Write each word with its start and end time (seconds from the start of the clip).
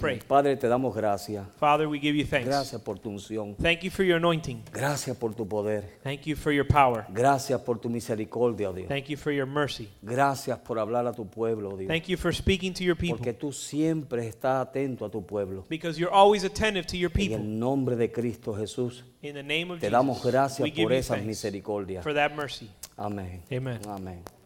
Pray. 0.00 0.20
Padre, 0.26 0.56
te 0.56 0.66
damos 0.68 0.94
gracias. 0.94 1.46
Father, 1.58 1.86
we 1.86 1.98
give 2.00 2.16
you 2.16 2.24
thanks. 2.24 2.46
Gracias 2.46 2.80
por 2.82 2.98
tu 2.98 3.10
unción. 3.10 3.54
Thank 3.56 3.82
you 3.82 3.90
for 3.90 4.04
your 4.04 4.16
anointing. 4.16 4.62
Gracias 4.72 5.16
por 5.16 5.34
tu 5.34 5.46
poder. 5.46 5.84
Thank 6.02 6.22
you 6.26 6.34
for 6.36 6.52
your 6.52 6.66
power. 6.66 7.04
Gracias 7.10 7.60
por 7.60 7.78
tu 7.78 7.88
misericordia, 7.88 8.70
oh 8.70 8.72
Dios. 8.72 8.88
Thank 8.88 9.08
you 9.08 9.16
for 9.16 9.32
your 9.32 9.46
mercy. 9.46 9.88
Gracias 10.02 10.58
por 10.58 10.78
hablar 10.78 11.06
a 11.06 11.12
tu 11.12 11.26
pueblo, 11.28 11.70
oh 11.72 11.76
Dios. 11.76 11.88
Thank 11.88 12.08
you 12.08 12.16
for 12.16 12.32
speaking 12.34 12.72
to 12.74 12.82
your 12.82 12.96
people. 12.96 13.18
Porque 13.18 13.32
tú 13.32 13.52
siempre 13.52 14.26
estás 14.26 14.66
atento 14.66 15.04
a 15.04 15.10
tu 15.10 15.24
pueblo. 15.24 15.64
Because 15.68 15.98
you're 16.00 16.12
always 16.12 16.44
attentive 16.44 16.86
to 16.86 16.96
your 16.96 17.10
En 17.10 17.16
people. 17.16 17.36
el 17.36 17.58
nombre 17.58 17.96
de 17.96 18.10
Cristo 18.10 18.54
Jesús, 18.54 19.04
In 19.22 19.34
the 19.34 19.42
name 19.42 19.70
of 19.70 19.80
te 19.80 19.90
damos 19.90 20.16
Jesus, 20.18 20.32
gracias 20.32 20.60
we 20.60 20.70
give 20.70 20.88
por 20.88 21.02
thanks 21.02 21.26
misericordias. 21.26 22.02
for 22.02 22.14
that 22.14 22.34
mercy. 22.34 22.70
Amén. 22.96 23.42
Amen. 23.52 23.80
Amén. 23.86 24.39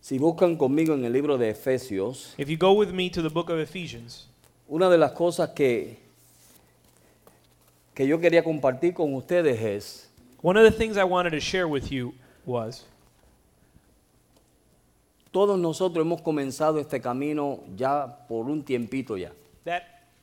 Si 0.00 0.18
buscan 0.18 0.56
conmigo 0.56 0.94
en 0.94 1.04
el 1.04 1.12
libro 1.12 1.36
de 1.38 1.50
Efesios, 1.50 2.34
If 2.38 2.48
you 2.48 2.56
go 2.56 2.72
with 2.72 2.90
me 2.92 3.10
to 3.10 3.22
the 3.22 3.28
book 3.28 3.50
of 3.50 3.58
Ephesians, 3.58 4.28
una 4.68 4.88
de 4.88 4.96
las 4.98 5.12
cosas 5.12 5.50
que, 5.50 5.98
que 7.94 8.06
yo 8.06 8.18
quería 8.18 8.42
compartir 8.42 8.94
con 8.94 9.14
ustedes 9.14 9.60
es 9.60 10.10
one 10.42 10.58
of 10.58 10.64
the 10.64 10.76
things 10.76 10.96
I 10.96 11.04
wanted 11.04 11.30
to 11.32 11.40
share 11.40 11.66
with 11.68 11.90
you 11.90 12.14
was 12.46 12.86
Todos 15.32 15.58
nosotros 15.58 16.04
hemos 16.04 16.22
comenzado 16.22 16.80
este 16.80 17.00
camino 17.00 17.60
ya 17.76 18.26
por 18.26 18.46
un 18.46 18.64
tiempito 18.64 19.16
ya. 19.16 19.30
that 19.64 19.82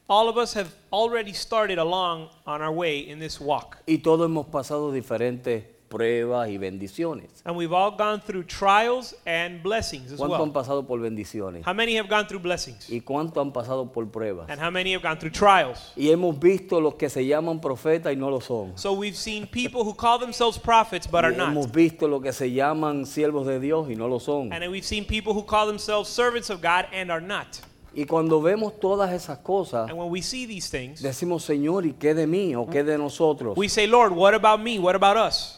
all 0.10 0.28
of 0.28 0.38
us 0.38 0.54
have 0.54 0.74
already 0.92 1.32
started 1.34 1.78
along 1.78 2.30
on 2.46 2.62
our 2.62 2.72
way 2.72 3.00
in 3.08 3.20
this 3.20 3.40
walk. 3.40 3.78
Y 3.88 4.00
todos 4.00 4.26
hemos 4.28 4.48
pasado 4.48 4.92
diferentes 4.92 5.64
pruebas 5.90 6.50
y 6.50 6.58
bendiciones. 6.58 7.30
And 7.46 7.56
we've 7.56 7.74
all 7.74 7.92
gone 7.98 8.22
through 8.22 8.44
trials 8.46 9.16
and 9.26 9.62
blessings 9.64 10.12
as 10.12 10.20
¿Cuánto 10.20 10.36
han 10.36 10.42
well. 10.44 10.54
pasado 10.54 10.86
por 10.88 11.00
bendiciones? 11.00 11.66
How 11.66 11.74
many 11.74 11.98
have 11.98 12.10
gone 12.10 12.26
through 12.28 12.42
blessings? 12.42 12.90
¿Y 12.90 13.02
cuánto 13.02 13.42
han 13.42 13.52
pasado 13.52 13.92
por 13.92 14.06
pruebas? 14.08 14.50
And 14.50 14.60
how 14.62 14.70
many 14.72 14.94
have 14.94 15.02
gone 15.02 15.18
through 15.18 15.32
trials? 15.32 15.92
Y 15.96 16.10
hemos 16.10 16.38
visto 16.40 16.80
los 16.82 16.96
que 16.96 17.10
se 17.10 17.26
llaman 17.26 17.60
profetas 17.62 18.14
y 18.14 18.16
no 18.16 18.30
lo 18.30 18.42
son. 18.42 18.78
So 18.78 18.94
we've 18.94 19.16
seen 19.18 19.48
people 19.48 19.82
who 19.84 19.94
call 19.96 20.20
themselves 20.20 20.58
prophets 20.60 21.08
but 21.08 21.24
Y 21.24 21.28
are 21.28 21.34
hemos 21.34 21.68
not. 21.68 21.76
visto 21.76 22.08
los 22.08 22.22
que 22.22 22.34
se 22.34 22.52
llaman 22.52 23.06
siervos 23.06 23.46
de 23.48 23.60
Dios 23.60 23.90
y 23.90 23.96
no 23.96 24.08
lo 24.08 24.20
son. 24.20 24.52
And 24.54 24.64
we've 24.70 24.86
seen 24.86 25.06
people 25.06 25.34
who 25.34 25.44
call 25.46 25.68
themselves 25.68 26.10
servants 26.10 26.50
of 26.50 26.62
God 26.62 26.86
and 26.94 27.10
are 27.12 27.22
not. 27.22 27.60
Y 27.96 28.06
cuando 28.06 28.40
vemos 28.42 28.80
todas 28.80 29.12
esas 29.12 29.40
cosas, 29.40 29.90
And 29.90 29.98
when 29.98 30.12
we 30.12 30.22
see 30.22 30.46
these 30.46 30.70
things, 30.70 31.02
decimos, 31.02 31.44
Señor, 31.44 31.84
¿y 31.88 31.94
qué 31.94 32.14
de 32.14 32.28
mí 32.28 32.54
o 32.56 32.68
qué 32.68 32.84
de 32.84 32.96
nosotros? 32.96 33.58
we 33.58 33.68
say, 33.68 33.88
Lord, 33.88 34.12
what 34.14 34.36
about 34.36 34.60
me? 34.60 34.78
What 34.78 34.96
about 34.96 35.18
us? 35.18 35.57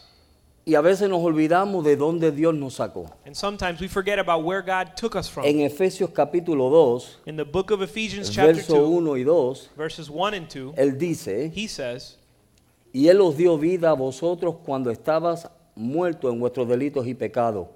Y 0.70 0.76
a 0.76 0.80
veces 0.80 1.08
nos 1.08 1.20
olvidamos 1.20 1.84
de 1.84 1.96
dónde 1.96 2.30
Dios 2.30 2.54
nos 2.54 2.74
sacó. 2.74 3.10
And 3.26 3.34
sometimes 3.34 3.80
we 3.80 3.88
forget 3.88 4.20
about 4.20 4.44
where 4.44 4.62
God 4.62 4.94
took 4.94 5.16
us 5.16 5.28
from. 5.28 5.44
En 5.44 5.58
Efesios 5.62 6.10
capítulo 6.10 6.70
2, 6.70 7.22
In 7.26 7.36
the 7.36 7.44
book 7.44 7.72
of 7.72 7.82
Ephesians, 7.82 8.30
chapter 8.30 8.54
verso 8.54 8.76
2, 8.76 8.88
1 8.88 9.16
y 9.18 9.24
2, 9.24 9.70
verses 9.76 10.08
1 10.08 10.34
and 10.34 10.48
2, 10.48 10.74
él 10.76 10.96
dice, 10.96 11.50
he 11.52 11.66
says, 11.66 12.18
Y 12.92 13.08
Él 13.08 13.20
os 13.20 13.36
dio 13.36 13.58
vida 13.58 13.90
a 13.90 13.94
vosotros 13.94 14.58
cuando 14.64 14.92
estabas 14.92 15.50
muertos 15.74 16.32
en 16.32 16.38
vuestros 16.38 16.68
delitos 16.68 17.04
y 17.04 17.14
pecados, 17.14 17.66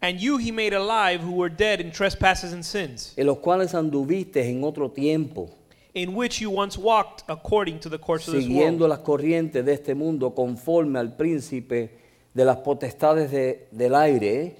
And 0.00 0.20
you 0.20 0.38
he 0.38 0.52
made 0.52 0.72
alive 0.72 1.20
who 1.20 1.32
were 1.32 1.52
dead 1.52 1.80
in 1.80 1.90
trespasses 1.90 2.52
and 2.52 2.64
sins, 2.64 3.12
en 3.16 3.26
los 3.26 3.38
cuales 3.38 3.74
anduvisteis 3.74 4.46
en 4.46 4.62
otro 4.62 4.88
tiempo, 4.88 5.50
in 5.96 6.14
which 6.14 6.42
you 6.42 6.50
once 6.50 6.76
walked 6.76 7.24
according 7.26 7.80
to 7.80 7.88
the 7.88 7.96
course 7.98 8.28
of 8.28 8.34
this 8.34 8.44
siguiendo 8.44 8.80
world, 8.84 8.90
las 8.90 8.98
corrientes 9.00 9.64
de 9.64 9.72
este 9.72 9.94
mundo 9.94 10.34
conforme 10.34 10.98
al 10.98 11.16
príncipe 11.16 11.90
de 12.34 12.44
las 12.44 12.58
potestades 12.58 13.30
de- 13.30 13.66
del 13.72 13.94
aire, 13.94 14.56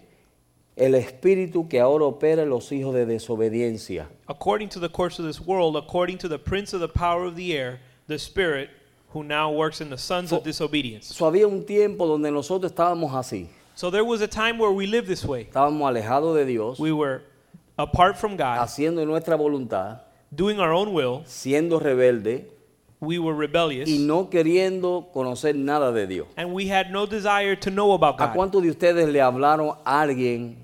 el 0.76 0.94
espíritu 0.94 1.68
que 1.68 1.78
ahora 1.78 2.06
opera 2.06 2.42
en 2.42 2.48
los 2.48 2.72
hijos 2.72 2.94
de 2.94 3.04
desobediencia, 3.04 4.08
according 4.28 4.68
to 4.70 4.80
the 4.80 4.88
course 4.88 5.18
of 5.20 5.26
this 5.26 5.38
world, 5.40 5.76
according 5.76 6.16
to 6.16 6.26
the 6.26 6.38
prince 6.38 6.72
of 6.74 6.80
the 6.80 6.88
power 6.88 7.26
of 7.26 7.36
the 7.36 7.52
air, 7.54 7.80
the 8.08 8.18
spirit 8.18 8.70
who 9.12 9.22
now 9.22 9.50
works 9.52 9.82
in 9.82 9.90
the 9.90 9.98
sons 9.98 10.32
of 10.32 10.42
disobedience. 10.42 11.14
So, 11.14 11.26
había 11.26 11.46
un 11.46 11.64
tiempo 11.66 12.06
donde 12.06 12.30
nosotros 12.30 12.72
estábamos 12.72 13.12
así, 13.14 13.48
So 13.74 13.90
there 13.90 14.04
was 14.04 14.22
a 14.22 14.26
time 14.28 14.58
where 14.58 14.72
we 14.72 14.86
lived 14.86 15.06
this 15.06 15.22
way. 15.22 15.44
estábamos 15.44 15.86
alejados 15.86 16.34
de 16.34 16.46
Dios, 16.46 16.78
We 16.80 16.92
were 16.92 17.20
apart 17.76 18.16
from 18.16 18.36
God, 18.38 18.58
haciendo 18.58 19.04
nuestra 19.04 19.36
voluntad, 19.36 20.00
doing 20.30 20.58
our 20.58 20.72
own 20.72 20.92
will. 20.94 21.22
siendo 21.26 21.78
rebeldes 21.78 22.42
We 22.98 23.18
were 23.18 23.34
rebellious, 23.36 23.88
y 23.88 23.98
no 23.98 24.30
queriendo 24.30 25.08
conocer 25.12 25.54
nada 25.54 25.92
de 25.92 26.06
Dios. 26.06 26.26
and 26.36 26.52
we 26.54 26.66
had 26.70 26.90
no 26.90 27.06
desire 27.06 27.54
to 27.54 27.70
know 27.70 27.92
about 27.92 28.18
¿A 28.20 28.28
God. 28.28 28.34
cuántos 28.34 28.62
de 28.62 28.70
ustedes 28.70 29.06
le 29.08 29.20
hablaron 29.20 29.72
a 29.84 30.00
alguien 30.00 30.56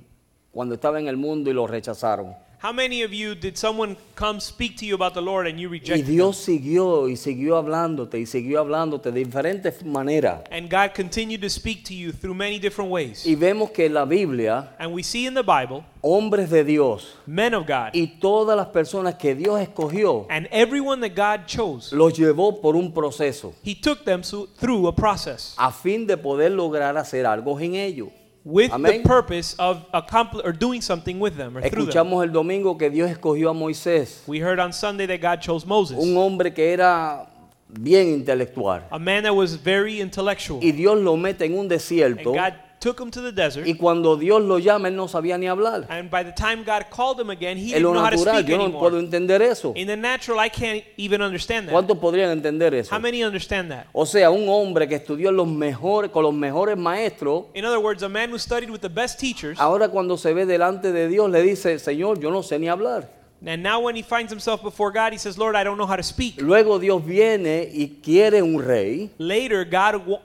cuando 0.51 0.75
estaba 0.75 0.99
en 0.99 1.09
el 1.09 1.17
mundo 1.19 1.51
y 1.51 1.53
lo 1.53 1.67
rechazaron? 1.67 2.34
How 2.62 2.73
many 2.73 3.03
of 3.03 3.12
you 3.12 3.34
did 3.34 3.56
someone 3.59 3.97
come 4.15 4.39
speak 4.39 4.77
to 4.77 4.87
you 4.87 4.95
about 4.95 5.15
the 5.15 5.21
Lord 5.21 5.49
and 5.49 5.59
you 5.59 5.69
Y 5.69 5.73
rejected 5.81 6.06
Dios 6.06 6.37
siguió 6.37 7.09
y 7.09 7.17
siguió 7.17 7.56
hablándote 7.56 8.21
y 8.21 8.27
siguió 8.27 8.61
hablándote 8.61 9.11
de 9.11 9.25
diferentes 9.25 9.84
maneras. 9.84 10.45
them? 10.45 10.53
And 10.62 10.71
God 10.71 10.95
continued 10.95 11.41
to 11.41 11.51
speak 11.51 11.83
to 11.87 11.93
you 11.93 12.12
through 12.12 12.34
many 12.34 12.61
different 12.61 12.93
ways. 12.93 13.27
Y 13.27 13.34
vemos 13.34 13.72
que 13.72 13.87
en 13.87 13.95
la 13.95 14.05
Biblia, 14.05 14.77
And 14.78 14.93
we 14.95 15.03
see 15.03 15.27
in 15.27 15.34
the 15.34 15.43
Bible, 15.43 15.84
hombres 16.03 16.51
de 16.51 16.62
Dios 16.62 17.17
men 17.27 17.53
of 17.55 17.67
God, 17.67 17.95
y 17.95 18.21
todas 18.21 18.56
las 18.56 18.69
personas 18.69 19.17
que 19.17 19.34
Dios 19.34 19.61
escogió, 19.61 20.27
and 20.31 20.47
everyone 20.53 21.01
that 21.01 21.17
God 21.17 21.49
chose, 21.49 21.93
los 21.93 22.17
llevó 22.17 22.61
por 22.61 22.77
un 22.77 22.93
proceso 22.93 23.55
He 23.65 23.75
took 23.75 24.05
them 24.05 24.22
so- 24.22 24.47
through 24.61 24.87
a 24.87 24.95
process 24.95 25.56
a 25.59 25.72
fin 25.72 26.06
de 26.06 26.17
poder 26.17 26.53
lograr 26.53 26.97
hacer 26.97 27.27
algo 27.27 27.59
en 27.59 27.75
ellos. 27.75 28.11
With 28.44 28.70
Amén. 28.72 29.03
the 29.03 29.08
purpose 29.08 29.54
of 29.58 29.84
accomplish 29.92 30.44
or 30.44 30.53
doing 30.53 30.80
something 30.80 31.20
with 31.20 31.36
them 31.36 31.56
or 31.56 31.60
through 31.62 31.86
them. 31.86 32.04
Escuchamos 32.06 32.25
el 32.25 32.32
domingo 32.32 32.76
que 32.76 32.91
Dios 32.91 33.10
escogió 33.10 33.50
a 33.50 33.54
Moisés, 33.54 34.22
We 34.26 34.41
heard 34.41 34.58
on 34.58 34.72
Sunday 34.72 35.06
that 35.06 35.20
God 35.20 35.41
chose 35.41 35.64
Moses, 35.66 35.98
un 35.98 36.16
hombre 36.16 36.53
que 36.53 36.72
era 36.72 37.28
bien 37.69 38.08
intelectual. 38.08 38.82
a 38.91 38.98
man 38.98 39.22
that 39.22 39.34
was 39.34 39.54
very 39.54 40.00
intellectual. 40.00 40.60
Y 40.62 40.72
Dios 40.72 40.98
lo 41.00 41.16
mete 41.16 41.42
en 41.42 41.54
un 41.58 41.69
And. 41.69 42.34
God 42.34 42.54
took 42.82 42.98
him 43.00 43.10
to 43.12 43.22
the 43.22 43.31
desert. 43.31 43.65
Y 43.66 43.75
cuando 43.75 44.16
Dios 44.16 44.43
lo 44.43 44.59
llama, 44.59 44.88
él 44.88 44.97
no 44.97 45.06
sabía 45.06 45.38
ni 45.38 45.47
hablar. 45.47 45.87
And 45.88 46.10
by 46.10 46.25
the 46.25 46.32
time 46.32 46.65
God 46.65 46.87
called 46.91 47.20
him 47.20 47.31
again, 47.31 47.56
he 47.56 47.72
En 47.75 47.78
didn't 47.78 47.82
lo 47.84 47.93
know 47.93 48.03
how 48.04 48.10
to 48.10 48.16
natural, 48.16 48.34
speak 48.43 48.48
yo 48.48 48.56
no 48.59 48.65
puedo 48.78 48.98
anymore. 48.98 49.04
entender 49.04 49.41
eso. 49.43 49.72
In 49.76 49.87
the 49.87 49.97
natural, 49.97 50.38
I 50.44 50.48
can't 50.50 50.82
even 50.97 51.22
understand 51.22 51.69
that. 51.69 51.72
¿Cuántos 51.72 51.97
podrían 51.98 52.31
entender 52.31 52.75
eso? 52.75 52.92
How 52.94 53.00
many 53.00 53.22
understand 53.22 53.71
that? 53.71 53.87
O 53.92 54.04
sea, 54.04 54.31
un 54.31 54.48
hombre 54.48 54.88
que 54.88 54.97
estudió 54.97 55.31
los 55.31 55.47
mejores, 55.47 56.10
con 56.10 56.25
los 56.25 56.34
mejores 56.34 56.76
maestros, 56.76 57.44
In 57.54 57.65
other 57.65 57.78
words, 57.78 58.03
a 58.03 58.09
man 58.09 58.31
who 58.32 58.38
studied 58.38 58.69
with 58.71 58.81
the 58.81 58.88
best 58.91 59.21
teachers, 59.21 59.59
ahora 59.60 59.88
cuando 59.88 60.16
se 60.16 60.32
ve 60.34 60.44
delante 60.44 60.91
de 60.92 61.06
Dios 61.09 61.31
le 61.31 61.41
dice, 61.42 61.78
Señor, 61.78 62.19
yo 62.19 62.31
no 62.32 62.42
sé 62.42 62.59
ni 62.59 62.66
hablar. 62.69 63.09
and 63.44 63.60
now 63.60 63.81
when 63.81 63.97
he 63.97 64.03
finds 64.03 64.31
himself 64.31 64.62
before 64.62 64.92
God, 64.92 65.12
he 65.12 65.19
says, 65.19 65.37
Lord, 65.37 65.56
I 65.56 65.65
don't 65.65 65.76
know 65.76 65.87
how 65.87 65.97
to 65.97 66.03
speak. 66.03 66.41
Luego 66.41 66.78
Dios 66.78 67.04
viene 67.04 67.69
y 67.72 68.00
quiere 68.03 68.41
un 68.41 68.59
rey. 68.65 69.10
Later, 69.19 69.65
God 69.65 70.06
wa- 70.06 70.21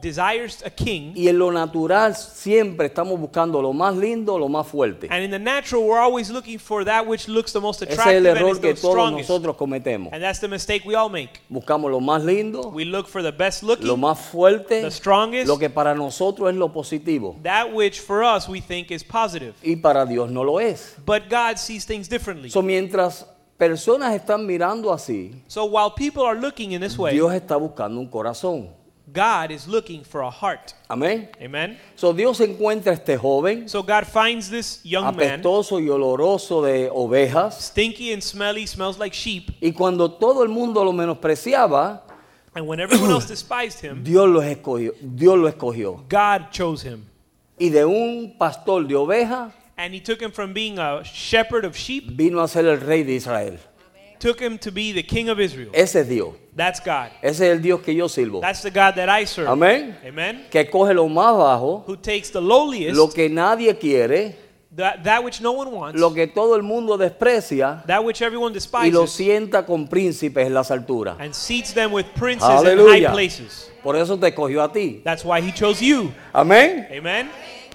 desires 0.00 0.62
a 0.66 0.70
king, 0.70 1.12
Y 1.14 1.28
en 1.28 1.38
lo 1.38 1.52
natural 1.52 2.16
siempre 2.16 2.86
estamos 2.86 3.18
buscando 3.20 3.62
lo 3.62 3.72
más 3.72 3.96
lindo, 3.96 4.36
lo 4.38 4.48
más 4.48 4.66
fuerte. 4.66 5.06
and 5.10 5.22
in 5.24 5.30
the 5.30 5.38
natural, 5.38 5.84
we're 5.84 6.00
always 6.00 6.30
looking 6.30 6.58
for 6.58 6.84
that 6.84 7.06
which 7.06 7.28
looks 7.28 7.52
the 7.52 7.60
most 7.60 7.80
Ese 7.82 7.90
es 7.92 7.98
attractive 7.98 8.16
el 8.18 8.26
and 8.26 8.38
error 8.38 8.50
is 8.52 8.58
que 8.58 8.74
the 8.74 8.80
todos 8.80 8.92
strongest. 8.94 9.28
nosotros 9.28 9.56
cometemos. 9.56 10.12
And 10.12 10.22
that's 10.22 10.40
the 10.40 10.48
mistake 10.48 10.82
we 10.84 10.94
all 10.96 11.08
make. 11.08 11.40
Buscamos 11.48 11.90
lo 11.90 12.00
más 12.00 12.24
lindo, 12.24 12.70
We 12.72 12.84
look 12.84 13.06
for 13.06 13.22
the 13.22 13.30
best 13.30 13.62
lo 13.62 13.74
looking, 13.76 14.00
más 14.00 14.18
fuerte, 14.18 14.82
the 14.82 14.90
strongest, 14.90 15.46
lo 15.46 15.58
que 15.58 15.70
para 15.70 15.94
nosotros 15.94 16.50
es 16.50 16.56
lo 16.56 16.72
positivo. 16.72 17.36
that 17.44 17.72
which 17.72 18.00
for 18.00 18.24
us 18.24 18.48
we 18.48 18.60
think 18.60 18.90
is 18.90 19.04
positive. 19.04 19.54
Y 19.62 19.76
para 19.76 20.04
Dios 20.06 20.30
no 20.30 20.42
lo 20.42 20.58
es. 20.58 20.96
But 21.06 21.28
God 21.30 21.56
sees 21.58 21.86
things 21.86 22.08
differently. 22.08 22.50
So, 22.50 22.62
mientras 22.62 23.26
personas 23.56 24.12
están 24.14 24.44
mirando 24.44 24.92
así, 24.92 25.40
So 25.46 25.66
while 25.66 25.92
people 25.94 26.24
are 26.24 26.34
looking 26.34 26.72
in 26.72 26.80
this 26.80 26.98
way, 26.98 27.12
Dios 27.14 27.32
está 27.32 27.56
buscando 27.56 28.00
un 28.00 28.08
corazón. 28.08 28.81
God 29.12 29.50
is 29.50 29.66
looking 29.66 30.04
for 30.04 30.22
a 30.22 30.30
heart. 30.30 30.74
Amén. 30.88 31.28
Amen. 31.40 31.78
So, 31.96 32.12
Dios 32.12 32.40
encuentra 32.40 32.92
a 32.92 32.94
este 32.94 33.16
joven 33.18 33.68
So 33.68 33.82
God 33.82 34.06
finds 34.06 34.48
this 34.48 34.80
young 34.84 35.04
man, 35.16 35.40
apestoso 35.40 35.80
y 35.80 35.88
oloroso 35.88 36.62
de 36.62 36.88
ovejas. 36.90 37.58
stinky 37.66 38.12
and 38.12 38.22
smelly, 38.22 38.66
smells 38.66 38.98
like 38.98 39.14
sheep, 39.14 39.50
Y 39.60 39.72
cuando 39.72 40.10
todo 40.12 40.42
el 40.42 40.48
mundo 40.48 40.84
lo 40.84 40.92
menospreciaba, 40.92 42.02
and 42.54 42.66
when 42.66 42.80
everyone 42.80 43.10
else 43.10 43.26
despised 43.26 43.80
him, 43.80 44.02
Dios 44.04 44.28
lo 44.28 44.40
escogió. 44.40 44.92
Dios 45.00 45.38
lo 45.38 45.48
escogió. 45.48 46.04
God 46.08 46.50
chose 46.50 46.82
him. 46.82 47.04
Y 47.58 47.68
de 47.70 47.84
un 47.84 48.36
pastor 48.38 48.86
de 48.86 48.94
ovejas 48.94 49.52
And 49.76 49.94
he 49.94 50.00
took 50.00 50.20
him 50.20 50.30
from 50.30 50.52
being 50.52 50.78
a 50.78 51.02
shepherd 51.02 51.64
of 51.64 51.74
sheep 51.76 52.10
vino 52.16 52.40
a 52.40 52.46
ser 52.48 52.66
el 52.66 52.76
rey 52.78 53.02
de 53.02 53.16
Israel. 53.16 53.58
took 54.20 54.38
him 54.38 54.56
to 54.58 54.70
be 54.70 54.92
the 54.92 55.02
king 55.02 55.28
of 55.28 55.40
Israel. 55.40 55.70
Ese 55.74 55.96
es 55.96 56.08
Dios. 56.08 56.34
That's 56.54 56.80
God. 56.80 57.08
Ese 57.22 57.46
es 57.46 57.52
el 57.52 57.62
Dios 57.62 57.80
que 57.80 57.94
yo 57.94 58.08
sirvo. 58.08 58.40
That's 58.40 58.60
the 58.62 58.70
God 58.70 58.94
that 58.96 59.08
I 59.08 59.24
serve. 59.24 59.48
Amén. 59.48 59.96
Amen. 60.06 60.46
Que 60.50 60.68
coge 60.68 60.92
lo 60.92 61.08
más 61.08 61.34
bajo, 61.36 61.84
Who 61.86 61.96
takes 61.96 62.30
the 62.30 62.42
lowliest, 62.42 62.94
lo 62.94 63.08
que 63.08 63.30
nadie 63.30 63.74
quiere, 63.78 64.36
that, 64.76 65.02
that 65.02 65.24
which 65.24 65.40
no 65.40 65.52
one 65.52 65.70
wants, 65.70 65.98
lo 65.98 66.12
que 66.12 66.26
todo 66.26 66.54
el 66.54 66.62
mundo 66.62 66.98
desprecia 66.98 67.82
that 67.86 68.04
which 68.04 68.20
everyone 68.20 68.52
y 68.52 68.90
lo 68.90 69.00
despises, 69.02 69.10
sienta 69.10 69.64
con 69.64 69.88
príncipes 69.88 70.46
en 70.46 70.52
las 70.52 70.70
alturas. 70.70 71.16
and 71.20 71.34
seats 71.34 71.72
them 71.72 71.90
with 71.90 72.04
princes 72.14 72.46
in 72.46 72.56
high 72.56 72.72
Aleluya. 72.72 73.12
places. 73.12 73.70
Por 73.82 73.96
eso 73.96 74.18
te 74.18 74.28
escogió 74.28 74.62
a 74.62 74.70
ti. 74.70 75.00
That's 75.02 75.24
why 75.24 75.40
he 75.40 75.52
chose 75.52 75.80
you. 75.80 76.12
Amén. 76.34 76.86
Amen. 76.90 77.30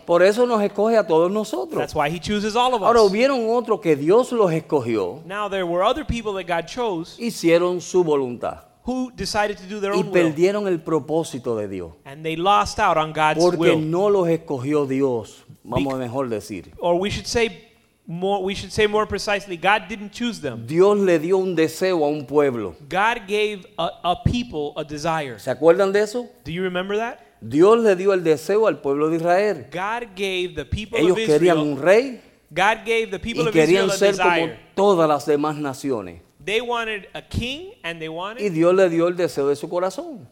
Por 0.05 0.21
eso 0.23 0.45
nos 0.45 0.61
escoge 0.63 0.95
a 0.97 1.05
todos 1.05 1.29
nosotros. 1.29 1.79
That's 1.79 1.93
why 1.93 2.09
he 2.09 2.19
chooses 2.19 2.55
all 2.55 2.73
of 2.73 2.81
Ahora 2.81 3.01
us. 3.01 3.11
hubieron 3.11 3.49
otros 3.49 3.81
que 3.81 3.95
Dios 3.97 4.31
los 4.31 4.51
escogió, 4.53 5.21
Now 5.25 5.49
there 5.49 5.65
were 5.65 5.83
other 5.83 6.05
people 6.05 6.31
that 6.35 6.45
God 6.47 6.65
chose 6.67 7.17
hicieron 7.19 7.81
su 7.81 8.03
voluntad 8.05 8.66
who 8.87 9.11
decided 9.15 9.57
to 9.57 9.65
do 9.67 9.81
their 9.81 9.93
y 9.93 9.99
own 9.99 10.09
will, 10.11 10.67
el 10.67 10.79
propósito 10.81 11.57
de 11.57 11.67
Dios. 11.67 11.91
and 12.05 12.23
they 12.23 12.37
lost 12.37 12.79
out 12.79 12.97
on 12.97 13.11
God's 13.11 13.37
Porque 13.39 13.57
will. 13.57 13.79
no 13.81 14.09
los 14.09 14.27
escogió 14.29 14.87
Dios, 14.87 15.43
vamos 15.63 15.93
a 15.93 15.97
mejor 15.97 16.29
decir. 16.29 16.71
Or 16.79 16.95
we 16.97 17.09
should 17.11 17.27
say 17.27 17.67
more. 18.07 18.41
We 18.41 18.55
should 18.55 18.71
say 18.71 18.87
more 18.87 19.05
precisely, 19.05 19.57
God 19.57 19.89
didn't 19.89 20.11
choose 20.13 20.39
them. 20.39 20.65
Dios 20.65 20.97
le 20.97 21.19
dio 21.19 21.37
un 21.37 21.55
deseo 21.55 22.05
a 22.05 22.07
un 22.09 22.25
pueblo. 22.25 22.75
God 22.89 23.27
gave 23.27 23.65
a, 23.77 23.89
a 24.03 24.23
people 24.23 24.71
a 24.77 24.83
desire. 24.85 25.37
¿Se 25.39 25.51
acuerdan 25.51 25.91
de 25.91 25.99
eso? 26.01 26.29
Do 26.45 26.51
you 26.51 26.63
remember 26.63 26.97
that? 26.97 27.19
Dios 27.41 27.77
le 27.83 27.95
dio 27.95 28.13
el 28.13 28.23
deseo 28.23 28.67
al 28.67 28.79
pueblo 28.79 29.09
de 29.09 29.17
Israel. 29.17 29.67
God 29.71 30.15
gave 30.15 30.55
the 30.55 30.65
people 30.65 30.97
Ellos 30.97 31.17
of 31.19 31.25
querían 31.25 31.57
un 31.59 31.73
Israel. 31.73 31.83
rey 31.85 32.21
God 32.49 32.85
gave 32.85 33.11
the 33.11 33.19
people 33.19 33.43
y 33.43 33.47
of 33.49 33.55
Israel 33.55 33.65
querían 33.67 33.89
a 33.89 33.93
ser 33.93 34.15
como 34.17 34.29
desire. 34.33 34.59
todas 34.73 35.07
las 35.09 35.25
demás 35.25 35.57
naciones. 35.57 36.21
They 36.47 36.61
wanted 36.61 37.09
a 37.13 37.21
king, 37.21 37.73
and 37.83 37.99
they 38.01 38.07
Y 38.07 38.15
wanted 38.15 38.53
Dios 38.53 38.73
le 38.73 38.87
dio 38.89 39.07
el 39.07 39.15
deseo 39.17 39.49
de 39.49 39.55
su 39.57 39.67
corazón. 39.67 40.25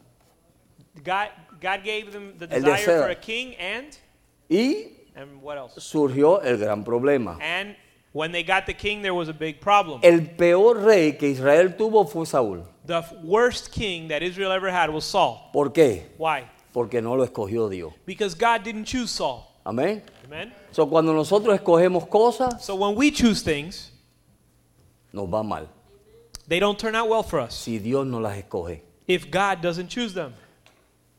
God. 1.04 1.28
God 1.60 1.84
gave 1.84 2.10
them 2.12 2.34
the 2.38 2.44
El 2.50 2.62
desire 2.62 2.76
deseo. 2.86 3.02
for 3.02 3.10
a 3.10 3.14
king, 3.14 3.54
and 3.58 3.86
Y 4.48 4.92
and 5.14 5.42
what 5.42 5.58
else? 5.58 5.74
surgió 5.78 6.42
el 6.42 6.56
gran 6.56 6.84
problema. 6.84 7.38
And 7.40 7.76
when 8.12 8.32
they 8.32 8.42
got 8.42 8.64
the 8.64 8.72
king, 8.74 9.02
there 9.02 9.12
was 9.14 9.28
a 9.28 9.34
big 9.34 9.60
problem. 9.60 10.00
El 10.02 10.20
peor 10.38 10.76
rey 10.78 11.12
que 11.18 11.28
Israel 11.28 11.74
tuvo 11.76 12.06
fue 12.08 12.24
Saúl. 12.24 12.64
The 12.86 13.02
worst 13.22 13.70
king 13.72 14.08
that 14.08 14.22
Israel 14.22 14.52
ever 14.52 14.70
had 14.70 14.88
was 14.90 15.04
Saul. 15.04 15.50
¿Por 15.52 15.70
qué? 15.70 16.04
Why? 16.16 16.44
Porque 16.72 17.02
no 17.02 17.14
lo 17.14 17.24
escogió 17.26 17.68
Dios. 17.70 17.92
Because 18.06 18.34
God 18.34 18.62
didn't 18.64 18.84
choose 18.86 19.10
Saul. 19.10 19.44
Amén. 19.66 20.02
Amen. 20.24 20.52
So, 20.72 20.86
cuando 20.86 21.12
nosotros 21.12 21.54
escogemos 21.58 22.06
cosas, 22.08 22.62
So 22.64 22.74
when 22.76 22.94
we 22.96 23.10
choose 23.10 23.42
things, 23.42 23.90
nos 25.12 25.26
va 25.28 25.42
mal. 25.42 25.68
They 26.48 26.60
don't 26.60 26.78
turn 26.78 26.94
out 26.94 27.08
well 27.08 27.22
for 27.22 27.40
us 27.40 27.54
Si 27.54 27.78
Dios 27.78 28.06
no 28.06 28.18
las 28.20 28.36
escoge. 28.36 28.80
if 29.06 29.30
God 29.30 29.60
doesn't 29.62 29.88
choose 29.88 30.14
them. 30.14 30.32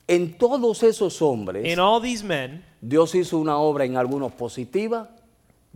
En 0.07 0.37
todos 0.37 0.83
esos 0.83 1.21
hombres, 1.21 1.65
In 1.65 1.79
all 1.79 1.99
these 2.01 2.23
men, 2.23 2.63
Dios 2.81 3.13
hizo 3.13 3.37
una 3.39 3.57
obra 3.57 3.83
en 3.85 3.97
algunos 3.97 4.31
positiva, 4.31 5.09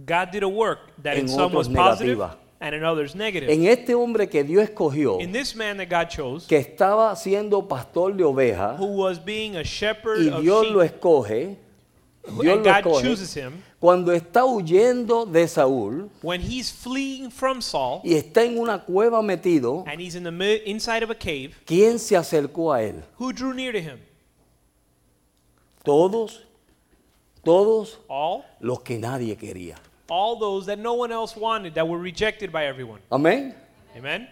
God 0.06 0.32
did 0.32 0.44
a 0.44 0.48
work 0.48 0.80
that 1.04 1.18
in 1.18 1.28
some 1.28 1.54
was 1.54 1.68
otros 1.68 1.76
positive 1.76 2.18
negativa. 2.18 2.38
and 2.62 2.74
in 2.76 2.84
others 2.84 3.14
negative. 3.14 3.50
en 3.52 3.66
este 3.66 3.94
hombre 3.94 4.28
que 4.30 4.44
Dios 4.46 4.64
escogió, 4.70 5.20
In 5.20 5.32
this 5.34 5.54
man 5.56 5.78
that 5.78 5.90
God 5.90 6.08
chose, 6.10 6.48
que 6.48 6.58
estaba 6.58 7.14
siendo 7.18 7.68
pastor 7.68 8.14
de 8.16 8.24
ovejas, 8.24 8.80
who 8.80 8.86
was 8.96 9.20
being 9.20 9.58
a 9.58 9.64
shepherd 9.64 10.20
y 10.22 10.30
of 10.30 10.42
Dios 10.42 10.68
lo 10.72 10.82
sheep, 10.82 10.94
escoge, 10.94 11.58
Dios 12.24 12.58
and 12.58 12.66
lo 12.66 12.82
God 12.82 13.02
chooses 13.02 13.34
him, 13.36 13.64
cuando 13.80 14.14
está 14.14 14.46
huyendo 14.46 15.26
de 15.26 15.48
Saúl 15.48 16.10
when 16.22 16.40
he's 16.40 16.70
fleeing 16.72 17.32
from 17.32 17.62
Saul 17.62 18.02
y 18.04 18.14
está 18.14 18.44
en 18.44 18.58
una 18.60 18.80
cueva 18.80 19.22
metido, 19.24 19.84
and 19.88 20.00
he's 20.00 20.16
in 20.16 20.24
the 20.24 20.70
inside 20.70 21.04
of 21.04 21.10
a 21.10 21.16
cave, 21.16 21.56
¿quién 21.66 21.98
se 22.00 22.16
acercó 22.16 22.74
a 22.74 22.84
él? 22.84 23.04
who 23.18 23.34
drew 23.34 23.54
near 23.54 23.72
to 23.72 23.82
him? 23.82 24.00
Todos, 25.84 26.42
todos 27.44 27.98
All, 28.08 28.46
los 28.60 28.82
que 28.82 29.00
nadie 29.00 29.36
quería. 29.36 29.78
all 30.10 30.36
those 30.36 30.66
that 30.68 30.78
no 30.78 30.94
one 30.94 31.12
else 31.12 31.36
wanted, 31.36 31.74
that 31.74 31.88
were 31.88 31.98
rejected 31.98 32.52
by 32.52 32.66
everyone. 32.66 33.00
Amén. 33.12 33.56
Amen. 33.98 34.28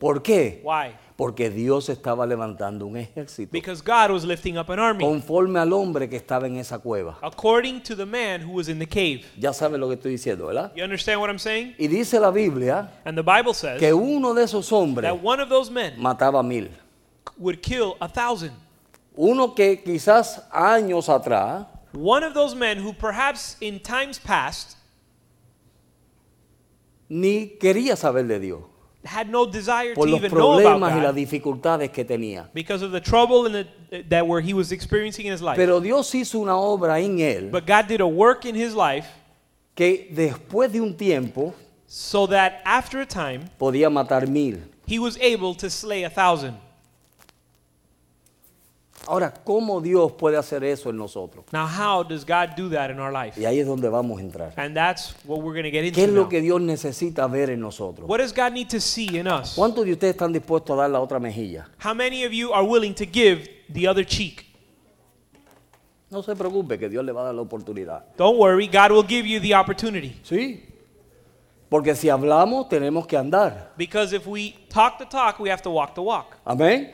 ¿Por 0.00 0.22
qué? 0.22 0.62
Why? 0.64 0.96
Porque 1.14 1.50
Dios 1.50 1.90
estaba 1.90 2.26
levantando 2.26 2.86
un 2.86 2.96
ejército 2.96 3.52
Because 3.52 3.82
God 3.82 4.10
was 4.10 4.24
lifting 4.24 4.56
up 4.56 4.70
an 4.70 4.78
army 4.78 5.04
conforme 5.04 5.58
al 5.60 5.70
hombre 5.74 6.08
que 6.08 6.16
estaba 6.16 6.46
en 6.46 6.56
esa 6.56 6.78
cueva. 6.78 7.18
according 7.22 7.82
to 7.82 7.94
the 7.94 8.06
man 8.06 8.40
who 8.42 8.52
was 8.54 8.68
in 8.70 8.78
the 8.78 8.86
cave. 8.86 9.26
Ya 9.38 9.52
sabe 9.52 9.76
lo 9.76 9.88
que 9.88 9.96
estoy 9.96 10.12
diciendo, 10.12 10.46
¿verdad? 10.46 10.72
You 10.74 10.82
understand 10.82 11.20
what 11.20 11.28
I'm 11.28 11.38
saying? 11.38 11.74
Y 11.78 11.86
dice 11.88 12.18
la 12.18 12.30
Biblia 12.30 12.90
And 13.04 13.14
the 13.18 13.22
Bible 13.22 13.52
says 13.52 13.78
que 13.78 13.92
uno 13.92 14.32
de 14.32 14.44
esos 14.44 14.72
hombres 14.72 15.02
that 15.06 15.22
one 15.22 15.42
of 15.42 15.50
those 15.50 15.70
men 15.70 15.92
mataba 15.98 16.42
mil. 16.42 16.70
would 17.36 17.60
kill 17.60 17.96
a 18.00 18.08
thousand. 18.08 18.52
Uno 19.14 19.54
que 19.54 19.82
quizás 19.84 20.42
años 20.50 21.10
atrás 21.10 21.66
One 21.92 22.24
of 22.24 22.32
those 22.32 22.54
men 22.56 22.78
who 22.78 22.94
perhaps 22.94 23.58
in 23.60 23.78
times 23.80 24.18
past 24.18 24.78
ni 27.08 27.58
quería 27.60 27.96
saber 27.96 28.26
de 28.26 28.38
Dios 28.38 28.60
had 29.04 29.28
no 29.28 29.46
desire 29.46 29.94
por 29.94 30.06
to 30.06 30.12
los 30.12 30.20
even 30.20 30.30
know 30.30 30.52
about 30.52 30.62
problemas 30.62 30.92
y 30.92 31.00
las 31.00 31.12
God 31.12 31.16
dificultades 31.16 31.90
que 31.90 32.04
tenía. 32.04 32.48
because 32.52 32.82
of 32.84 32.92
the 32.92 33.00
trouble 33.00 33.46
and 33.46 33.66
the, 33.90 34.02
that 34.08 34.26
were 34.26 34.40
he 34.40 34.52
was 34.52 34.72
experiencing 34.72 35.26
in 35.26 35.32
his 35.32 35.40
life. 35.42 35.56
Pero 35.56 35.80
Dios 35.80 36.12
hizo 36.14 36.40
una 36.40 36.54
obra 36.56 37.00
en 37.00 37.18
él 37.18 37.50
But 37.50 37.66
God 37.66 37.86
did 37.88 38.00
a 38.00 38.06
work 38.06 38.44
in 38.44 38.54
his 38.54 38.74
life 38.74 39.06
que 39.74 40.08
después 40.12 40.70
de 40.72 40.80
un 40.80 40.94
tiempo 40.94 41.54
so 41.86 42.26
that 42.26 42.60
after 42.64 43.00
a 43.00 43.06
time 43.06 43.48
podía 43.58 43.88
matar 43.90 44.28
mil. 44.28 44.58
he 44.86 44.98
was 44.98 45.16
able 45.18 45.54
to 45.54 45.70
slay 45.70 46.04
a 46.04 46.10
thousand. 46.10 46.54
Ahora, 49.10 49.34
¿cómo 49.34 49.80
Dios 49.80 50.12
puede 50.12 50.36
hacer 50.36 50.62
eso 50.62 50.88
en 50.88 50.96
nosotros? 50.96 51.44
Now, 51.50 51.66
how 51.66 52.04
does 52.04 52.24
God 52.24 52.50
do 52.56 52.70
that 52.70 52.90
in 52.90 53.00
our 53.00 53.12
life? 53.12 53.40
Y 53.40 53.44
ahí 53.44 53.58
es 53.58 53.66
donde 53.66 53.88
vamos 53.88 54.20
a 54.20 54.22
entrar. 54.22 54.52
And 54.56 54.72
that's 54.72 55.16
what 55.24 55.40
we're 55.40 55.52
going 55.52 55.64
to 55.64 55.70
get 55.72 55.84
into 55.84 55.96
¿Qué 55.96 56.04
es 56.04 56.10
lo 56.10 56.22
now. 56.22 56.28
que 56.28 56.40
Dios 56.40 56.60
necesita 56.60 57.26
ver 57.26 57.50
en 57.50 57.60
nosotros? 57.60 58.08
What 58.08 58.18
does 58.18 58.32
God 58.32 58.52
need 58.52 58.68
to 58.68 58.80
see 58.80 59.18
in 59.18 59.26
us? 59.26 59.54
¿Cuántos 59.56 59.84
de 59.84 59.94
ustedes 59.94 60.14
están 60.14 60.32
dispuestos 60.32 60.78
a 60.78 60.82
dar 60.82 60.90
la 60.90 61.00
otra 61.00 61.18
mejilla? 61.18 61.68
How 61.84 61.92
many 61.92 62.24
of 62.24 62.30
you 62.30 62.52
are 62.52 62.64
willing 62.64 62.94
to 62.94 63.04
give 63.04 63.50
the 63.74 63.88
other 63.88 64.06
cheek? 64.06 64.46
No 66.08 66.22
se 66.22 66.36
preocupe 66.36 66.78
que 66.78 66.88
Dios 66.88 67.04
le 67.04 67.10
va 67.10 67.22
a 67.22 67.24
dar 67.24 67.34
la 67.34 67.42
oportunidad. 67.42 68.04
Don't 68.16 68.38
worry, 68.38 68.68
God 68.68 68.92
will 68.92 69.04
give 69.04 69.26
you 69.26 69.40
the 69.40 69.56
opportunity. 69.56 70.20
Sí. 70.22 70.62
Porque 71.68 71.96
si 71.96 72.08
hablamos, 72.08 72.68
tenemos 72.68 73.08
que 73.08 73.16
andar. 73.16 73.72
Because 73.76 74.14
if 74.14 74.24
we 74.28 74.54
talk 74.68 74.98
the 74.98 75.06
talk, 75.06 75.40
we 75.40 75.50
have 75.50 75.62
to 75.62 75.70
walk 75.70 75.96
the 75.96 76.02
walk. 76.02 76.36
Amén. 76.44 76.92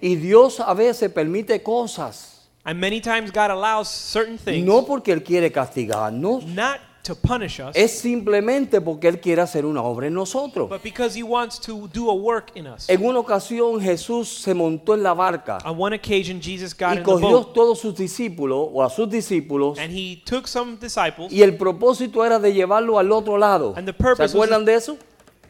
Y 0.00 0.16
Dios 0.16 0.60
a 0.60 0.74
veces 0.74 1.10
permite 1.12 1.62
cosas. 1.62 2.48
And 2.64 2.78
many 2.78 3.00
times 3.00 3.30
God 3.32 3.50
allows 3.50 3.88
certain 3.88 4.38
things 4.38 4.66
No 4.66 4.84
porque 4.84 5.12
Él 5.12 5.22
quiere 5.22 5.50
castigarnos. 5.50 6.44
not 6.46 6.78
to 7.02 7.14
punish 7.14 7.58
us, 7.60 7.74
Es 7.74 7.98
simplemente 7.98 8.82
porque 8.82 9.08
Él 9.08 9.18
quiere 9.20 9.40
hacer 9.40 9.64
una 9.64 9.82
obra 9.82 10.06
en 10.08 10.12
nosotros. 10.14 10.68
but 10.68 10.82
because 10.82 11.18
He 11.18 11.22
wants 11.22 11.58
to 11.60 11.88
do 11.92 12.10
a 12.10 12.14
work 12.14 12.50
in 12.54 12.66
us. 12.66 12.88
En 12.90 13.02
una 13.02 13.18
ocasión 13.18 13.80
Jesús 13.80 14.28
se 14.28 14.52
montó 14.52 14.92
en 14.94 15.02
la 15.02 15.14
barca 15.14 15.56
On 15.64 15.80
one 15.80 15.96
occasion, 15.96 16.38
Jesus 16.42 16.74
got 16.76 16.90
y 16.90 16.98
in 16.98 17.02
the 17.02 17.02
cogió 17.04 17.30
boat 17.30 17.54
todos 17.54 17.80
sus 17.80 17.94
discípulos 17.96 18.68
o 18.72 18.82
a 18.82 18.90
sus 18.90 19.08
discípulos 19.08 19.78
and 19.78 19.90
He 19.90 20.22
took 20.26 20.46
some 20.46 20.76
disciples, 20.76 21.32
y 21.32 21.42
el 21.42 21.56
propósito 21.56 22.22
era 22.24 22.38
de 22.38 22.52
llevarlo 22.52 22.98
al 22.98 23.10
otro 23.10 23.38
lado. 23.38 23.72
And 23.76 23.86
the 23.86 23.92
¿Se 23.92 23.98
purpose 23.98 24.22
was- 24.22 24.34
acuerdan 24.34 24.66
de 24.66 24.74
eso? 24.74 24.98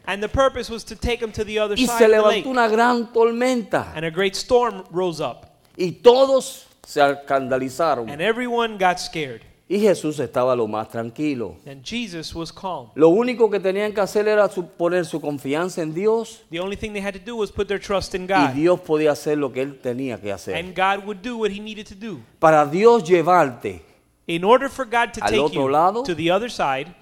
And 0.05 0.21
the 0.21 0.29
purpose 0.29 0.69
was 0.71 0.83
to 0.85 0.95
take 0.95 1.19
them 1.19 1.31
to 1.31 1.43
the 1.45 1.59
other 1.59 1.75
Y 1.77 1.85
side 1.85 1.97
se 1.97 2.05
of 2.05 2.11
the 2.11 2.29
lake. 2.29 2.45
una 2.45 2.67
gran 2.67 3.11
tormenta 3.13 3.91
And 3.95 4.05
a 4.05 4.11
great 4.11 4.35
storm 4.35 4.83
rose 4.91 5.21
up, 5.21 5.45
y 5.77 5.91
todos 6.01 6.67
se 6.85 7.01
escandalizaron. 7.01 8.09
and 8.09 8.21
everyone 8.21 8.77
got 8.77 8.99
scared. 8.99 9.41
Y 9.69 9.79
Jesús 9.79 10.19
estaba 10.19 10.53
lo 10.53 10.67
más 10.67 10.89
tranquilo. 10.89 11.55
And 11.65 11.81
Jesus 11.81 12.35
was 12.35 12.51
calm. 12.51 12.89
Lo 12.95 13.07
único 13.07 13.49
que 13.49 13.57
tenían 13.57 13.93
que 13.93 14.01
hacer 14.01 14.27
era 14.27 14.49
su- 14.49 14.67
poner 14.67 15.05
su 15.05 15.21
confianza 15.21 15.81
en 15.81 15.93
Dios 15.93 16.43
The 16.51 16.59
only 16.59 16.75
thing 16.75 16.91
they 16.91 17.01
had 17.01 17.13
to 17.13 17.21
do 17.25 17.37
was 17.37 17.53
put 17.53 17.69
their 17.69 17.79
trust 17.79 18.13
in 18.13 18.23
y 18.23 18.27
God. 18.27 18.53
Dios 18.53 18.81
podía 18.81 19.11
hacer 19.13 19.37
lo 19.37 19.53
que 19.53 19.61
él 19.61 19.79
tenía 19.79 20.19
que 20.19 20.29
hacer. 20.33 20.57
And 20.57 20.75
God 20.75 21.05
would 21.05 21.19
do 21.21 21.37
what 21.37 21.51
He 21.51 21.61
needed 21.61 21.87
to 21.87 21.95
do. 21.95 22.19
Para 22.39 22.65
Dios 22.65 23.03
llevarte, 23.07 23.81
In 24.27 24.43
order 24.43 24.69
for 24.69 24.83
God 24.85 25.13
to 25.13 25.23
Al 25.23 25.29
take 25.29 25.39
otro 25.39 25.61
you 25.63 25.69
lado. 25.69 26.03
to 26.03 26.15
the 26.15 26.29
other 26.29 26.49
side, 26.51 26.93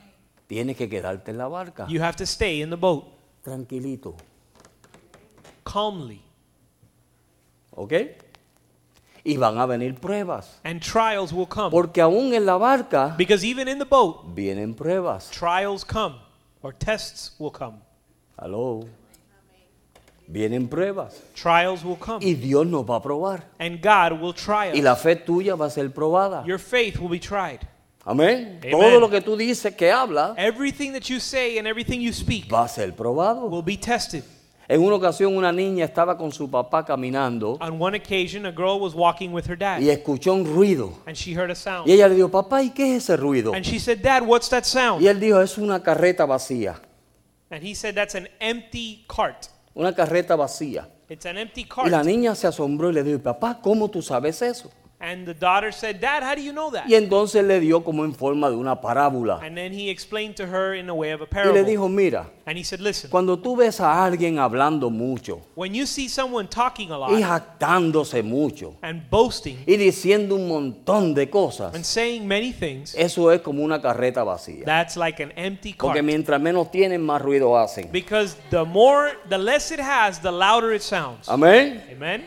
tienes 0.49 0.75
que 0.75 0.89
quedarte 0.89 1.31
en 1.31 1.37
la 1.37 1.47
barca, 1.47 1.85
you 1.87 2.01
have 2.01 2.17
to 2.17 2.25
stay 2.25 2.61
in 2.61 2.69
the 2.71 2.75
boat 2.75 3.05
tranquilito. 3.43 4.15
calmly. 5.63 6.21
¿Ok? 7.71 7.93
Y 9.23 9.37
van 9.37 9.57
a 9.59 9.65
venir 9.65 9.95
pruebas. 9.99 10.59
And 10.63 10.81
trials 10.81 11.31
will 11.31 11.47
come. 11.47 11.69
Porque 11.69 12.01
aún 12.01 12.33
en 12.33 12.45
la 12.45 12.57
barca 12.57 13.13
Because 13.17 13.45
even 13.45 13.67
in 13.67 13.77
the 13.77 13.85
boat, 13.85 14.33
vienen 14.33 14.73
pruebas. 14.73 15.29
trials 15.29 15.85
come 15.85 16.15
or 16.61 16.73
tests 16.73 17.35
will 17.37 17.51
come. 17.51 17.77
Aló. 18.37 18.85
Vienen 20.27 20.67
pruebas. 20.69 21.21
Trials 21.35 21.83
will 21.83 21.97
come. 21.97 22.23
Y 22.25 22.33
Dios 22.35 22.65
nos 22.65 22.85
va 22.89 22.95
a 22.97 23.01
probar. 23.01 23.43
And 23.59 23.79
God 23.81 24.19
will 24.21 24.33
try 24.33 24.71
Y 24.73 24.81
la 24.81 24.93
us. 24.93 25.01
fe 25.01 25.15
tuya 25.15 25.55
va 25.55 25.65
a 25.65 25.69
ser 25.69 25.91
probada. 25.93 26.43
Your 26.45 26.59
faith 26.59 26.97
will 26.99 27.09
be 27.09 27.19
tried. 27.19 27.59
Amén. 28.09 28.59
Amen. 28.63 28.71
Todo 28.71 28.99
lo 28.99 29.07
que 29.09 29.21
tú 29.21 29.37
dices 29.37 29.75
que 29.75 29.91
habla 29.91 30.33
Everything 30.35 30.91
that 30.93 31.03
you 31.09 31.19
say 31.19 31.59
and 31.59 31.67
everything 31.67 31.99
you 32.01 32.11
speak 32.11 32.51
va 32.51 32.63
a 32.63 32.67
ser 32.67 32.95
probado. 32.95 33.45
will 33.47 33.61
be 33.63 33.77
tested. 33.77 34.23
En 34.67 34.81
una 34.81 34.95
ocasión 34.95 35.35
una 35.35 35.51
niña 35.51 35.85
estaba 35.85 36.17
con 36.17 36.31
su 36.31 36.49
papá 36.49 36.83
caminando 36.85 37.57
On 37.61 37.79
one 37.81 37.97
occasion, 37.97 38.45
a 38.47 38.51
girl 38.51 38.79
was 38.79 38.93
walking 38.95 39.29
with 39.31 39.45
her 39.47 39.57
dad 39.57 39.79
y 39.79 39.89
escuchó 39.89 40.33
un 40.33 40.45
ruido. 40.45 40.93
and 41.05 41.15
she 41.15 41.33
heard 41.35 41.51
a 41.51 41.55
sound. 41.55 41.87
Y 41.87 41.93
ella 41.93 42.07
le 42.07 42.15
dijo, 42.15 42.29
papá, 42.29 42.63
¿y 42.63 42.71
qué 42.71 42.95
es 42.95 43.03
ese 43.03 43.15
ruido? 43.17 43.53
And 43.53 43.63
she 43.65 43.79
said, 43.79 43.99
Dad, 44.01 44.23
what's 44.25 44.49
that 44.49 44.63
Y 44.63 44.69
sound? 44.69 45.05
él 45.05 45.19
dijo, 45.19 45.39
es 45.41 45.57
una 45.59 45.81
carreta 45.83 46.25
vacía. 46.25 46.81
And 47.51 47.63
he 47.63 47.73
said, 47.75 47.95
That's 47.95 48.13
an 48.15 48.27
empty 48.39 49.05
cart. 49.07 49.47
Una 49.75 49.93
carreta 49.93 50.35
vacía. 50.35 50.87
It's 51.09 51.25
an 51.25 51.37
empty 51.37 51.61
Y 51.61 51.89
la 51.89 51.97
cart. 51.97 52.05
niña 52.05 52.35
se 52.35 52.45
asombró 52.47 52.89
y 52.91 52.93
le 52.93 53.03
dijo, 53.03 53.19
papá, 53.19 53.59
¿cómo 53.61 53.89
tú 53.89 54.01
sabes 54.03 54.39
eso? 54.43 54.71
And 55.01 55.25
the 55.25 55.33
daughter 55.33 55.71
said, 55.71 56.01
Dad, 56.01 56.23
how 56.23 56.35
do 56.35 56.41
you 56.41 56.51
know 56.51 56.69
that? 56.71 56.85
Y 56.85 56.93
entonces 56.95 57.41
le 57.45 57.61
dio 57.61 57.81
como 57.85 58.03
en 58.03 58.13
forma 58.13 58.49
de 58.49 58.57
una 58.57 58.81
parábola. 58.81 59.39
And 59.41 59.55
then 59.55 59.71
he 59.71 59.89
explained 59.89 60.35
to 60.35 60.45
her 60.45 60.73
in 60.75 60.87
the 60.87 60.93
way 60.93 61.11
of 61.11 61.21
a 61.21 61.23
Y 61.23 61.27
le 61.27 61.53
parable. 61.53 61.63
dijo, 61.63 61.87
mira, 61.89 62.29
And 62.45 62.57
he 62.57 62.63
said, 62.65 62.81
Listen, 62.81 63.09
cuando 63.09 63.37
tú 63.39 63.55
ves 63.55 63.79
a 63.79 64.03
alguien 64.03 64.39
hablando 64.39 64.89
mucho 64.89 65.39
when 65.55 65.73
you 65.73 65.85
see 65.85 66.09
someone 66.09 66.47
talking 66.49 66.89
a 66.91 66.95
y 66.95 66.97
lot 66.97 67.21
jactándose 67.21 68.23
mucho 68.23 68.75
and 68.81 69.07
boasting 69.09 69.59
y 69.67 69.77
diciendo 69.77 70.35
un 70.35 70.47
montón 70.49 71.13
de 71.13 71.29
cosas, 71.29 71.73
and 71.75 71.85
saying 71.85 72.27
many 72.27 72.51
things, 72.51 72.93
eso 72.95 73.31
es 73.31 73.39
como 73.41 73.63
una 73.63 73.79
carreta 73.81 74.23
vacía. 74.23 74.65
that's 74.65 74.97
like 74.97 75.21
an 75.23 75.31
empty 75.37 75.73
Porque 75.73 75.99
cart. 75.99 76.03
mientras 76.05 76.41
menos 76.41 76.71
tienen, 76.71 77.01
más 77.05 77.21
ruido 77.21 77.55
hacen. 77.57 77.89
Because 77.91 78.35
the 78.49 78.65
more, 78.65 79.11
the 79.29 79.37
less 79.37 79.71
it 79.71 79.79
has, 79.79 80.19
the 80.19 80.31
louder 80.31 80.73
it 80.73 80.81
sounds. 80.81 81.29
Amén. 81.29 81.83
Amen? 81.91 82.25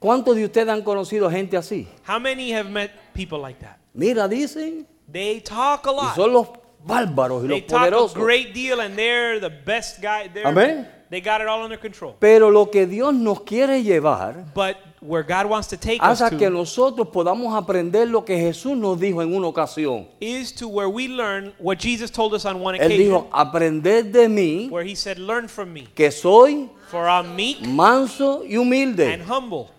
¿Cuántos 0.00 0.36
de 0.36 0.44
ustedes 0.44 0.68
han 0.68 0.82
conocido 0.82 1.30
gente 1.30 1.56
así? 1.56 1.88
How 2.08 2.20
many 2.20 2.52
have 2.52 2.68
met 2.70 2.90
people 3.14 3.38
like 3.40 3.58
that? 3.60 3.76
Mira, 3.94 4.28
dicen, 4.28 4.86
They 5.10 5.40
talk 5.40 5.86
a 5.86 5.90
y 5.90 5.94
lot. 5.94 6.14
son 6.14 6.32
los 6.32 6.48
bárbaros 6.84 7.44
y 7.44 7.48
They 7.48 7.60
los 7.60 7.66
talk 7.66 7.78
a 7.80 7.90
poderosos. 7.90 8.14
great 8.14 8.52
deal 8.54 8.80
and 8.80 8.94
they're 8.96 9.40
the 9.40 9.48
best 9.50 10.00
guy. 10.00 10.28
They're, 10.32 10.46
Amén. 10.46 10.86
They 11.10 11.22
got 11.22 11.40
it 11.40 11.48
all 11.48 11.62
under 11.62 11.78
control. 11.80 12.14
Pero 12.20 12.50
lo 12.50 12.70
que 12.70 12.86
Dios 12.86 13.14
nos 13.14 13.40
quiere 13.40 13.82
llevar 13.82 14.44
But 14.54 14.76
where 15.00 15.22
God 15.24 15.46
wants 15.50 15.66
to 15.68 15.78
take 15.78 16.02
us 16.02 16.20
hasta 16.20 16.36
que 16.36 16.46
to 16.46 16.50
nosotros 16.52 17.08
podamos 17.08 17.54
aprender 17.56 18.06
lo 18.08 18.24
que 18.26 18.36
Jesús 18.36 18.76
nos 18.76 19.00
dijo 19.00 19.22
en 19.22 19.34
una 19.34 19.46
ocasión. 19.48 20.06
is 20.20 20.52
to 20.54 20.68
where 20.68 20.88
we 20.88 21.08
learn 21.08 21.54
what 21.58 21.78
Jesus 21.78 22.10
told 22.12 22.34
us 22.34 22.44
on 22.44 22.60
one 22.62 22.76
Él 22.76 22.84
occasion, 22.84 22.98
dijo, 23.06 23.28
aprended 23.32 24.12
de 24.12 24.28
mí 24.28 24.68
where 24.70 24.84
he 24.86 24.94
said, 24.94 25.18
Learn 25.18 25.48
from 25.48 25.72
me, 25.72 25.86
que 25.94 26.10
soy 26.10 26.68
for 26.90 27.08
I'm 27.08 27.34
meek 27.34 27.62
manso 27.62 28.42
y 28.44 28.56
humilde. 28.56 29.10
and 29.10 29.22
humble. 29.22 29.70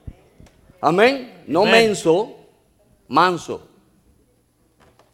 Amén. 0.81 1.43
No 1.47 1.61
Amen. 1.61 1.71
menso, 1.87 2.35
manso. 3.07 3.67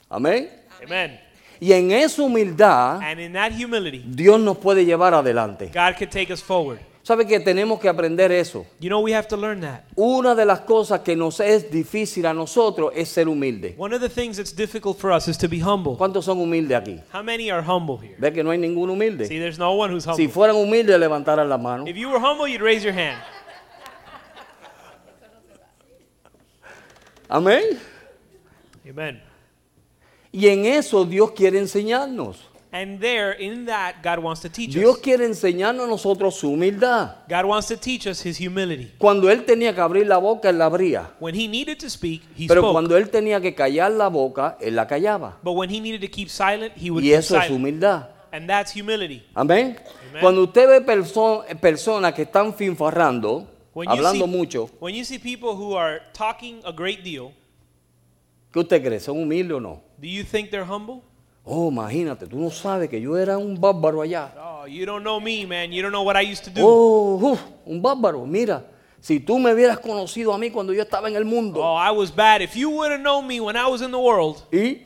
Amén. 0.09 0.49
Amen. 0.83 1.19
Y 1.59 1.71
en 1.71 1.91
esa 1.91 2.21
humildad 2.21 3.01
And 3.01 3.19
in 3.19 3.33
that 3.33 3.51
humility, 3.53 4.03
Dios 4.05 4.39
nos 4.39 4.57
puede 4.57 4.85
llevar 4.85 5.13
adelante. 5.13 5.67
God 5.73 5.95
could 5.97 6.09
take 6.11 6.31
us 6.31 6.43
forward. 6.43 6.79
¿Sabe 7.01 7.27
que 7.27 7.39
tenemos 7.39 7.79
que 7.79 7.87
aprender 7.87 8.31
eso? 8.31 8.65
You 8.79 8.89
know, 8.89 8.99
we 8.99 9.13
have 9.13 9.27
to 9.27 9.37
learn 9.37 9.61
that. 9.61 9.83
Una 9.95 10.33
de 10.33 10.43
las 10.43 10.61
cosas 10.61 11.01
que 11.01 11.15
nos 11.15 11.39
es 11.39 11.69
difícil 11.71 12.25
a 12.25 12.33
nosotros 12.33 12.91
es 12.95 13.09
ser 13.09 13.27
humilde. 13.27 13.75
One 13.77 13.93
of 13.95 14.01
the 14.01 14.09
things 14.09 14.37
that's 14.37 14.51
difficult 14.55 14.97
for 14.97 15.11
us 15.11 15.27
is 15.27 15.37
to 15.37 15.47
be 15.47 15.59
humble. 15.61 15.95
¿Cuántos 15.97 16.25
son 16.25 16.39
humildes 16.39 16.75
aquí? 16.75 16.99
How 17.13 17.21
many 17.21 17.51
are 17.51 17.61
humble 17.61 17.97
here? 18.01 18.15
Ve 18.17 18.33
que 18.33 18.43
no 18.43 18.49
hay 18.49 18.57
ningún 18.57 18.89
See, 18.89 18.93
humilde. 18.93 19.27
there's 19.29 19.59
no 19.59 19.73
one 19.73 19.93
who's 19.93 20.03
Si 20.03 20.09
humble. 20.09 20.29
fueran 20.29 20.55
humildes, 20.55 20.99
levantaran 20.99 21.47
la 21.47 21.59
mano. 21.59 21.85
If 21.87 21.95
you 21.95 22.09
were 22.09 22.19
humble, 22.19 22.47
you'd 22.47 22.61
raise 22.63 22.83
your 22.83 22.93
hand. 22.95 23.19
Amén. 27.27 27.63
Amen. 28.89 29.21
Y 30.31 30.47
en 30.47 30.65
eso 30.65 31.05
Dios 31.05 31.31
quiere 31.31 31.59
enseñarnos. 31.59 32.37
And 32.71 32.99
there, 32.99 33.37
in 33.41 33.65
that, 33.67 34.03
God 34.03 34.21
wants 34.21 34.41
to 34.41 34.49
teach 34.49 34.73
Dios 34.73 34.95
us. 34.95 35.01
quiere 35.01 35.25
enseñarnos 35.25 35.85
a 35.85 35.89
nosotros 35.89 36.35
su 36.35 36.49
humildad. 36.51 37.15
God 37.29 37.45
wants 37.45 37.67
to 37.69 37.77
teach 37.77 38.05
us 38.05 38.25
His 38.25 38.37
humility. 38.37 38.91
Cuando 38.97 39.29
Él 39.31 39.45
tenía 39.45 39.73
que 39.73 39.79
abrir 39.79 40.05
la 40.07 40.17
boca, 40.17 40.49
Él 40.49 40.57
la 40.57 40.65
abría. 40.65 41.09
When 41.21 41.33
He 41.35 41.47
needed 41.47 41.77
to 41.79 41.89
speak, 41.89 42.23
He 42.37 42.47
Pero 42.47 42.59
spoke. 42.61 42.73
cuando 42.73 42.97
Él 42.97 43.09
tenía 43.09 43.39
que 43.39 43.55
callar 43.55 43.91
la 43.91 44.09
boca, 44.09 44.57
Él 44.59 44.75
la 44.75 44.85
callaba. 44.87 45.37
But 45.41 45.55
when 45.55 45.69
He 45.69 45.79
needed 45.79 46.01
to 46.01 46.09
keep 46.13 46.27
silent, 46.27 46.73
He 46.75 46.91
would 46.91 47.01
Y 47.01 47.11
keep 47.11 47.19
eso 47.19 47.37
es 47.37 47.43
silent. 47.45 47.51
humildad. 47.51 48.09
And 48.33 48.49
that's 48.49 48.75
humility. 48.75 49.23
Amén. 49.33 49.79
Cuando 50.19 50.43
usted 50.43 50.67
ve 50.67 50.81
perso- 50.81 51.45
personas 51.61 52.13
que 52.13 52.23
están 52.23 52.53
finfarrando, 52.53 53.47
When 53.75 53.89
you, 53.89 53.95
hablando 53.97 54.25
see, 54.25 54.31
mucho, 54.31 54.69
when 54.79 54.95
you 54.95 55.03
see 55.03 55.19
people 55.19 55.53
who 55.57 55.75
are 55.75 56.01
talking 56.13 56.61
a 56.63 56.71
great 56.71 57.03
deal, 57.03 57.33
¿qué 58.53 58.61
usted 58.61 58.81
cree? 58.81 58.99
¿Son 59.01 59.17
humildes 59.17 59.57
o 59.57 59.59
no? 59.59 59.81
do 59.99 60.07
you 60.07 60.23
think 60.23 60.49
they're 60.49 60.63
humble? 60.63 61.03
Oh, 61.43 61.69
imagínate, 61.69 62.25
tú 62.25 62.37
no 62.37 62.49
sabes 62.51 62.89
que 62.89 63.01
yo 63.01 63.17
era 63.17 63.37
un 63.37 63.59
bárbaro 63.59 64.01
allá. 64.01 64.31
Oh, 64.39 64.65
you 64.65 64.85
don't 64.85 65.03
know 65.03 65.19
me, 65.19 65.45
man. 65.45 65.73
You 65.73 65.81
don't 65.81 65.91
know 65.91 66.03
what 66.03 66.15
I 66.15 66.21
used 66.21 66.45
to 66.45 66.49
do. 66.49 66.61
Oh, 66.63 67.33
uf, 67.33 67.39
un 67.65 67.81
bárbaro. 67.81 68.25
Mira, 68.25 68.65
si 69.01 69.19
tú 69.19 69.37
me 69.39 69.53
hubieras 69.53 69.77
conocido 69.79 70.33
a 70.33 70.37
mí 70.37 70.49
cuando 70.51 70.71
yo 70.71 70.81
estaba 70.81 71.09
en 71.09 71.17
el 71.17 71.25
mundo 71.25 71.59
Oh, 71.61 71.75
I 71.75 71.91
was 71.91 72.09
bad. 72.15 72.41
If 72.41 72.55
you 72.55 72.69
would 72.69 72.91
have 72.91 73.01
known 73.01 73.27
me 73.27 73.41
when 73.41 73.57
I 73.57 73.67
was 73.67 73.81
in 73.81 73.91
the 73.91 73.99
world, 73.99 74.41
y 74.53 74.81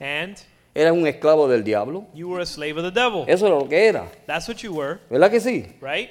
and 0.00 0.36
eras 0.74 0.92
un 0.92 1.06
esclavo 1.06 1.46
del 1.48 1.62
diablo, 1.62 2.06
you 2.12 2.28
were 2.28 2.42
a 2.42 2.46
slave 2.46 2.76
of 2.76 2.82
the 2.82 2.90
devil. 2.90 3.24
eso 3.28 3.46
era 3.46 3.54
lo 3.54 3.68
que 3.68 3.78
era. 3.88 4.10
That's 4.26 4.48
what 4.48 4.56
you 4.64 4.74
were, 4.74 4.98
¿Verdad 5.08 5.30
que 5.30 5.40
sí? 5.40 5.72
right? 5.80 6.10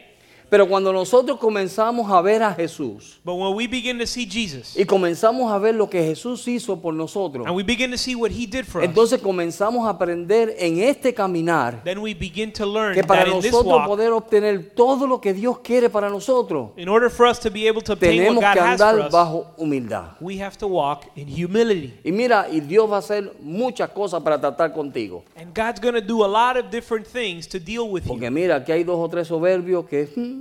Pero 0.51 0.67
cuando 0.67 0.91
nosotros 0.91 1.39
comenzamos 1.39 2.11
a 2.11 2.21
ver 2.21 2.43
a 2.43 2.53
Jesús 2.53 3.21
But 3.23 3.35
when 3.35 3.55
we 3.55 3.67
begin 3.67 3.97
to 3.99 4.05
see 4.05 4.27
Jesus, 4.29 4.77
y 4.77 4.83
comenzamos 4.83 5.49
a 5.49 5.57
ver 5.57 5.73
lo 5.75 5.89
que 5.89 6.03
Jesús 6.03 6.45
hizo 6.45 6.81
por 6.81 6.93
nosotros, 6.93 7.47
and 7.47 7.55
we 7.55 7.63
begin 7.63 7.89
to 7.89 7.97
see 7.97 8.15
what 8.15 8.31
He 8.31 8.45
did 8.45 8.65
for 8.65 8.81
us, 8.81 8.89
entonces 8.89 9.21
comenzamos 9.21 9.87
a 9.87 9.91
aprender 9.91 10.53
en 10.59 10.79
este 10.79 11.13
caminar 11.13 11.81
then 11.85 11.99
we 11.99 12.13
begin 12.13 12.51
to 12.51 12.65
learn 12.65 12.93
que 12.93 13.01
para 13.01 13.23
that 13.23 13.33
in 13.33 13.39
this 13.39 13.49
nosotros 13.49 13.77
walk, 13.77 13.87
poder 13.87 14.11
obtener 14.11 14.75
todo 14.75 15.07
lo 15.07 15.21
que 15.21 15.33
Dios 15.33 15.59
quiere 15.59 15.89
para 15.89 16.09
nosotros, 16.09 16.71
in 16.75 16.89
order 16.89 17.09
for 17.09 17.27
us 17.27 17.39
to 17.39 17.49
be 17.49 17.65
able 17.65 17.81
to 17.81 17.93
obtain 17.93 18.17
tenemos 18.17 18.43
what 18.43 18.53
que 18.53 18.59
God 18.59 18.67
has 18.67 18.77
for 18.77 18.87
andar 18.89 19.05
us, 19.07 19.13
bajo 19.13 19.53
humildad. 19.57 20.17
we 20.19 20.37
have 20.37 20.57
to 20.57 20.67
walk 20.67 21.05
in 21.15 21.29
humility. 21.29 21.93
Y 22.03 22.11
mira, 22.11 22.49
y 22.51 22.59
Dios 22.59 22.91
va 22.91 22.97
a 22.97 22.99
hacer 22.99 23.31
muchas 23.39 23.89
cosas 23.91 24.21
para 24.21 24.37
tratar 24.37 24.73
contigo. 24.73 25.23
And 25.37 25.55
God's 25.55 25.79
going 25.79 25.95
to 25.95 26.01
do 26.01 26.25
a 26.25 26.27
lot 26.27 26.57
of 26.57 26.69
different 26.69 27.07
things 27.07 27.47
to 27.47 27.57
deal 27.57 27.89
with 27.89 28.03
Porque 28.05 28.25
you. 28.25 28.31
mira, 28.31 28.57
aquí 28.57 28.73
hay 28.73 28.83
dos 28.83 28.97
o 28.99 29.07
tres 29.07 29.29
soberbios 29.29 29.85
que... 29.87 30.09
hmm, 30.13 30.40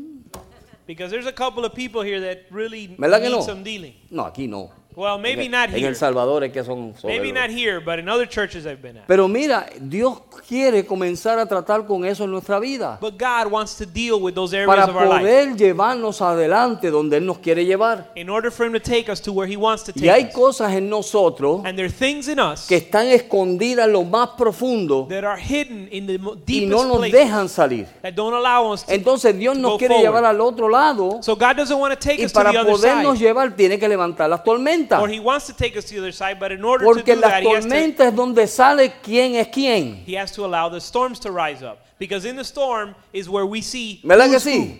Because 0.90 1.12
there's 1.12 1.26
a 1.26 1.32
couple 1.32 1.64
of 1.64 1.72
people 1.72 2.02
here 2.02 2.18
that 2.22 2.46
really 2.50 2.88
¿Verdad 2.98 3.22
need 3.22 3.30
no? 3.30 3.42
some 3.42 3.62
dealing. 3.62 3.94
No, 4.10 4.24
aquí 4.24 4.48
no. 4.48 4.72
Well, 4.96 5.18
maybe 5.18 5.44
en, 5.46 5.52
not 5.52 5.68
en 5.70 5.76
here. 5.76 5.88
El 5.88 5.94
Salvador 5.96 6.42
es 6.44 6.52
que 6.52 6.64
son 6.64 6.92
Maybe 7.04 7.32
not 7.32 7.48
here, 7.48 7.78
but 7.80 7.98
in 8.00 8.08
other 8.08 8.26
churches 8.28 8.66
I've 8.66 8.82
been 8.82 8.96
at. 8.98 9.06
Pero 9.06 9.28
mira, 9.28 9.66
Dios 9.80 10.18
quiere 10.48 10.84
comenzar 10.84 11.38
a 11.38 11.46
tratar 11.46 11.86
con 11.86 12.04
eso 12.04 12.24
en 12.24 12.32
nuestra 12.32 12.58
vida. 12.58 12.98
But 13.00 13.14
God 13.16 13.50
wants 13.52 13.76
to 13.76 13.86
deal 13.86 14.20
with 14.20 14.34
those 14.34 14.52
areas 14.52 14.66
Para 14.68 14.84
of 14.86 14.96
our 14.96 15.06
life 15.08 15.20
poder 15.20 15.56
llevarnos 15.56 16.20
adelante 16.20 16.90
donde 16.90 17.18
Él 17.18 17.24
nos 17.26 17.38
quiere 17.38 17.64
llevar. 17.64 18.10
in 18.16 18.28
order 18.28 18.50
for 18.50 18.66
Him 18.66 18.72
to 18.72 18.80
take 18.80 19.08
us 19.10 19.20
to 19.22 19.32
where 19.32 19.46
He 19.50 19.56
wants 19.56 19.84
to 19.84 19.92
Y 19.94 20.00
take 20.00 20.10
hay 20.10 20.24
us. 20.24 20.34
cosas 20.34 20.72
en 20.72 20.90
nosotros 20.90 21.62
And 21.64 21.76
there 21.78 21.86
are 21.86 21.92
things 21.92 22.26
in 22.28 22.40
us 22.40 22.66
que 22.66 22.76
están 22.76 23.06
escondidas 23.06 23.86
en 23.86 23.92
lo 23.92 24.02
más 24.02 24.30
profundo 24.36 25.06
that 25.08 25.24
are 25.24 25.40
hidden 25.40 25.88
in 25.92 26.06
the 26.08 26.18
mo- 26.18 26.34
y 26.34 26.42
deepest 26.44 26.70
no 26.72 26.84
nos 26.98 27.10
dejan 27.10 27.48
salir. 27.48 27.86
that 28.02 28.14
don't 28.14 28.34
allow 28.34 28.72
us 28.72 28.84
to. 28.84 28.92
Entonces 28.92 29.38
Dios 29.38 29.54
to 29.54 29.60
nos 29.62 29.78
quiere 29.78 29.94
forward. 29.94 30.04
llevar 30.08 30.24
al 30.24 30.40
otro 30.40 30.68
lado 30.68 31.20
So 31.22 31.36
God 31.36 31.56
doesn't 31.56 31.78
want 31.78 31.94
to 31.94 31.98
take 31.98 32.20
y 32.20 32.24
us 32.24 32.32
to 32.32 32.38
para 32.38 32.50
the 32.50 32.58
other 32.58 32.72
podernos 32.72 33.18
side. 33.18 33.24
llevar 33.26 33.54
tiene 33.54 33.78
que 33.78 33.88
levantar 33.88 34.28
las 34.28 34.42
tormentas. 34.42 34.79
Or 35.00 35.08
He 35.08 35.20
wants 35.20 35.46
to 35.46 35.52
take 35.52 35.76
us 35.76 35.84
to 35.86 35.94
the 35.94 36.00
other 36.00 36.12
side, 36.12 36.38
but 36.38 36.52
in 36.52 36.64
order 36.64 36.84
Porque 36.84 37.04
to 37.04 37.14
do 37.14 37.20
las 37.20 37.30
that, 37.30 37.42
he 37.42 37.48
has 37.54 37.64
to, 37.64 37.70
tormentas 37.70 38.06
es 38.08 38.14
donde 38.16 38.46
sale 38.46 38.92
quién 39.02 39.34
es 39.34 39.48
quién. 39.48 40.02
he 40.06 40.14
has 40.14 40.32
to 40.32 40.44
allow 40.44 40.68
the 40.68 40.80
storms 40.80 41.18
to 41.20 41.30
rise 41.30 41.62
up. 41.62 41.84
Because 41.98 42.24
in 42.24 42.36
the 42.36 42.44
storm 42.44 42.94
is 43.12 43.28
where 43.28 43.44
we 43.46 43.60
see 43.60 44.00
¿Verdad 44.02 44.30
que 44.30 44.38
who. 44.38 44.78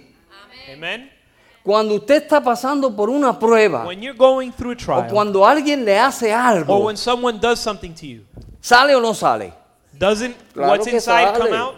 Amen. 0.72 1.10
Cuando 1.62 1.94
usted 1.96 2.22
está 2.22 2.42
pasando 2.42 2.96
por 2.96 3.10
una 3.10 3.38
prueba 3.38 3.84
When 3.86 4.02
you're 4.02 4.16
going 4.16 4.50
through 4.52 4.70
a 4.70 4.74
o 4.74 4.76
trial, 4.76 5.08
cuando 5.10 5.44
alguien 5.44 5.84
le 5.84 5.98
hace 5.98 6.32
or 6.32 6.38
algo, 6.38 6.84
when 6.86 6.96
someone 6.96 7.38
does 7.38 7.60
something 7.60 7.92
to 7.94 8.06
you, 8.06 8.24
¿sale 8.60 8.94
o 8.94 9.00
no 9.00 9.12
sale? 9.12 9.52
doesn't 9.98 10.34
Claro 10.54 10.70
what's 10.70 10.86
inside 10.86 11.36
come 11.36 11.50
sale. 11.50 11.54
out? 11.56 11.74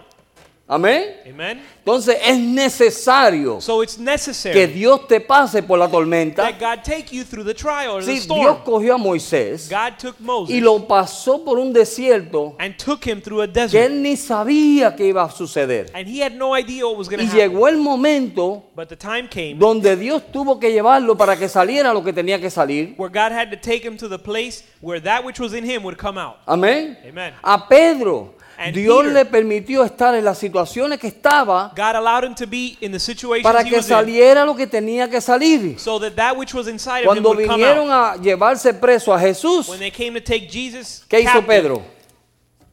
Amén. 0.74 1.16
Amen. 1.28 1.60
Entonces 1.80 2.16
es 2.24 2.38
necesario 2.38 3.60
So 3.60 3.82
it's 3.82 3.96
que 3.96 4.02
necessary 4.04 4.66
Dios 4.66 5.06
te 5.06 5.20
pase 5.20 5.62
por 5.62 5.78
la 5.78 5.88
tormenta. 5.88 6.42
that 6.44 6.58
God 6.58 6.82
take 6.82 7.14
you 7.14 7.24
through 7.24 7.44
the 7.44 7.52
trial 7.54 7.96
or 7.96 8.04
the 8.04 8.16
Sí, 8.16 8.26
Dios 8.26 8.58
cogió 8.64 8.94
a 8.94 8.98
Moisés 8.98 9.68
God 9.68 9.98
took 9.98 10.18
Moses 10.20 10.54
y 10.56 10.60
lo 10.60 10.86
pasó 10.86 11.44
por 11.44 11.58
un 11.58 11.72
desierto 11.72 12.54
and 12.58 12.76
took 12.76 13.04
him 13.06 13.20
through 13.20 13.42
a 13.42 13.48
que 13.68 13.84
él 13.84 14.00
ni 14.02 14.16
sabía 14.16 14.96
que 14.96 15.06
iba 15.08 15.22
a 15.24 15.30
suceder. 15.30 15.90
And 15.94 16.08
he 16.08 16.22
had 16.22 16.32
no 16.36 16.56
idea 16.56 16.86
what 16.86 16.96
was 16.96 17.08
going 17.08 17.18
to 17.18 17.24
Y 17.24 17.28
happen. 17.28 17.50
llegó 17.50 17.68
el 17.68 17.76
momento 17.76 18.64
But 18.74 18.88
the 18.88 18.96
time 18.96 19.28
came 19.28 19.56
donde 19.58 19.96
Dios 19.96 20.22
tuvo 20.32 20.58
que 20.58 20.72
llevarlo 20.72 21.16
para 21.16 21.36
que 21.36 21.48
saliera 21.48 21.92
lo 21.92 22.02
que 22.02 22.12
tenía 22.12 22.40
que 22.40 22.48
salir. 22.50 22.94
where 22.96 23.10
God 23.12 23.32
had 23.32 23.50
to 23.50 23.56
take 23.56 23.84
him 23.86 23.96
to 23.98 24.08
the 24.08 24.18
place 24.18 24.64
where 24.80 25.00
that 25.00 25.24
which 25.24 25.38
was 25.38 25.52
in 25.52 25.64
him 25.64 25.82
would 25.84 25.98
come 25.98 26.16
out. 26.18 26.36
Amén. 26.46 26.96
Amen. 27.06 27.34
A 27.42 27.68
Pedro, 27.68 28.34
And 28.64 28.74
Dios 28.76 29.02
Peter- 29.02 29.12
le 29.14 29.24
permitió 29.24 29.84
estar 29.84 30.14
en 30.14 30.24
las 30.24 30.38
situaciones 30.38 30.98
que 31.00 31.08
estaba 31.08 31.72
God 31.76 31.96
allowed 31.96 32.24
him 32.24 32.34
to 32.36 32.46
be 32.46 32.76
in 32.80 32.92
the 32.92 32.98
situation 33.00 33.42
para 33.42 33.62
he 33.62 33.70
que 33.70 33.76
in, 33.78 33.82
saliera 33.82 34.44
lo 34.44 34.54
que 34.54 34.66
tenía 34.66 35.10
que 35.10 35.20
salir. 35.20 35.78
so 35.78 35.98
that 35.98 36.14
that 36.14 36.36
which 36.36 36.54
was 36.54 36.68
inside 36.68 37.04
of 37.06 37.16
him 37.16 37.22
Cuando 37.22 37.30
come 37.34 37.46
vinieron 37.48 37.90
out. 37.90 38.18
a 38.18 38.22
llevarse 38.22 38.72
preso 38.74 39.12
a 39.12 39.18
Jesús, 39.18 39.68
When 39.68 39.80
they 39.80 39.90
came 39.90 40.14
to 40.14 40.20
take 40.20 40.48
Jesus 40.48 41.04
¿qué 41.08 41.20
hizo 41.20 41.32
captive, 41.32 41.46
Pedro? 41.48 41.82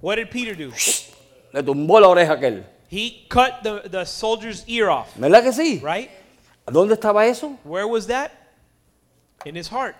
what 0.01 0.17
did 0.17 0.29
Peter 0.29 0.55
do? 0.55 0.71
Le 1.51 1.63
tumbó 1.63 1.99
la 1.99 2.07
oreja 2.07 2.33
a 2.33 2.35
aquel. 2.35 2.63
He 2.91 3.25
cut 3.29 3.63
the, 3.63 3.89
the 3.89 4.05
soldier's 4.05 4.63
ear 4.67 4.89
off, 4.89 5.07
¿Verdad 5.15 5.41
que 5.43 5.51
sí? 5.53 5.81
right? 5.83 6.09
¿Dónde 6.67 6.93
estaba 6.93 7.25
eso? 7.25 7.57
Where 7.63 7.87
was 7.87 8.05
that? 8.07 8.31
In 9.45 9.55
his 9.55 9.67
heart. 9.69 9.95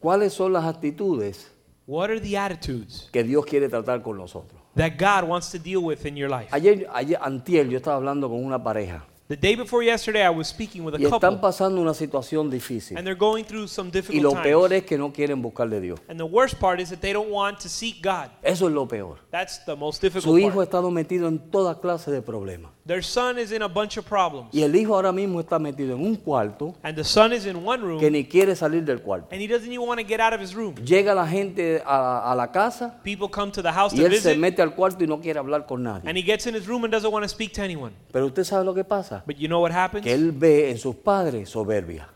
¿Cuáles 0.00 0.32
son 0.32 0.52
las 0.52 0.64
actitudes 0.64 1.46
What 1.92 2.08
are 2.08 2.18
the 2.18 2.38
attitudes 2.38 3.10
que 3.12 3.22
Dios 3.22 3.44
quiere 3.44 3.68
tratar 3.68 4.02
con 4.02 4.16
nosotros? 4.16 4.58
that 4.74 4.92
God 4.98 5.28
wants 5.28 5.50
to 5.50 5.58
deal 5.58 5.84
with 5.84 6.06
in 6.06 6.16
your 6.16 6.30
life? 6.30 6.48
Ayer, 6.50 6.86
ayer 6.90 7.18
antier, 7.20 7.68
yo 7.68 7.76
estaba 7.76 7.96
hablando 7.96 8.30
con 8.30 8.42
una 8.42 8.62
pareja 8.62 9.04
The 9.28 9.36
day 9.36 9.54
before 9.56 9.84
yesterday, 9.84 10.22
I 10.24 10.30
was 10.30 10.48
speaking 10.48 10.84
with 10.84 10.94
a 10.94 10.98
y 10.98 11.04
están 11.04 11.20
couple, 11.20 11.38
pasando 11.40 11.82
una 11.82 11.92
situación 11.92 12.50
difícil. 12.50 12.96
and 12.96 13.06
they're 13.06 13.14
going 13.18 13.44
through 13.44 13.68
some 13.68 13.88
Y 13.88 13.92
difficult 13.92 14.22
lo 14.22 14.42
peor 14.42 14.68
times. 14.70 14.82
es 14.82 14.88
que 14.88 14.96
no 14.96 15.12
quieren 15.12 15.42
buscar 15.42 15.68
de 15.68 15.80
Dios. 15.82 16.00
And 16.08 16.18
the 16.18 16.24
worst 16.24 16.58
part 16.58 16.80
is 16.80 16.88
that 16.88 17.00
they 17.00 17.12
don't 17.12 17.30
want 17.30 17.58
to 17.60 17.68
seek 17.68 18.02
God. 18.02 18.30
Eso 18.42 18.68
es 18.68 18.72
lo 18.72 18.88
peor. 18.88 19.18
That's 19.30 19.62
the 19.66 19.76
most 19.76 20.00
Su 20.00 20.06
difficult 20.06 20.38
hijo 20.40 20.48
ha 20.48 20.54
part. 20.54 20.68
estado 20.68 20.90
metido 20.90 21.28
en 21.28 21.38
toda 21.50 21.78
clase 21.78 22.10
de 22.10 22.22
problemas. 22.22 22.71
Their 22.84 23.00
son 23.02 23.38
is 23.38 23.52
in 23.52 23.62
a 23.62 23.68
bunch 23.68 23.96
of 23.96 24.04
problems, 24.04 24.48
Y 24.52 24.60
el 24.62 24.74
hijo 24.74 24.96
ahora 24.96 25.12
mismo 25.12 25.38
está 25.40 25.60
metido 25.60 25.94
en 25.94 26.04
un 26.04 26.16
cuarto 26.16 26.74
and 26.82 26.96
the 26.96 27.04
son 27.04 27.32
is 27.32 27.46
in 27.46 27.64
one 27.64 27.80
room 27.80 28.00
que 28.00 28.10
ni 28.10 28.24
quiere 28.24 28.56
salir 28.56 28.84
del 28.84 29.00
cuarto. 29.00 29.28
and 29.30 29.40
he 29.40 29.46
doesn't 29.46 29.70
even 29.70 29.86
want 29.86 30.00
to 30.00 30.04
get 30.04 30.18
out 30.18 30.32
of 30.32 30.40
his 30.40 30.52
room. 30.52 30.74
Llega 30.84 31.14
la 31.14 31.24
gente 31.24 31.80
a, 31.86 32.32
a 32.32 32.34
la 32.34 32.48
casa 32.50 32.98
People 33.04 33.28
come 33.28 33.52
to 33.52 33.62
the 33.62 33.70
house 33.70 33.92
y 33.94 33.98
to 33.98 34.06
él 34.06 34.12
se 34.20 34.30
visit, 34.30 34.36
mete 34.40 34.60
al 34.62 34.74
cuarto 34.74 35.04
y 35.04 35.06
no 35.06 35.20
quiere 35.20 35.38
hablar 35.38 35.64
con 35.66 35.84
nadie. 35.84 36.08
and 36.08 36.18
he 36.18 36.22
gets 36.24 36.46
in 36.48 36.54
his 36.56 36.66
room 36.66 36.82
and 36.82 36.92
doesn't 36.92 37.12
want 37.12 37.22
to 37.22 37.28
speak 37.28 37.52
to 37.52 37.62
anyone. 37.62 37.92
Pero 38.12 38.26
usted 38.26 38.42
sabe 38.42 38.64
lo 38.64 38.74
que 38.74 38.82
pasa. 38.82 39.22
But 39.26 39.36
you 39.38 39.46
know 39.46 39.60
what 39.60 39.70
happens? 39.70 40.02
Que 40.04 40.12
él 40.12 40.32
ve 40.32 40.70
en 40.70 40.78
sus 40.78 40.96
padres 40.96 41.50
soberbia. 41.50 42.08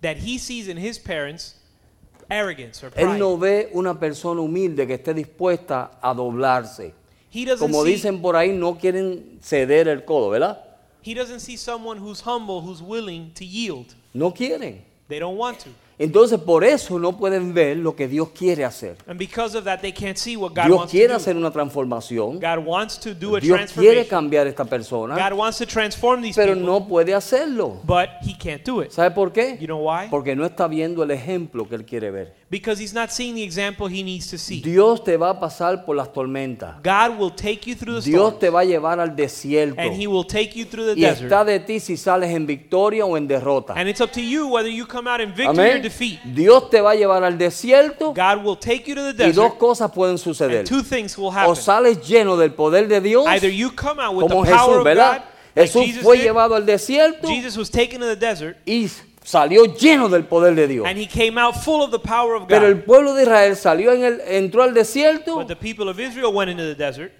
That 0.00 0.16
he 0.16 0.38
sees 0.38 0.66
in 0.66 0.76
his 0.78 0.98
parents 0.98 1.54
arrogance 2.28 2.84
or 2.84 2.90
pride. 2.90 3.06
Él 3.06 3.18
no 3.20 3.38
ve 3.38 3.70
una 3.72 3.94
persona 4.00 4.40
humilde 4.40 4.84
que 4.88 4.94
esté 4.94 5.14
dispuesta 5.14 5.92
a 6.02 6.12
doblarse. 6.12 6.92
He 7.30 7.44
doesn't 7.44 7.58
Como 7.58 7.84
see 7.84 7.92
dicen 7.92 8.22
por 8.22 8.36
ahí, 8.36 8.52
no 8.52 8.78
quieren 8.78 9.38
ceder 9.42 9.88
el 9.88 10.04
codo, 10.04 10.30
¿verdad? 10.30 10.64
he 11.02 11.14
doesn't 11.14 11.40
see 11.40 11.56
someone 11.56 11.98
who's 11.98 12.20
humble, 12.20 12.60
who's 12.60 12.82
willing 12.82 13.30
to 13.34 13.44
yield. 13.44 13.94
No 14.12 14.30
quieren. 14.30 14.82
They 15.08 15.18
don't 15.18 15.36
want 15.36 15.58
to. 15.60 15.70
Entonces 15.98 16.38
por 16.38 16.62
eso 16.62 16.98
no 16.98 17.16
pueden 17.16 17.52
ver 17.52 17.76
lo 17.76 17.96
que 17.96 18.06
Dios 18.06 18.28
quiere 18.28 18.64
hacer. 18.64 18.96
And 19.08 19.18
because 19.18 19.58
of 19.58 19.64
that, 19.64 19.80
they 19.80 19.92
can't 19.92 20.16
see 20.16 20.36
what 20.36 20.50
God 20.54 20.66
Dios 20.66 20.78
wants 20.78 20.92
quiere 20.92 21.08
to 21.08 21.14
do. 21.14 21.16
hacer 21.16 21.36
una 21.36 21.50
transformación. 21.50 22.38
God 22.38 22.64
wants 22.64 22.98
to 23.00 23.14
do 23.14 23.34
a 23.36 23.40
Dios 23.40 23.42
quiere 23.42 24.04
transformation. 24.04 24.06
cambiar 24.08 24.46
esta 24.46 24.64
persona, 24.64 25.16
God 25.16 25.36
wants 25.36 25.58
to 25.58 25.66
transform 25.66 26.22
these 26.22 26.36
pero 26.36 26.54
people, 26.54 26.66
no 26.66 26.86
puede 26.86 27.14
hacerlo. 27.14 27.80
but 27.84 28.08
he 28.22 28.32
can't 28.38 28.64
do 28.64 28.80
it. 28.82 28.92
¿Sabe 28.92 29.10
por 29.10 29.32
qué? 29.32 29.58
You 29.60 29.66
know 29.66 29.78
why? 29.88 30.06
Porque 30.08 30.36
no 30.36 30.44
está 30.46 30.68
viendo 30.68 31.02
el 31.02 31.10
ejemplo 31.10 31.68
que 31.68 31.74
él 31.74 31.84
quiere 31.84 32.10
ver. 32.12 32.32
Because 32.50 32.80
he's 32.82 32.94
not 32.94 33.10
seeing 33.10 33.34
the 33.34 33.42
example 33.42 33.88
he 33.88 34.02
needs 34.02 34.30
to 34.30 34.38
see. 34.38 34.62
Dios 34.62 35.04
te 35.04 35.16
va 35.18 35.30
a 35.30 35.40
pasar 35.40 35.84
por 35.84 35.96
las 35.96 36.10
tormentas. 36.12 36.76
God 36.82 37.18
will 37.18 37.32
take 37.34 37.68
you 37.68 37.74
through 37.74 38.00
the 38.00 38.08
Dios 38.08 38.38
te 38.38 38.48
va 38.48 38.60
a 38.60 38.64
llevar 38.64 39.00
al 39.00 39.14
desierto. 39.16 39.78
and 39.78 39.92
he 40.00 40.06
will 40.06 40.24
take 40.24 40.52
you 40.54 40.64
through 40.64 40.86
the 40.86 40.92
Y 40.98 41.02
desert. 41.02 41.24
está 41.24 41.44
de 41.44 41.58
ti 41.60 41.80
si 41.80 41.96
sales 41.96 42.30
en 42.30 42.46
victoria 42.46 43.04
o 43.04 43.16
en 43.16 43.26
derrota. 43.26 43.74
And 43.76 43.88
it's 43.88 44.00
up 44.00 44.12
to 44.12 44.20
you 44.22 44.46
whether 44.46 44.70
you 44.70 44.86
come 44.86 45.10
out 45.10 45.20
in 45.20 45.34
victory 45.34 45.58
or. 45.84 45.87
Defeat. 45.88 46.20
Dios 46.24 46.70
te 46.70 46.80
va 46.80 46.92
a 46.92 46.94
llevar 46.94 47.22
al 47.24 47.36
desierto 47.38 48.14
God 48.14 48.44
will 48.44 48.56
take 48.58 48.84
you 48.86 48.94
to 48.94 49.02
the 49.12 49.24
y 49.24 49.32
dos 49.32 49.36
desert, 49.46 49.58
cosas 49.58 49.90
pueden 49.92 50.18
suceder. 50.18 50.58
and 50.60 50.68
two 50.68 50.82
things 50.82 51.16
will 51.18 51.26
O 51.28 51.30
happen. 51.32 51.56
sales 51.56 51.98
lleno 52.08 52.36
del 52.36 52.52
poder 52.52 52.88
de 52.88 53.00
Dios, 53.00 53.26
Either 53.26 53.48
you 53.50 53.70
come 53.74 54.00
out 54.00 54.14
with 54.14 54.28
como 54.28 54.44
the 54.44 54.50
power 54.50 54.68
Jesús, 54.74 54.78
of 54.78 54.84
¿verdad? 54.84 55.18
God, 55.18 55.62
Jesús 55.62 55.98
fue 56.02 56.16
did. 56.18 56.24
llevado 56.24 56.54
al 56.54 56.64
desierto 56.66 57.28
Jesus 57.28 57.56
was 57.56 57.70
taken 57.70 58.00
to 58.00 58.06
the 58.06 58.14
desert, 58.16 58.56
y 58.64 58.88
salió 59.24 59.64
lleno 59.76 60.08
del 60.08 60.24
poder 60.24 60.54
de 60.54 60.66
Dios. 60.68 60.86
and 60.86 60.96
he 60.98 61.06
came 61.06 61.36
out 61.38 61.54
full 61.56 61.82
of 61.82 61.90
the 61.90 61.98
power 61.98 62.34
of 62.36 62.46
Pero 62.46 62.66
el 62.66 62.74
God. 62.76 62.84
pueblo 62.84 63.14
de 63.14 63.22
Israel 63.24 63.56
salió 63.56 63.92
en 63.92 64.04
el, 64.04 64.20
entró 64.26 64.62
al 64.62 64.72
desierto 64.72 65.34
But 65.36 65.48
the 65.48 65.56
people 65.56 65.88
of 65.90 65.98
Israel 65.98 66.32
went 66.32 66.50
into 66.50 66.62
the 66.64 66.74
desert, 66.74 67.12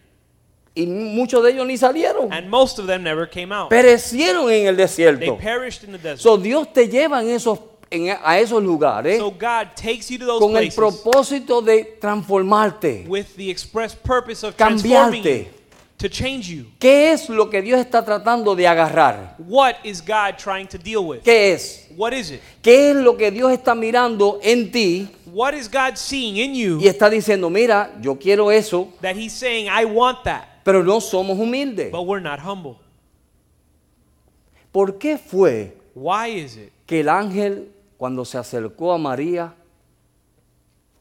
y 0.74 0.86
muchos 0.86 1.42
de 1.42 1.50
ellos 1.50 1.66
ni 1.66 1.76
salieron. 1.76 2.32
and 2.32 2.48
most 2.48 2.78
of 2.78 2.86
them 2.86 3.02
never 3.02 3.28
came 3.28 3.52
out. 3.52 3.68
Perecieron 3.68 4.48
en 4.52 4.68
el 4.68 4.76
They 4.76 4.84
desierto. 4.84 5.36
perished 5.38 5.82
in 5.82 5.90
the 5.92 5.98
desert. 5.98 6.20
So 6.20 6.36
Dios 6.38 6.72
te 6.72 6.88
lleva 6.88 7.20
en 7.22 7.30
esos, 7.30 7.58
en- 7.90 8.16
a 8.22 8.38
esos 8.38 8.62
lugares 8.62 9.18
So 9.18 9.30
God 9.30 9.68
takes 9.74 10.08
you 10.10 10.18
to 10.18 10.26
those 10.26 10.40
con 10.40 10.56
el 10.56 10.70
propósito 10.72 11.62
de 11.62 11.84
transformarte. 12.00 13.04
with 13.08 13.26
the 13.36 13.50
express 13.50 13.94
purpose 13.94 14.44
of 14.46 14.56
transforming 14.56 15.22
Cambiarte. 15.22 15.50
to 15.98 16.08
change 16.08 16.48
you. 16.48 16.66
¿Qué 16.78 17.10
es 17.12 17.28
lo 17.28 17.50
que 17.50 17.60
Dios 17.60 17.80
está 17.80 18.04
tratando 18.04 18.54
de 18.54 18.66
agarrar? 18.68 19.34
What 19.38 19.76
is 19.84 20.00
God 20.00 20.36
trying 20.36 20.68
to 20.68 20.78
deal 20.78 21.04
with? 21.04 21.22
¿Qué 21.24 21.52
es? 21.54 21.88
What 21.96 22.12
is 22.12 22.30
it? 22.30 22.40
¿Qué 22.62 22.90
es 22.90 22.96
lo 22.96 23.16
que 23.16 23.30
Dios 23.32 23.50
está 23.52 23.74
mirando 23.74 24.38
en 24.42 24.70
ti 24.70 25.08
What 25.32 25.54
is 25.54 25.68
God 25.68 25.96
seeing 25.96 26.36
in 26.36 26.54
you 26.54 26.78
y 26.80 26.86
está 26.88 27.10
diciendo, 27.10 27.50
mira, 27.50 27.92
yo 28.00 28.16
quiero 28.18 28.50
eso, 28.50 28.88
that 29.02 29.14
He's 29.16 29.32
saying, 29.32 29.66
I 29.66 29.84
want 29.84 30.22
that, 30.24 30.44
pero 30.64 30.82
no 30.84 31.00
somos 31.00 31.36
humildes? 31.38 31.90
but 31.90 32.02
we're 32.06 32.22
not 32.22 32.38
humble? 32.40 32.76
¿Por 34.72 34.98
qué 34.98 35.18
fue 35.18 35.76
Why 35.94 36.28
is 36.28 36.56
it 36.56 36.70
que 36.86 37.00
el 37.00 37.08
ángel 37.08 37.70
cuando 37.98 38.24
se 38.24 38.38
acercó 38.38 38.92
a 38.94 38.98
María 38.98 39.54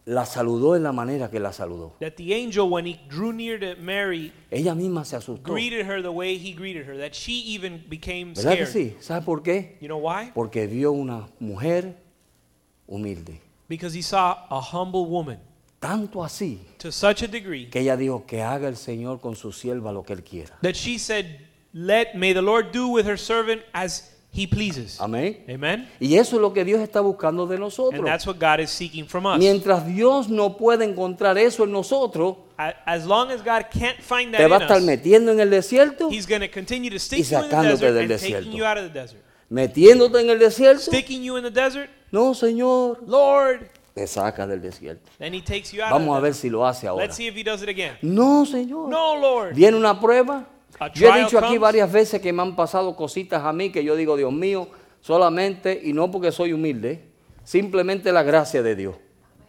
la 0.05 0.25
saludó 0.25 0.75
en 0.77 0.83
la 0.83 0.91
manera 0.93 1.29
que 1.29 1.39
la 1.39 1.51
saludó? 1.51 1.93
that 1.99 2.13
the 2.15 2.33
angel, 2.33 2.69
when 2.69 2.85
he 2.85 2.97
drew 3.09 3.31
near 3.33 3.59
to 3.59 3.75
Mary, 3.81 4.31
Ella 4.49 4.73
misma 4.73 5.03
se 5.05 5.15
asustó. 5.17 5.43
greeted 5.53 5.85
her 5.85 6.01
the 6.01 6.09
way 6.11 6.37
he 6.37 6.53
greeted 6.53 6.85
her, 6.87 6.97
that 6.97 7.13
she 7.13 7.33
even 7.53 7.83
became 7.89 8.33
¿Verdad 8.33 8.57
que 8.57 8.65
scared? 8.65 8.93
sí? 8.93 8.95
¿Sabe 9.01 9.25
por 9.25 9.43
qué? 9.43 9.77
You 9.81 9.87
know 9.87 9.99
why? 9.99 10.31
Porque 10.33 10.65
vio 10.67 10.91
una 10.93 11.27
mujer 11.39 11.95
humilde. 12.87 13.41
Because 13.67 13.93
he 13.97 14.01
saw 14.01 14.45
a 14.49 14.61
humble 14.61 15.05
woman 15.07 15.39
Tanto 15.79 16.23
así 16.23 16.59
to 16.79 16.91
such 16.91 17.21
a 17.21 17.27
degree 17.27 17.69
que 17.69 17.81
ella 17.81 17.95
dijo 17.97 18.25
que 18.25 18.41
haga 18.41 18.67
el 18.69 18.77
Señor 18.77 19.19
con 19.19 19.35
su 19.35 19.51
sierva 19.51 19.91
lo 19.91 20.03
que 20.03 20.13
él 20.13 20.23
quiera. 20.23 20.57
that 20.61 20.75
she 20.75 20.97
said, 20.97 21.41
Let 21.73 22.15
may 22.15 22.33
the 22.33 22.41
Lord 22.41 22.71
do 22.71 22.87
with 22.87 23.05
her 23.05 23.17
servant 23.17 23.61
as 23.73 24.09
he 24.37 24.47
pleases. 24.47 24.99
Amén. 25.01 25.43
Amen. 25.49 25.89
Y 25.99 26.15
eso 26.17 26.35
es 26.35 26.41
lo 26.41 26.53
que 26.53 26.63
Dios 26.63 26.79
está 26.81 27.01
buscando 27.01 27.47
de 27.47 27.57
nosotros. 27.57 27.99
And 27.99 28.05
that's 28.05 28.27
what 28.27 28.37
God 28.39 28.59
is 28.59 28.69
seeking 28.69 29.07
from 29.07 29.25
us. 29.25 29.37
Mientras 29.39 29.85
Dios 29.87 30.29
no 30.29 30.55
pueda 30.57 30.85
encontrar 30.85 31.37
eso 31.37 31.63
en 31.63 31.71
nosotros, 31.71 32.37
As 32.85 33.05
long 33.05 33.29
as 33.29 33.41
God 33.43 33.65
can't 33.71 33.99
find 34.01 34.31
that 34.33 34.39
te 34.39 34.47
va 34.47 34.55
a 34.55 34.59
in 34.59 34.63
estar 34.63 34.81
metiendo 34.81 35.31
en 35.31 35.39
el 35.39 35.49
desierto, 35.49 36.09
He's 36.09 36.27
going 36.27 36.41
to 36.41 36.49
continue 36.51 36.89
to 36.89 36.97
stick 36.99 37.19
Y 37.19 37.23
sacándote 37.23 37.85
desert 37.85 37.93
del 37.93 38.01
and 38.03 38.09
desierto. 38.11 38.45
taking 38.45 38.57
you 38.57 38.65
out 38.65 38.77
of 38.77 38.83
the 38.91 38.99
desert. 38.99 39.21
metiéndote 39.49 40.21
en 40.21 40.29
el 40.29 40.39
desierto. 40.39 40.81
Sticking 40.91 41.21
you 41.23 41.37
in 41.37 41.43
the 41.43 41.51
desert, 41.51 41.89
No, 42.11 42.33
Señor, 42.33 42.99
Lord, 43.05 43.69
te 43.93 44.07
saca 44.07 44.47
del 44.47 44.61
desierto. 44.61 45.09
then 45.19 45.33
He 45.33 45.41
takes 45.41 45.71
you 45.71 45.81
out 45.83 45.91
Vamos 45.91 46.17
a 46.17 46.19
ver 46.19 46.31
desert. 46.31 46.41
si 46.41 46.49
lo 46.49 46.65
hace 46.65 46.87
ahora. 46.87 47.03
Let's 47.05 47.15
see 47.15 47.27
if 47.27 47.35
He 47.35 47.43
does 47.43 47.61
it 47.61 47.69
again. 47.69 47.97
No, 48.01 48.45
Señor. 48.45 48.89
No, 48.89 49.15
Lord. 49.19 49.53
Viene 49.55 49.77
una 49.77 49.99
prueba. 49.99 50.47
Yo 50.93 51.13
he 51.13 51.19
dicho 51.23 51.39
aquí 51.39 51.57
varias 51.57 51.91
veces 51.91 52.21
que 52.21 52.31
me 52.31 52.41
han 52.41 52.55
pasado 52.55 52.95
cositas 52.95 53.43
a 53.43 53.51
mí 53.53 53.71
que 53.71 53.83
yo 53.83 53.95
digo, 53.95 54.15
Dios 54.17 54.31
mío, 54.31 54.67
solamente, 55.01 55.79
y 55.83 55.93
no 55.93 56.11
porque 56.11 56.31
soy 56.31 56.53
humilde, 56.53 57.03
simplemente 57.43 58.11
la 58.11 58.23
gracia 58.23 58.61
de 58.61 58.75
Dios. 58.75 58.95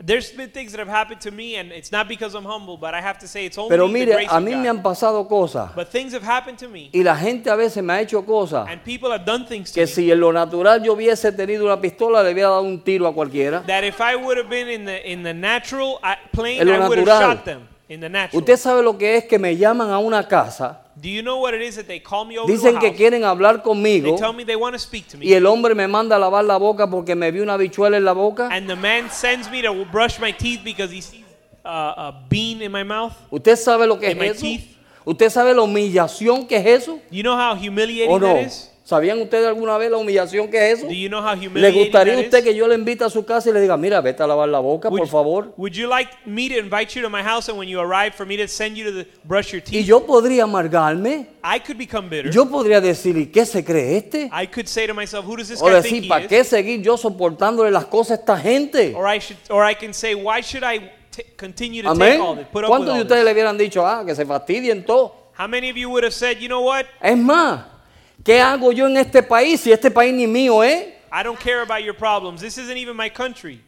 There's 0.00 0.30
been 0.30 0.52
things 0.52 0.70
that 0.70 0.78
have 0.78 0.88
happened 0.88 1.20
to 1.22 1.32
me, 1.32 1.56
and 1.58 1.72
it's 1.72 1.90
not 1.90 2.06
because 2.06 2.32
I'm 2.36 2.44
humble, 2.44 2.76
but 2.78 2.94
I 2.94 3.00
have 3.00 3.18
to 3.18 3.26
say 3.26 3.44
it's 3.46 3.58
only 3.58 3.70
Pero 3.70 3.88
the 3.88 3.92
mire, 3.92 4.14
grace 4.14 4.28
a 4.30 4.36
of 4.36 4.44
mí 4.44 4.52
God. 4.52 4.60
me 4.62 4.68
han 4.68 4.80
pasado 4.80 5.26
cosas 5.26 5.74
But 5.74 5.88
things 5.88 6.14
have 6.14 6.22
happened 6.24 6.56
to 6.60 6.68
me, 6.68 6.88
y 6.92 7.02
la 7.02 7.16
gente 7.16 7.50
a 7.50 7.56
veces 7.56 7.82
me 7.82 7.92
ha 7.94 8.00
hecho 8.00 8.24
cosas 8.24 8.68
and 8.70 8.80
people 8.84 9.10
have 9.10 9.24
done 9.24 9.44
things 9.44 9.72
to 9.72 9.74
que 9.74 9.80
me. 9.82 9.86
si 9.88 10.12
en 10.12 10.20
lo 10.20 10.32
natural 10.32 10.80
yo 10.84 10.92
hubiese 10.94 11.32
tenido 11.32 11.64
una 11.64 11.80
pistola 11.80 12.22
le 12.22 12.32
hubiera 12.32 12.50
dado 12.50 12.62
un 12.62 12.80
tiro 12.84 13.08
a 13.08 13.12
cualquiera. 13.12 13.64
that 13.66 13.82
if 13.82 14.00
I 14.00 14.14
would 14.14 14.38
have 14.38 14.48
been 14.48 14.68
in 14.68 14.84
the 14.84 15.02
in 15.04 15.24
the 15.24 15.34
natural 15.34 15.98
I, 16.04 16.14
plane, 16.32 16.60
En 16.60 16.68
lo 16.68 16.74
I 16.74 16.78
would 16.88 16.98
have 16.98 17.06
natural. 17.06 17.34
shot 17.34 17.44
them 17.44 17.68
in 17.88 18.00
the 18.00 18.08
natural. 18.08 18.40
Usted 18.40 18.56
sabe 18.58 18.82
lo 18.82 18.96
que 18.98 19.16
es 19.16 19.24
que 19.24 19.38
me 19.38 19.56
llaman 19.56 19.90
a 19.90 19.98
una 19.98 20.26
casa, 20.28 20.82
Do 21.00 21.08
you 21.08 21.22
know 21.22 21.38
what 21.40 21.54
it 21.54 21.62
is 21.62 21.76
that 21.76 21.86
they 21.86 22.00
call 22.00 22.24
me 22.24 22.36
over 22.38 22.46
to 22.48 22.52
dicen 22.52 22.76
a 22.76 22.80
que 22.80 22.88
house? 22.88 22.96
quieren 22.98 23.22
hablar 23.24 23.56
They 23.56 23.62
conmigo 23.62 24.16
tell 24.16 24.32
me 24.32 24.44
they 24.44 24.56
want 24.56 24.74
to 24.74 24.78
speak 24.80 25.06
to 25.08 25.16
me, 25.16 25.26
y 25.26 25.32
el 25.32 25.46
hombre 25.46 25.74
me 25.74 25.86
manda 25.86 26.16
a 26.16 26.18
lavar 26.18 26.44
la 26.44 26.56
boca 26.58 26.88
porque 26.90 27.14
me 27.14 27.30
vio 27.30 27.42
una 27.44 27.56
bichuela 27.56 27.96
en 27.96 28.04
la 28.04 28.12
boca. 28.12 28.48
and 28.50 28.68
the 28.68 28.74
man 28.76 29.08
sends 29.10 29.48
me 29.50 29.62
to 29.62 29.72
brush 29.92 30.18
my 30.18 30.32
teeth 30.32 30.60
because 30.64 30.90
he 30.92 31.00
sees 31.00 31.24
uh, 31.64 31.68
a 31.68 32.24
bean 32.28 32.60
in 32.62 32.72
my 32.72 32.82
mouth. 32.82 33.12
¿Usted 33.30 33.56
sabe 33.56 33.86
lo 33.86 33.96
que 33.98 34.10
In 34.10 34.18
my 34.18 34.26
es 34.26 34.36
eso? 34.38 34.40
teeth. 34.46 34.76
¿Usted 35.04 35.30
sabe 35.30 35.54
la 35.54 35.62
humillación 35.62 36.46
que 36.46 36.56
es 36.56 36.66
eso? 36.82 37.00
You 37.10 37.22
know 37.22 37.34
how 37.36 37.54
humiliating 37.56 38.10
¿O 38.12 38.18
no? 38.18 38.34
that 38.34 38.42
is? 38.46 38.70
¿Sabían 38.88 39.20
ustedes 39.20 39.46
alguna 39.46 39.76
vez 39.76 39.90
la 39.90 39.98
humillación 39.98 40.48
que 40.48 40.70
es 40.70 40.78
eso? 40.78 40.88
You 40.90 41.10
know 41.10 41.22
¿Le 41.52 41.70
gustaría 41.72 42.14
a 42.14 42.20
usted 42.20 42.42
que 42.42 42.54
yo 42.54 42.66
le 42.66 42.74
invite 42.74 43.04
a 43.04 43.10
su 43.10 43.22
casa 43.22 43.50
y 43.50 43.52
le 43.52 43.60
diga, 43.60 43.76
mira, 43.76 44.00
vete 44.00 44.22
a 44.22 44.26
lavar 44.26 44.48
la 44.48 44.60
boca, 44.60 44.88
por 44.88 45.00
Would, 45.00 45.10
favor? 45.10 45.52
would 45.58 45.74
you 45.74 45.86
like 45.86 46.10
me 46.24 46.48
to 46.48 46.56
invite 46.58 46.94
you 46.98 47.02
to 47.02 47.10
my 47.10 47.22
house 47.22 47.50
and 47.50 47.58
when 47.58 47.68
you 47.68 47.78
arrive 47.78 48.14
for 48.14 48.24
me 48.24 48.38
to 48.38 48.48
send 48.48 48.78
you 48.78 48.84
to 48.90 48.92
the, 48.92 49.06
brush 49.24 49.52
your 49.52 49.60
Y 49.60 49.72
teeth? 49.72 49.84
yo 49.86 50.06
podría 50.06 50.44
amargarme, 50.44 51.26
I 51.44 51.60
could 51.60 51.76
become 51.76 52.08
bitter. 52.08 52.30
yo 52.32 52.46
podría 52.46 52.80
decir, 52.80 53.14
¿y 53.18 53.26
qué 53.26 53.44
se 53.44 53.62
cree 53.62 53.98
este? 53.98 54.30
I 54.32 54.46
could 54.46 54.66
say 54.66 54.86
to 54.86 54.94
myself, 54.94 55.26
who 55.26 55.36
does 55.36 55.48
this 55.48 55.60
O 55.60 55.66
guy 55.66 55.74
decir, 55.82 56.08
¿para 56.08 56.26
qué 56.26 56.42
seguir 56.42 56.80
yo 56.80 56.96
soportándole 56.96 57.70
las 57.70 57.84
cosas 57.84 58.12
a 58.12 58.20
esta 58.22 58.38
gente? 58.38 58.94
Or 58.96 59.06
I 59.06 59.18
should, 59.18 59.36
or 59.50 59.70
I 59.70 59.74
can 59.74 59.92
say, 59.92 60.14
why 60.14 60.40
should 60.40 60.64
I 60.64 60.90
continue 61.36 61.82
to 61.82 61.94
take 61.94 62.18
all 62.18 62.34
this, 62.36 62.46
put 62.50 62.64
up 62.64 62.70
with 62.70 62.78
¿Cuántos 62.78 62.94
de 62.94 63.02
ustedes 63.02 63.20
this? 63.20 63.24
le 63.26 63.32
hubieran 63.34 63.58
dicho, 63.58 63.86
ah, 63.86 64.02
que 64.06 64.14
se 64.14 64.24
fastidien 64.24 64.86
todo? 64.86 65.12
How 65.38 65.46
many 65.46 65.68
of 65.68 65.76
you 65.76 65.90
would 65.90 66.04
have 66.04 66.14
said, 66.14 66.38
you 66.38 66.48
know 66.48 66.62
what? 66.62 66.86
Es 67.02 67.18
más, 67.18 67.76
¿qué 68.24 68.40
hago 68.40 68.72
yo 68.72 68.86
en 68.86 68.96
este 68.96 69.22
país 69.22 69.60
si 69.60 69.72
este 69.72 69.90
país 69.90 70.14
ni 70.14 70.26
mío 70.26 70.62
es? 70.62 70.88
I 71.10 71.22
don't 71.22 71.38
care 71.38 71.62
about 71.62 71.82
your 71.82 71.96
problems. 71.96 72.40
This 72.40 72.58
isn't 72.58 72.76
even 72.76 72.96
my 72.96 73.10
country. 73.10 73.60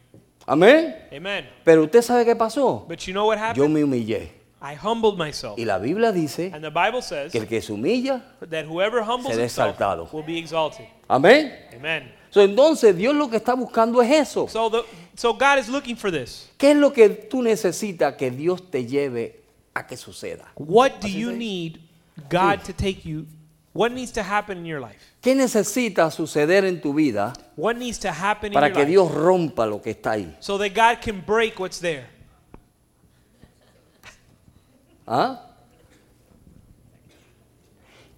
Amén. 0.45 0.95
Amen. 1.11 1.47
Pero 1.63 1.83
usted 1.83 2.01
sabe 2.01 2.25
qué 2.25 2.35
pasó. 2.35 2.85
But 2.87 2.99
you 3.07 3.13
know 3.13 3.27
what 3.27 3.37
Yo 3.37 3.43
happened? 3.43 3.73
me 3.73 3.81
humillé. 3.83 4.31
I 4.61 4.75
humbled 4.75 5.17
myself. 5.17 5.57
Y 5.57 5.65
la 5.65 5.79
Biblia 5.79 6.11
dice 6.11 6.51
And 6.53 6.63
the 6.63 6.69
Bible 6.69 7.01
says 7.01 7.31
que 7.31 7.39
el 7.39 7.47
que 7.47 7.61
se 7.61 7.73
humilla, 7.73 8.21
that 8.47 8.65
whoever 8.65 9.01
humbles 9.01 9.35
será 9.35 9.45
exaltado. 9.45 10.07
will 10.11 10.23
be 10.23 10.37
exalted. 10.37 10.85
amén. 11.07 11.51
Amen. 11.75 12.11
So, 12.29 12.41
entonces 12.41 12.95
Dios 12.95 13.15
lo 13.15 13.27
que 13.29 13.37
está 13.37 13.55
buscando 13.55 14.01
es 14.01 14.11
eso. 14.11 14.47
So 14.47 14.69
the 14.69 14.83
so 15.15 15.33
God 15.33 15.57
is 15.57 15.67
looking 15.67 15.95
for 15.97 16.11
this. 16.11 16.49
¿Qué 16.57 16.71
es 16.71 16.77
lo 16.77 16.93
que 16.93 17.09
tú 17.09 17.41
necesitas 17.41 18.15
que 18.15 18.29
Dios 18.29 18.69
te 18.69 18.85
lleve 18.85 19.41
a 19.73 19.85
que 19.87 19.97
suceda? 19.97 20.45
What 20.55 21.01
do 21.01 21.07
you 21.07 21.31
need 21.31 21.79
God 22.29 22.59
to 22.65 22.73
take 22.73 23.01
you? 23.03 23.25
What 23.73 23.93
needs 23.93 24.11
to 24.13 24.23
happen 24.23 24.57
in 24.57 24.65
your 24.65 24.81
life? 24.81 24.99
¿Qué 25.21 25.33
necesita 25.33 26.11
suceder 26.11 26.65
en 26.65 26.81
tu 26.81 26.93
vida 26.93 27.31
What 27.55 27.77
needs 27.77 27.99
to 27.99 28.09
happen 28.09 28.47
in 28.47 28.53
para 28.53 28.67
your 28.67 28.73
que 28.75 28.81
life 28.81 28.91
Dios 28.91 29.11
rompa 29.11 29.65
lo 29.65 29.81
que 29.81 29.91
está 29.91 30.11
ahí? 30.11 30.35
so 30.39 30.57
that 30.57 30.73
God 30.73 31.01
can 31.01 31.21
break 31.25 31.59
what's 31.59 31.79
there? 31.79 32.05
¿Ah? 35.07 35.41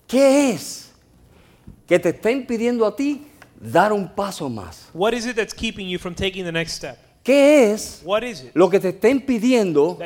¿Qué 0.07 0.51
es 0.51 0.91
que 1.87 1.99
te 1.99 2.09
está 2.09 2.31
impidiendo 2.31 2.85
a 2.85 2.95
ti 2.95 3.25
dar 3.59 3.91
un 3.93 4.07
paso 4.07 4.49
más? 4.49 4.89
What 4.93 5.13
is 5.13 5.25
it 5.25 5.35
that's 5.35 5.53
keeping 5.53 5.87
you 5.87 5.97
from 5.99 6.15
taking 6.15 6.45
the 6.45 6.51
next 6.51 6.73
step? 6.73 6.97
¿Qué 7.23 7.71
es 7.71 8.01
What 8.03 8.23
is 8.23 8.41
it 8.43 8.51
lo 8.53 8.69
que 8.69 8.79
te 8.81 8.89
está 8.89 9.07
impidiendo 9.09 9.97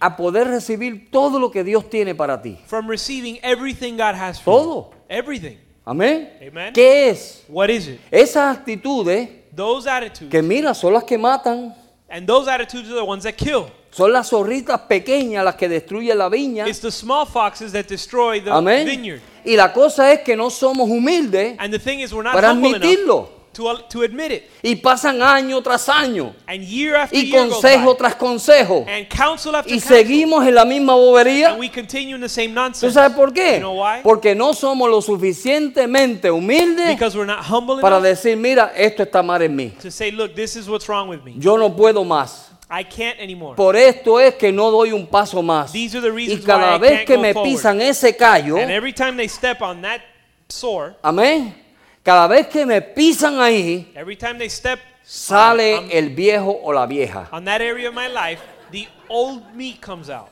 a 0.00 0.16
poder 0.16 0.48
recibir 0.48 1.08
todo 1.10 1.38
lo 1.38 1.50
que 1.52 1.62
Dios 1.62 1.88
tiene 1.88 2.14
para 2.16 2.42
ti? 2.42 2.58
from 2.66 2.88
receiving 2.88 3.38
everything 3.42 3.92
God 3.96 4.14
has 4.14 4.40
for 4.40 4.52
you? 4.60 4.64
Todo. 4.66 4.90
Everything. 5.08 5.56
Amén. 5.84 6.30
Amen. 6.46 6.72
¿Qué 6.72 7.10
es? 7.10 7.44
What 7.48 7.68
is 7.68 7.86
it? 7.88 8.00
Esas 8.10 8.56
actitudes 8.58 9.28
Those 9.54 9.88
attitudes. 9.88 10.30
que 10.30 10.42
mira 10.42 10.74
son 10.74 10.92
las 10.94 11.04
que 11.04 11.16
matan, 11.18 11.74
And 12.08 12.26
those 12.26 12.48
attitudes 12.50 12.88
are 12.90 12.96
the 12.96 13.04
ones 13.04 13.22
that 13.24 13.34
kill. 13.36 13.66
son 13.90 14.12
las 14.12 14.30
zorritas 14.30 14.80
pequeñas 14.82 15.44
las 15.44 15.54
que 15.56 15.68
destruyen 15.68 16.18
la 16.18 16.28
viña. 16.28 16.66
It's 16.66 16.80
the 16.80 16.90
small 16.90 17.24
foxes 17.26 17.72
that 17.72 17.86
destroy 17.86 18.40
the 18.42 18.50
Amén. 18.50 18.84
vineyard. 18.86 19.20
Y 19.44 19.54
la 19.56 19.72
cosa 19.72 20.12
es 20.12 20.20
que 20.20 20.34
no 20.36 20.50
somos 20.50 20.88
humildes 20.88 21.56
And 21.58 21.72
the 21.72 21.78
thing 21.78 22.00
is, 22.00 22.12
we're 22.12 22.22
not 22.24 22.32
para 22.34 22.50
admitirlo. 22.50 23.41
To, 23.52 23.78
to 23.90 24.02
admit 24.02 24.32
it. 24.32 24.50
Y 24.62 24.76
pasan 24.76 25.20
año 25.22 25.62
tras 25.62 25.88
año. 25.88 26.34
And 26.46 26.62
year 26.64 26.96
after 26.96 27.16
Y 27.18 27.26
year 27.30 27.48
consejo 27.48 27.94
tras 27.96 28.14
consejo. 28.16 28.84
And 28.88 29.08
counsel 29.08 29.54
after 29.54 29.72
Y 29.72 29.78
counsel. 29.80 29.96
seguimos 29.98 30.46
en 30.46 30.54
la 30.54 30.64
misma 30.64 30.94
bobería. 30.94 31.50
And 31.50 31.60
we 31.60 31.68
continue 31.70 32.14
in 32.14 32.20
the 32.20 32.28
same 32.28 32.48
¿Tú 32.48 32.54
nonsense. 32.54 32.92
sabes 32.94 33.16
por 33.16 33.32
qué? 33.32 33.54
You 33.54 33.60
know 33.60 33.80
why? 33.82 34.00
Porque 34.02 34.34
no 34.34 34.52
somos 34.54 34.88
lo 34.90 35.00
suficientemente 35.02 36.30
humildes 36.30 36.88
Because 36.88 37.16
we're 37.16 37.26
not 37.26 37.44
humble 37.44 37.80
para 37.80 37.96
enough 37.96 38.08
decir, 38.08 38.36
mira, 38.36 38.72
esto 38.76 39.02
está 39.02 39.22
mal 39.22 39.42
en 39.42 39.54
mí. 39.56 39.70
to 39.80 39.90
say, 39.90 40.10
look, 40.10 40.34
this 40.34 40.56
is 40.56 40.68
what's 40.68 40.88
wrong 40.88 41.08
with 41.08 41.22
me. 41.24 41.34
Yo 41.38 41.56
no 41.56 41.74
puedo 41.74 42.04
más. 42.04 42.48
I 42.74 42.84
can't 42.84 43.20
anymore. 43.20 43.54
Por 43.54 43.76
esto 43.76 44.18
es 44.18 44.34
que 44.36 44.50
no 44.50 44.70
doy 44.70 44.92
un 44.92 45.06
paso 45.06 45.42
más. 45.42 45.72
These 45.72 45.98
are 45.98 46.00
the 46.00 46.08
Y 46.10 46.16
reasons 46.26 46.46
cada 46.46 46.70
why 46.70 46.76
I 46.76 46.78
vez 46.78 46.92
can't 46.92 47.06
que 47.06 47.18
me 47.18 47.32
forward. 47.34 47.50
pisan 47.52 47.80
ese 47.82 48.16
callo, 48.16 48.56
And 48.56 48.70
every 48.70 48.94
time 48.94 49.16
they 49.18 49.28
step 49.28 49.60
on 49.60 49.82
that 49.82 50.00
sore, 50.48 50.94
amén, 51.02 51.54
cada 52.02 52.26
vez 52.28 52.46
que 52.48 52.64
me 52.66 52.80
pisan 52.82 53.40
ahí, 53.40 53.90
every 53.94 54.16
time 54.16 54.34
they 54.38 54.48
step 54.50 54.78
sale 55.02 55.76
on, 55.78 55.88
el 55.90 56.10
viejo 56.10 56.50
o 56.62 56.72
la 56.72 56.86
vieja. 56.86 57.28
on 57.32 57.44
that 57.44 57.60
area 57.60 57.88
of 57.88 57.94
my 57.94 58.08
life, 58.08 58.40
the 58.70 58.88
old 59.08 59.42
me 59.54 59.78
comes 59.80 60.08
out. 60.10 60.28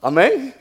Amén. 0.00 0.54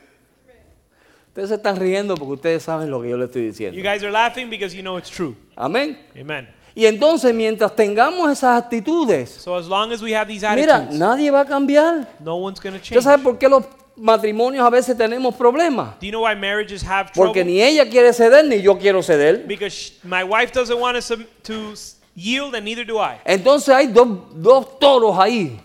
Ustedes 1.30 1.50
se 1.50 1.56
están 1.56 1.76
riendo 1.78 2.16
porque 2.16 2.34
ustedes 2.34 2.64
saben 2.64 2.90
lo 2.90 3.00
que 3.02 3.10
yo 3.10 3.18
le 3.18 3.26
estoy 3.26 3.44
You 3.44 3.48
diciendo. 3.52 3.82
guys 3.84 4.02
are 4.04 4.12
laughing 4.12 4.50
because 4.50 4.76
you 4.76 4.82
know 4.82 4.98
it's 4.98 5.10
true. 5.10 5.36
Amén. 5.56 5.98
Amen. 6.20 6.50
Y 6.74 6.86
entonces 6.86 7.34
mientras 7.34 7.76
tengamos 7.76 8.32
esas 8.32 8.58
actitudes, 8.64 9.30
So 9.30 9.56
as 9.56 9.68
long 9.68 9.92
as 9.92 10.02
we 10.02 10.16
have 10.16 10.28
these 10.28 10.48
mira, 10.56 10.78
attitudes, 10.78 11.00
nadie 11.00 11.30
va 11.32 11.42
a 11.42 11.46
cambiar. 11.46 12.08
no 12.20 12.36
one's 12.38 12.60
going 12.60 12.74
to 12.74 12.78
¿Usted 12.80 12.96
change. 12.96 13.04
sabe 13.04 13.24
por 13.24 13.38
qué 13.38 13.48
los 13.50 13.64
matrimonios 13.98 14.66
a 14.66 14.70
veces 14.70 14.96
tenemos 14.98 15.36
problemas? 15.36 16.00
Do 16.00 16.06
you 16.06 16.12
know 16.12 16.22
why 16.24 16.36
marriages 16.36 16.84
have 16.84 17.12
trouble? 17.12 17.28
Porque 17.34 17.44
ni 17.44 17.62
ella 17.62 17.86
quiere 17.90 18.14
ceder 18.14 18.46
ni 18.46 18.62
yo 18.62 18.78
quiero 18.78 19.02
ceder. 19.02 19.46
Because 19.48 19.94
my 20.04 20.24
wife 20.24 20.52
doesn't 20.54 20.80
want 20.80 20.98
to, 21.02 21.18
to 21.44 21.74
yield, 22.16 22.56
and 22.56 22.64
neither 22.66 22.86
do 22.86 23.00
I. 23.00 23.20
Entonces 23.26 23.74
hay 23.74 23.88
dos, 23.88 24.08
dos 24.36 24.80
toros 24.80 25.18
ahí, 25.18 25.60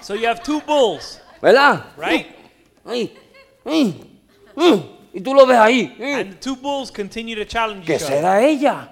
So 0.00 0.14
you 0.14 0.26
have 0.28 0.42
two 0.42 0.60
bulls, 0.66 1.20
¿verdad? 1.42 1.84
right? 1.98 2.26
Ahí, 2.86 3.12
ahí, 3.64 4.00
mm, 4.54 4.80
y 5.12 5.20
tú 5.20 5.34
lo 5.34 5.44
ves 5.44 5.58
ahí. 5.58 5.94
mm. 5.98 6.20
And 6.20 6.30
the 6.32 6.36
two 6.40 6.56
bulls 6.56 6.90
continue 6.90 7.34
to 7.34 7.44
challenge 7.44 7.84
each 7.90 8.02
other. 8.02 8.16
ceda 8.16 8.42
ella, 8.42 8.88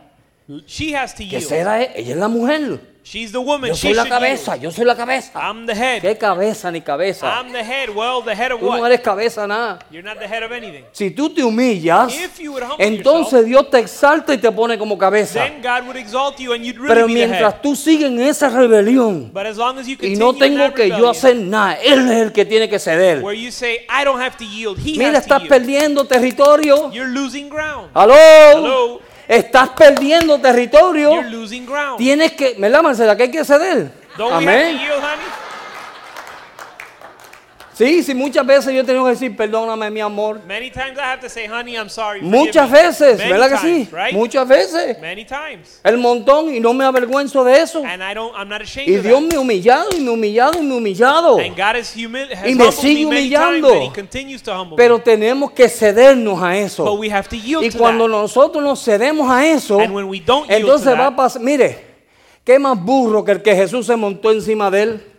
She 0.66 0.92
has 0.94 1.14
to 1.14 1.24
yield. 1.24 1.42
ceda 1.44 1.80
e- 1.82 1.92
ella 1.96 2.12
es 2.14 2.16
la 2.18 2.28
mujer. 2.28 2.80
She's 3.08 3.30
the 3.30 3.38
woman. 3.38 3.68
Yo 3.68 3.76
She 3.76 3.82
soy 3.88 3.94
la 3.94 4.02
should 4.02 4.10
cabeza, 4.14 4.56
yo 4.56 4.72
soy 4.72 4.84
la 4.84 4.96
cabeza. 4.96 5.30
I'm 5.40 5.64
the 5.64 5.74
head. 5.76 6.00
¿Qué 6.02 6.18
cabeza 6.18 6.72
ni 6.72 6.80
cabeza? 6.80 7.24
I'm 7.40 7.52
the 7.52 7.62
head. 7.62 7.90
Well, 7.94 8.20
the 8.24 8.34
head 8.34 8.50
of 8.50 8.58
Tú 8.58 8.66
no 8.66 8.84
eres 8.84 9.00
cabeza 9.00 9.46
nada. 9.46 9.78
You're 9.92 10.02
not 10.02 10.18
the 10.18 10.26
head 10.26 10.42
of 10.42 10.50
anything. 10.50 10.82
Si 10.90 11.12
tú 11.12 11.30
te 11.32 11.44
humillas, 11.44 12.12
If 12.12 12.40
you 12.40 12.50
would 12.52 12.64
humble 12.64 12.84
entonces 12.84 13.44
Dios 13.44 13.70
te 13.70 13.78
exalta 13.78 14.34
y 14.34 14.38
te 14.38 14.50
pone 14.50 14.76
como 14.76 14.98
cabeza. 14.98 15.34
Then 15.44 15.62
God 15.62 15.86
would 15.86 15.96
exalt 15.96 16.36
you 16.40 16.52
and 16.52 16.64
you'd 16.64 16.78
really 16.78 16.88
Pero 16.94 17.06
be 17.06 17.14
the 17.14 17.20
head. 17.20 17.28
mientras 17.28 17.62
tú 17.62 17.76
sigues 17.76 18.08
en 18.10 18.20
esa 18.20 18.48
rebelión 18.48 19.30
But 19.32 19.46
as 19.46 19.56
long 19.56 19.78
as 19.78 19.86
you 19.86 19.92
y 19.92 19.96
continue 19.98 20.18
no 20.18 20.32
in 20.32 20.38
tengo 20.40 20.58
that 20.64 20.74
que 20.74 20.88
yo 20.88 20.94
rebellion, 20.96 21.10
hacer 21.12 21.36
nada, 21.36 21.74
Él 21.74 22.10
es 22.10 22.16
el 22.22 22.32
que 22.32 22.44
tiene 22.44 22.68
que 22.68 22.80
ceder. 22.80 23.22
where 23.22 23.40
you 23.40 23.52
say, 23.52 23.86
I 23.88 24.04
don't 24.04 24.20
have 24.20 24.36
to 24.36 24.44
yield, 24.44 24.78
He 24.84 24.98
Mira, 24.98 25.10
has 25.18 25.26
to 25.28 25.34
estás 25.36 25.42
yield. 25.42 25.48
perdiendo 25.48 26.04
territorio. 26.08 26.90
You're 26.92 27.12
losing 27.12 27.48
ground. 27.48 27.88
¡Aló! 27.94 28.14
Hello? 28.52 29.00
Estás 29.36 29.68
perdiendo 29.70 30.40
territorio. 30.40 31.12
You're 31.14 31.30
losing 31.30 31.66
ground. 31.66 31.98
Tienes 31.98 32.32
que, 32.32 32.54
¿verdad, 32.58 32.82
Marcela? 32.82 33.16
Que 33.16 33.24
hay 33.24 33.30
que 33.30 33.44
ceder. 33.44 33.90
Don't 34.16 34.30
we 34.32 34.36
have 34.36 34.44
to 34.44 34.50
Amén. 34.50 34.78
yield, 34.78 35.02
honey? 35.02 35.26
Sí, 37.76 38.02
sí, 38.02 38.14
muchas 38.14 38.46
veces 38.46 38.72
yo 38.74 38.82
tengo 38.86 39.04
que 39.04 39.10
decir, 39.10 39.36
perdóname, 39.36 39.90
mi 39.90 40.00
amor. 40.00 40.40
Many 40.46 40.70
times 40.70 40.96
I 40.96 41.02
have 41.02 41.20
to 41.20 41.28
say, 41.28 41.46
honey, 41.46 41.74
I'm 41.76 41.90
sorry. 41.90 42.22
Muchas 42.22 42.70
me." 42.70 42.78
veces, 42.78 43.18
Many 43.18 43.30
¿verdad 43.30 43.50
que 43.50 43.56
times, 43.58 43.88
sí? 43.90 43.94
Right? 43.94 44.12
Muchas 44.14 44.48
veces. 44.48 44.98
Many 44.98 45.26
times. 45.26 45.80
El 45.84 45.98
montón 45.98 46.54
y 46.54 46.58
no 46.58 46.72
me 46.72 46.86
avergüenzo 46.86 47.44
de 47.44 47.60
eso. 47.60 47.84
And 47.84 48.00
I 48.02 48.14
don't, 48.14 48.34
I'm 48.34 48.48
not 48.48 48.62
ashamed 48.62 48.88
Y 48.88 48.96
of 48.96 49.02
Dios 49.02 49.20
that. 49.20 49.28
me 49.28 49.36
ha 49.36 49.40
humillado 49.40 49.90
y 49.94 50.00
me 50.00 50.08
ha 50.08 50.12
humillado 50.14 50.58
y 50.58 50.62
me 50.64 50.72
ha 50.74 50.78
humillado. 50.78 51.38
And 51.38 51.50
God 51.54 51.76
has, 51.76 51.94
humil- 51.94 52.32
has 52.32 52.48
Y 52.48 52.54
me 52.54 52.72
sigue 52.72 53.04
humillando. 53.04 53.68
times 53.68 53.82
and 53.82 53.90
He 53.92 53.94
continues 54.00 54.42
to 54.42 54.54
humble 54.54 54.76
Pero 54.78 54.98
tenemos 54.98 55.50
que 55.50 55.68
cedernos 55.68 56.38
a 56.42 56.46
But 56.52 56.54
eso. 56.56 56.94
we 56.94 57.10
have 57.12 57.28
to 57.28 57.36
yield 57.36 57.62
Y 57.62 57.68
to 57.68 57.76
cuando 57.78 58.04
that. 58.04 58.10
nosotros 58.10 58.64
nos 58.64 58.82
cedemos 58.82 59.28
a 59.30 59.46
eso, 59.46 59.78
And 59.80 59.94
when 59.94 60.08
we 60.08 60.20
don't 60.20 60.48
yield 60.48 60.62
entonces 60.62 60.90
to 60.94 60.96
va 60.98 61.08
a 61.08 61.14
pasar, 61.14 61.42
mire, 61.42 61.78
¿qué 62.42 62.58
más 62.58 62.82
burro 62.82 63.22
que 63.22 63.32
el 63.32 63.42
que 63.42 63.54
Jesús 63.54 63.84
se 63.84 63.96
montó 63.96 64.30
encima 64.32 64.70
de 64.70 64.82
él? 64.82 65.12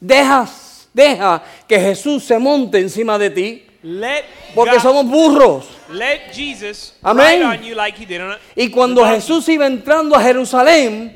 Deja, 0.00 0.48
deja 0.92 1.42
que 1.66 1.78
Jesús 1.78 2.24
se 2.24 2.38
monte 2.38 2.78
encima 2.78 3.18
de 3.18 3.30
ti, 3.30 3.66
let, 3.82 4.24
porque 4.54 4.74
God- 4.76 4.82
somos 4.82 5.06
burros. 5.06 5.66
let 5.90 6.32
Jesus 6.32 6.94
Amén. 7.02 7.42
on 7.42 7.62
you 7.62 7.74
like 7.74 7.96
He 8.00 8.06
did 8.06 8.20
on 8.20 8.32
a, 8.32 8.38
Y 8.56 8.68
cuando. 8.70 9.04
Jesús 9.06 9.48
iba 9.48 9.66
entrando 9.66 10.14
a 10.16 10.22
Jerusalén, 10.22 11.14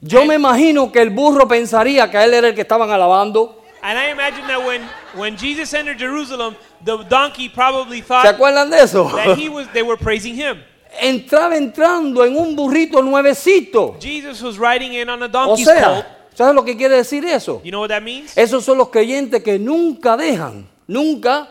yo 0.00 0.24
me 0.24 0.34
imagino 0.34 0.92
que 0.92 1.00
el 1.00 1.10
burro 1.10 1.48
pensaría 1.48 2.10
que 2.10 2.18
él 2.22 2.34
era 2.34 2.48
el 2.48 2.54
que 2.54 2.60
estaban 2.62 2.90
alabando. 2.90 3.60
And 3.82 3.98
I 3.98 4.10
imagine 4.12 4.46
that 4.46 4.64
when, 4.66 4.82
when 5.14 5.36
Jesus 5.36 5.74
entered 5.74 5.98
Jerusalem, 5.98 6.56
the 6.84 7.04
donkey 7.08 7.50
probably 7.50 7.98
¿Se 8.00 8.06
thought 8.06 8.26
acuerdan 8.26 8.70
de 8.70 8.78
eso? 8.82 9.10
that 9.14 9.36
he 9.38 9.48
was, 9.50 9.66
they 9.74 9.82
were 9.82 9.96
praising 9.98 10.34
him. 10.34 10.58
Entraba 11.00 11.56
entrando 11.56 12.24
en 12.24 12.36
un 12.36 12.54
burrito 12.56 13.02
nuevecito. 13.02 13.96
Jesus 14.00 14.40
was 14.42 14.58
riding 14.58 14.94
in 14.94 15.08
on 15.10 15.22
a 15.22 15.26
O 15.26 15.28
donkey's 15.28 15.66
colt. 15.66 16.04
¿Sabes 16.34 16.54
lo 16.54 16.64
que 16.64 16.76
quiere 16.76 16.96
decir 16.96 17.24
eso? 17.24 17.60
You 17.64 17.70
know 17.70 17.80
what 17.80 17.88
that 17.88 18.02
means? 18.02 18.36
Esos 18.36 18.64
son 18.64 18.78
los 18.78 18.88
creyentes 18.90 19.42
que 19.42 19.58
nunca 19.58 20.16
dejan, 20.16 20.66
nunca 20.86 21.48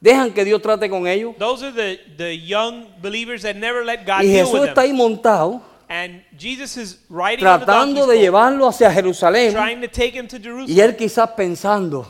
dejan 0.00 0.32
que 0.32 0.44
Dios 0.44 0.62
trate 0.62 0.88
con 0.88 1.06
ellos. 1.06 1.34
Those 1.38 1.64
are 1.66 1.72
the, 1.72 2.00
the 2.16 2.38
young 2.38 2.86
believers 3.02 3.42
that 3.42 3.56
never 3.56 3.84
let 3.84 4.04
God 4.06 4.22
Y 4.22 4.28
Jesús 4.28 4.66
está 4.66 4.82
ahí 4.82 4.92
montado, 4.92 5.62
And 5.88 6.22
Jesus 6.38 6.76
is 6.76 7.00
riding 7.10 7.40
tratando 7.40 8.06
de 8.06 8.18
llevarlo 8.20 8.68
hacia 8.68 8.92
Jerusalén. 8.92 9.52
trying 9.52 9.80
to 9.80 9.88
take 9.88 10.16
him 10.16 10.28
to 10.28 10.38
Jerusalem. 10.38 10.68
Y 10.68 10.80
él 10.80 10.96
quizás 10.96 11.30
pensando, 11.36 12.06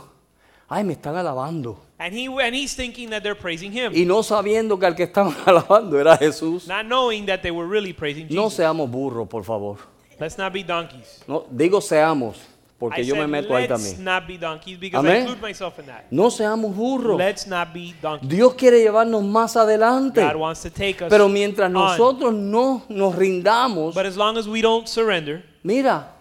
ay, 0.69 0.85
me 0.85 0.93
están 0.93 1.17
alabando. 1.17 1.81
And, 1.99 2.15
he, 2.15 2.27
and 2.29 2.55
he's 2.55 2.75
thinking 2.75 3.11
that 3.11 3.23
they're 3.23 3.35
praising 3.39 3.73
him, 3.73 3.93
Y 3.95 4.05
no 4.05 4.23
sabiendo 4.23 4.79
que 4.79 4.87
al 4.87 4.95
que 4.95 5.05
estaban 5.05 5.35
alabando 5.47 5.99
era 5.99 6.17
Jesús. 6.19 6.67
not 6.67 6.85
knowing 6.87 7.25
that 7.27 7.41
they 7.43 7.51
were 7.51 7.67
really 7.67 7.93
praising 7.95 8.27
No 8.31 8.45
Jesus. 8.45 8.57
seamos 8.57 8.91
burros, 8.91 9.27
por 9.29 9.45
favor. 9.45 9.79
Let's 10.21 10.37
not 10.37 10.53
be 10.53 10.63
donkeys. 10.63 11.23
No, 11.27 11.47
digo 11.51 11.81
seamos, 11.81 12.37
porque 12.79 13.01
I 13.01 13.05
yo 13.05 13.15
me 13.15 13.23
said, 13.23 13.29
meto 13.31 13.55
ahí 13.57 13.67
let's 13.67 13.83
también. 13.83 14.05
not 14.05 14.27
be 14.27 14.37
donkeys 14.37 14.79
because 14.79 15.03
I 15.05 15.09
Amén. 15.09 15.23
include 15.23 15.41
myself 15.41 15.79
in 15.79 15.87
that. 15.87 16.05
No 16.11 16.31
seamos 16.31 16.75
burros. 16.77 17.17
Let's 17.19 17.47
not 17.47 17.73
be 17.73 17.95
donkeys. 18.03 18.29
Dios 18.29 18.55
quiere 18.55 18.81
llevarnos 18.81 19.23
más 19.25 19.57
adelante. 19.57 20.21
God 20.23 20.37
wants 20.37 20.61
to 20.63 20.71
take 20.71 21.03
us 21.03 21.09
Pero 21.09 21.29
mientras 21.29 21.67
on. 21.69 21.73
nosotros 21.73 22.35
no 22.35 22.83
nos 22.91 23.17
rindamos, 23.17 23.95
But 23.95 24.05
as 24.07 24.17
long 24.17 24.37
as 24.37 24.47
we 24.47 24.61
don't 24.61 24.87
surrender, 24.87 25.43
mira, 25.63 26.13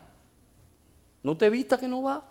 no 1.22 1.36
te 1.36 1.50
vista 1.50 1.78
que 1.78 1.88
no 1.88 2.02
va. 2.02 2.24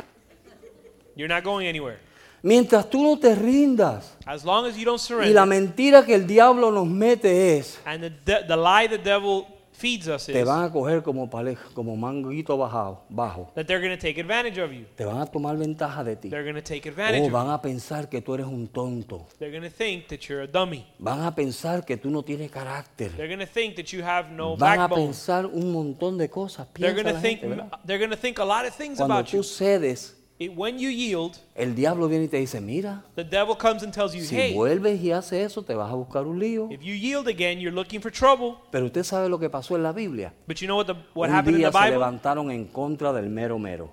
You're 1.14 1.28
not 1.28 1.44
going 1.44 1.66
anywhere. 1.66 1.98
Mientras 2.42 2.88
tú 2.88 3.02
no 3.02 3.18
te 3.18 3.34
rindas. 3.34 4.14
As 4.24 4.44
long 4.44 4.64
as 4.64 4.76
you 4.76 4.84
don't 4.84 5.00
Y 5.00 5.32
la 5.32 5.42
surrender, 5.44 5.46
mentira 5.48 6.06
que 6.06 6.14
el 6.14 6.26
diablo 6.26 6.70
nos 6.70 6.86
mete 6.86 7.58
es, 7.58 7.78
and 7.84 8.02
the, 8.04 8.10
de- 8.10 8.44
the 8.46 8.56
lie 8.56 8.86
the 8.88 8.96
devil 8.96 9.44
feeds 9.78 10.08
us 10.08 10.26
te 10.26 10.32
is 10.40 10.44
van 10.46 10.64
a 10.64 10.70
coger 10.70 11.02
como, 11.02 11.28
pale- 11.30 11.56
como 11.74 11.96
manguito 11.96 12.56
bajado, 12.58 13.02
bajo. 13.08 13.50
that 13.54 13.66
they're 13.66 13.80
going 13.80 13.96
to 13.96 14.00
take 14.00 14.20
advantage 14.20 14.58
of 14.60 14.72
you. 14.72 14.84
Te 14.96 15.04
van 15.04 15.20
a 15.20 15.26
tomar 15.26 15.56
ventaja 15.56 16.02
de 16.04 16.16
ti. 16.16 16.28
They're 16.28 16.42
going 16.42 16.56
to 16.56 16.62
take 16.62 16.88
advantage 16.88 17.20
O 17.22 17.26
of 17.26 17.30
you. 17.30 17.36
van 17.36 17.50
a 17.50 17.62
pensar 17.62 18.08
que 18.08 18.20
tú 18.20 18.34
eres 18.34 18.46
un 18.46 18.66
tonto. 18.66 19.26
They're 19.38 19.50
going 19.56 19.62
to 19.62 19.74
think 19.74 20.08
that 20.08 20.20
you're 20.28 20.42
a 20.42 20.46
dummy. 20.46 20.84
Van 20.98 21.22
a 21.22 21.34
pensar 21.34 21.84
que 21.84 21.96
tú 21.96 22.10
no 22.10 22.22
tienes 22.22 22.50
carácter. 22.50 23.12
They're 23.16 23.28
going 23.28 23.38
to 23.38 23.46
think 23.46 23.76
that 23.76 23.92
you 23.92 24.02
have 24.02 24.30
no 24.32 24.56
Van 24.56 24.80
a 24.80 24.88
backbone. 24.88 25.06
pensar 25.06 25.46
un 25.46 25.72
montón 25.72 26.18
de 26.18 26.28
cosas. 26.28 26.66
They're 26.74 26.92
Piensa 26.92 27.02
going 27.02 27.06
to 27.06 27.12
la 27.14 27.20
think 27.20 27.40
gente, 27.40 27.56
¿verdad? 27.56 27.78
they're 27.86 27.98
going 27.98 28.10
to 28.10 28.16
think 28.20 28.38
a 28.40 28.44
lot 28.44 28.66
of 28.66 28.74
things 28.74 28.98
Cuando 28.98 29.14
about 29.14 29.26
tú 29.30 29.36
you. 29.38 29.42
cedes, 29.44 30.16
It, 30.40 30.52
when 30.56 30.78
you 30.78 30.88
yield, 30.90 31.36
el 31.56 31.74
diablo 31.74 32.06
viene 32.08 32.26
y 32.26 32.28
te 32.28 32.36
dice, 32.36 32.60
mira, 32.60 33.02
the 33.16 33.24
devil 33.24 33.56
comes 33.56 33.82
and 33.82 33.92
tells 33.92 34.14
you, 34.14 34.22
si 34.22 34.36
"Hey, 34.36 34.54
vuelves 34.54 35.00
y 35.02 35.10
haces 35.10 35.46
eso, 35.46 35.62
te 35.64 35.74
vas 35.74 35.90
a 35.90 35.94
buscar 35.96 36.26
un 36.28 36.38
lío. 36.38 36.68
if 36.70 36.80
you 36.80 36.94
yield 36.94 37.26
again, 37.26 37.58
you're 37.58 37.74
looking 37.74 38.00
for 38.00 38.12
trouble." 38.12 38.54
Pero 38.70 38.86
usted 38.86 39.02
sabe 39.02 39.28
lo 39.28 39.40
que 39.40 39.50
pasó 39.50 39.74
en 39.74 39.82
la 39.82 39.92
Biblia. 39.92 40.32
But 40.46 40.58
you 40.58 40.66
know 40.68 40.76
what 40.76 40.86
the 40.86 40.94
what 41.14 41.28
un 41.28 41.34
happened 41.34 41.56
in 41.56 41.62
día 41.62 41.72
the 41.72 41.78
se 41.78 41.84
Bible? 41.84 41.98
levantaron 41.98 42.50
en 42.52 42.66
contra 42.66 43.12
del 43.12 43.28
mero 43.30 43.58
mero. 43.58 43.90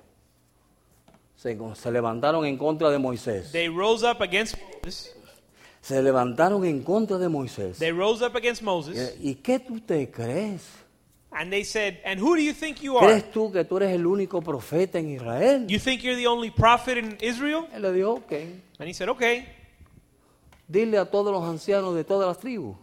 Se, 1.36 1.58
se 1.76 1.92
levantaron 1.92 2.46
en 2.46 2.58
contra 2.58 2.90
de 2.92 3.00
Moisés. 3.00 3.52
They 3.52 3.68
rose 3.68 4.06
up 4.06 4.22
against 4.22 4.56
Moses. 4.84 5.16
Se 5.82 6.02
levantaron 6.02 6.64
en 6.66 6.82
contra 6.84 7.18
de 7.18 7.28
Moisés. 7.28 7.78
They 7.80 7.92
rose 7.92 8.24
up 8.24 8.36
against 8.36 8.62
Moses, 8.62 9.18
¿Y 9.20 9.36
qué 9.36 9.60
tú 9.60 9.80
te 9.80 10.10
crees? 10.10 10.62
And 11.38 11.52
they 11.52 11.64
said, 11.64 12.00
"And 12.06 12.20
who 12.22 12.36
do 12.36 12.42
you 12.42 12.54
think 12.54 12.82
you 12.82 12.98
are? 12.98 13.06
¿Crees 13.08 13.30
tú 13.32 13.52
que 13.52 13.64
tú 13.66 13.78
eres 13.78 13.92
el 13.94 14.06
único 14.08 14.42
profeta 14.42 14.98
en 15.00 15.10
Israel? 15.12 15.68
You 15.68 15.80
think 15.80 16.02
you're 16.02 16.16
the 16.20 16.28
only 16.28 16.50
prophet 16.50 16.98
in 16.98 17.18
Israel?" 17.22 17.68
Él 17.74 17.82
le 17.82 17.92
dijo, 17.92 18.14
ok, 18.14 18.32
And 18.80 18.88
he 18.90 18.94
said, 18.94 19.10
"Okay, 19.10 19.46
dile 20.68 20.98
a 20.98 21.06
todos 21.06 21.32
los 21.32 21.44
ancianos 21.44 21.94
de 21.96 22.04
todas 22.04 22.28
las 22.28 22.40
tribus 22.40 22.76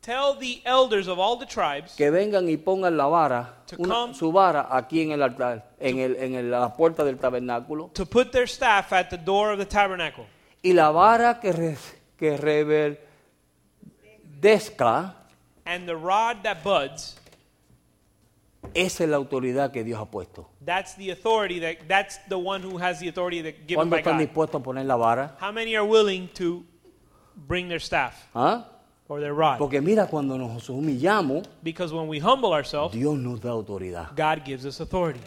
tell 0.00 0.38
the 0.38 0.62
elders 0.64 1.06
of 1.08 1.18
all 1.18 1.36
the 1.38 1.44
tribes 1.44 1.94
que 1.94 2.08
vengan 2.10 2.48
y 2.48 2.56
pongan 2.56 2.96
la 2.96 3.06
vara, 3.06 3.56
To 3.66 3.76
una- 3.78 3.94
come- 3.94 4.14
su 4.14 4.32
vara 4.32 4.68
aquí 4.70 5.02
en 5.02 5.10
el 5.12 5.22
altar, 5.22 5.74
en, 5.78 5.98
el, 5.98 6.16
en 6.16 6.34
el- 6.34 6.50
la 6.50 6.72
puerta 6.72 7.04
del 7.04 7.18
tabernáculo. 7.18 7.90
to 7.92 8.06
put 8.06 8.30
their 8.30 8.48
staff 8.48 8.90
at 8.94 9.10
the 9.10 9.18
door 9.18 9.52
of 9.52 9.58
the 9.58 9.66
tabernacle, 9.66 10.24
Y 10.62 10.72
la 10.72 10.90
vara 10.90 11.38
que, 11.40 11.52
re- 11.52 11.76
que 12.16 12.36
reverdezca, 14.40 15.14
and 15.66 15.86
the 15.86 15.94
rod 15.96 16.42
that 16.42 16.62
buds." 16.64 17.17
Esa 18.74 19.04
es 19.04 19.10
la 19.10 19.16
autoridad 19.16 19.70
que 19.72 19.84
Dios 19.84 20.00
ha 20.00 20.10
puesto. 20.10 20.48
That's 20.64 20.94
the 20.96 21.10
authority 21.10 21.60
that 21.60 21.86
that's 21.88 22.18
the 22.28 22.36
one 22.36 22.62
who 22.64 22.78
has 22.78 22.98
the 23.00 23.08
authority 23.08 23.42
that 23.42 23.66
given 23.66 23.76
¿Cuándo 23.88 23.90
by 23.90 23.98
están 24.00 24.14
God. 24.14 24.20
dispuestos 24.20 24.60
a 24.60 24.64
poner 24.64 24.86
la 24.86 24.96
vara? 24.96 25.36
How 25.40 25.52
many 25.52 25.76
are 25.76 25.86
willing 25.86 26.28
to 26.34 26.64
bring 27.46 27.68
their 27.68 27.80
staff 27.80 28.28
¿Ah? 28.34 28.66
or 29.08 29.20
their 29.20 29.34
rod? 29.34 29.58
Porque 29.58 29.80
mira, 29.80 30.06
cuando 30.06 30.36
nos 30.36 30.68
humillamos, 30.68 31.48
Because 31.62 31.92
when 31.92 32.08
we 32.08 32.18
humble 32.20 32.52
ourselves, 32.52 32.92
Dios 32.92 33.16
nos 33.18 33.40
da 33.40 33.50
autoridad. 33.50 34.14
God 34.16 34.44
gives 34.44 34.64
us 34.64 34.80
authority. 34.80 35.20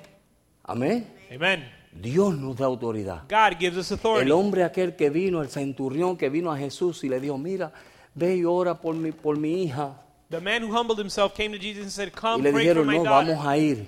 Amén. 0.63 1.07
Amen. 1.31 1.65
Dios 1.93 2.37
nos 2.37 2.55
da 2.55 2.65
autoridad. 2.65 3.23
God 3.27 3.59
gives 3.59 3.77
us 3.77 3.91
authority. 3.91 4.25
El 4.25 4.31
hombre 4.31 4.63
aquel 4.63 4.95
que 4.95 5.09
vino, 5.09 5.41
el 5.41 5.49
centurión 5.49 6.15
que 6.17 6.29
vino 6.29 6.51
a 6.51 6.57
Jesús 6.57 7.03
y 7.03 7.09
le 7.09 7.19
dijo, 7.19 7.37
mira, 7.37 7.73
ve 8.15 8.37
y 8.37 8.45
ora 8.45 8.79
por 8.79 8.95
mi, 8.95 9.11
por 9.11 9.37
mi 9.37 9.63
hija. 9.63 10.01
The 10.31 10.39
man 10.41 10.63
who 10.63 10.71
humbled 10.71 10.97
himself 10.97 11.35
came 11.35 11.51
to 11.51 11.59
Jesus 11.59 11.83
and 11.83 11.91
said, 11.91 12.07
Y 12.07 12.19
"Come 12.19 12.43
le 12.43 12.51
pray 12.53 12.73
for 12.73 12.85
my 12.85 12.97
no, 12.97 13.03
daughter." 13.03 13.33
vamos 13.35 13.45
a 13.45 13.57
ir. 13.57 13.85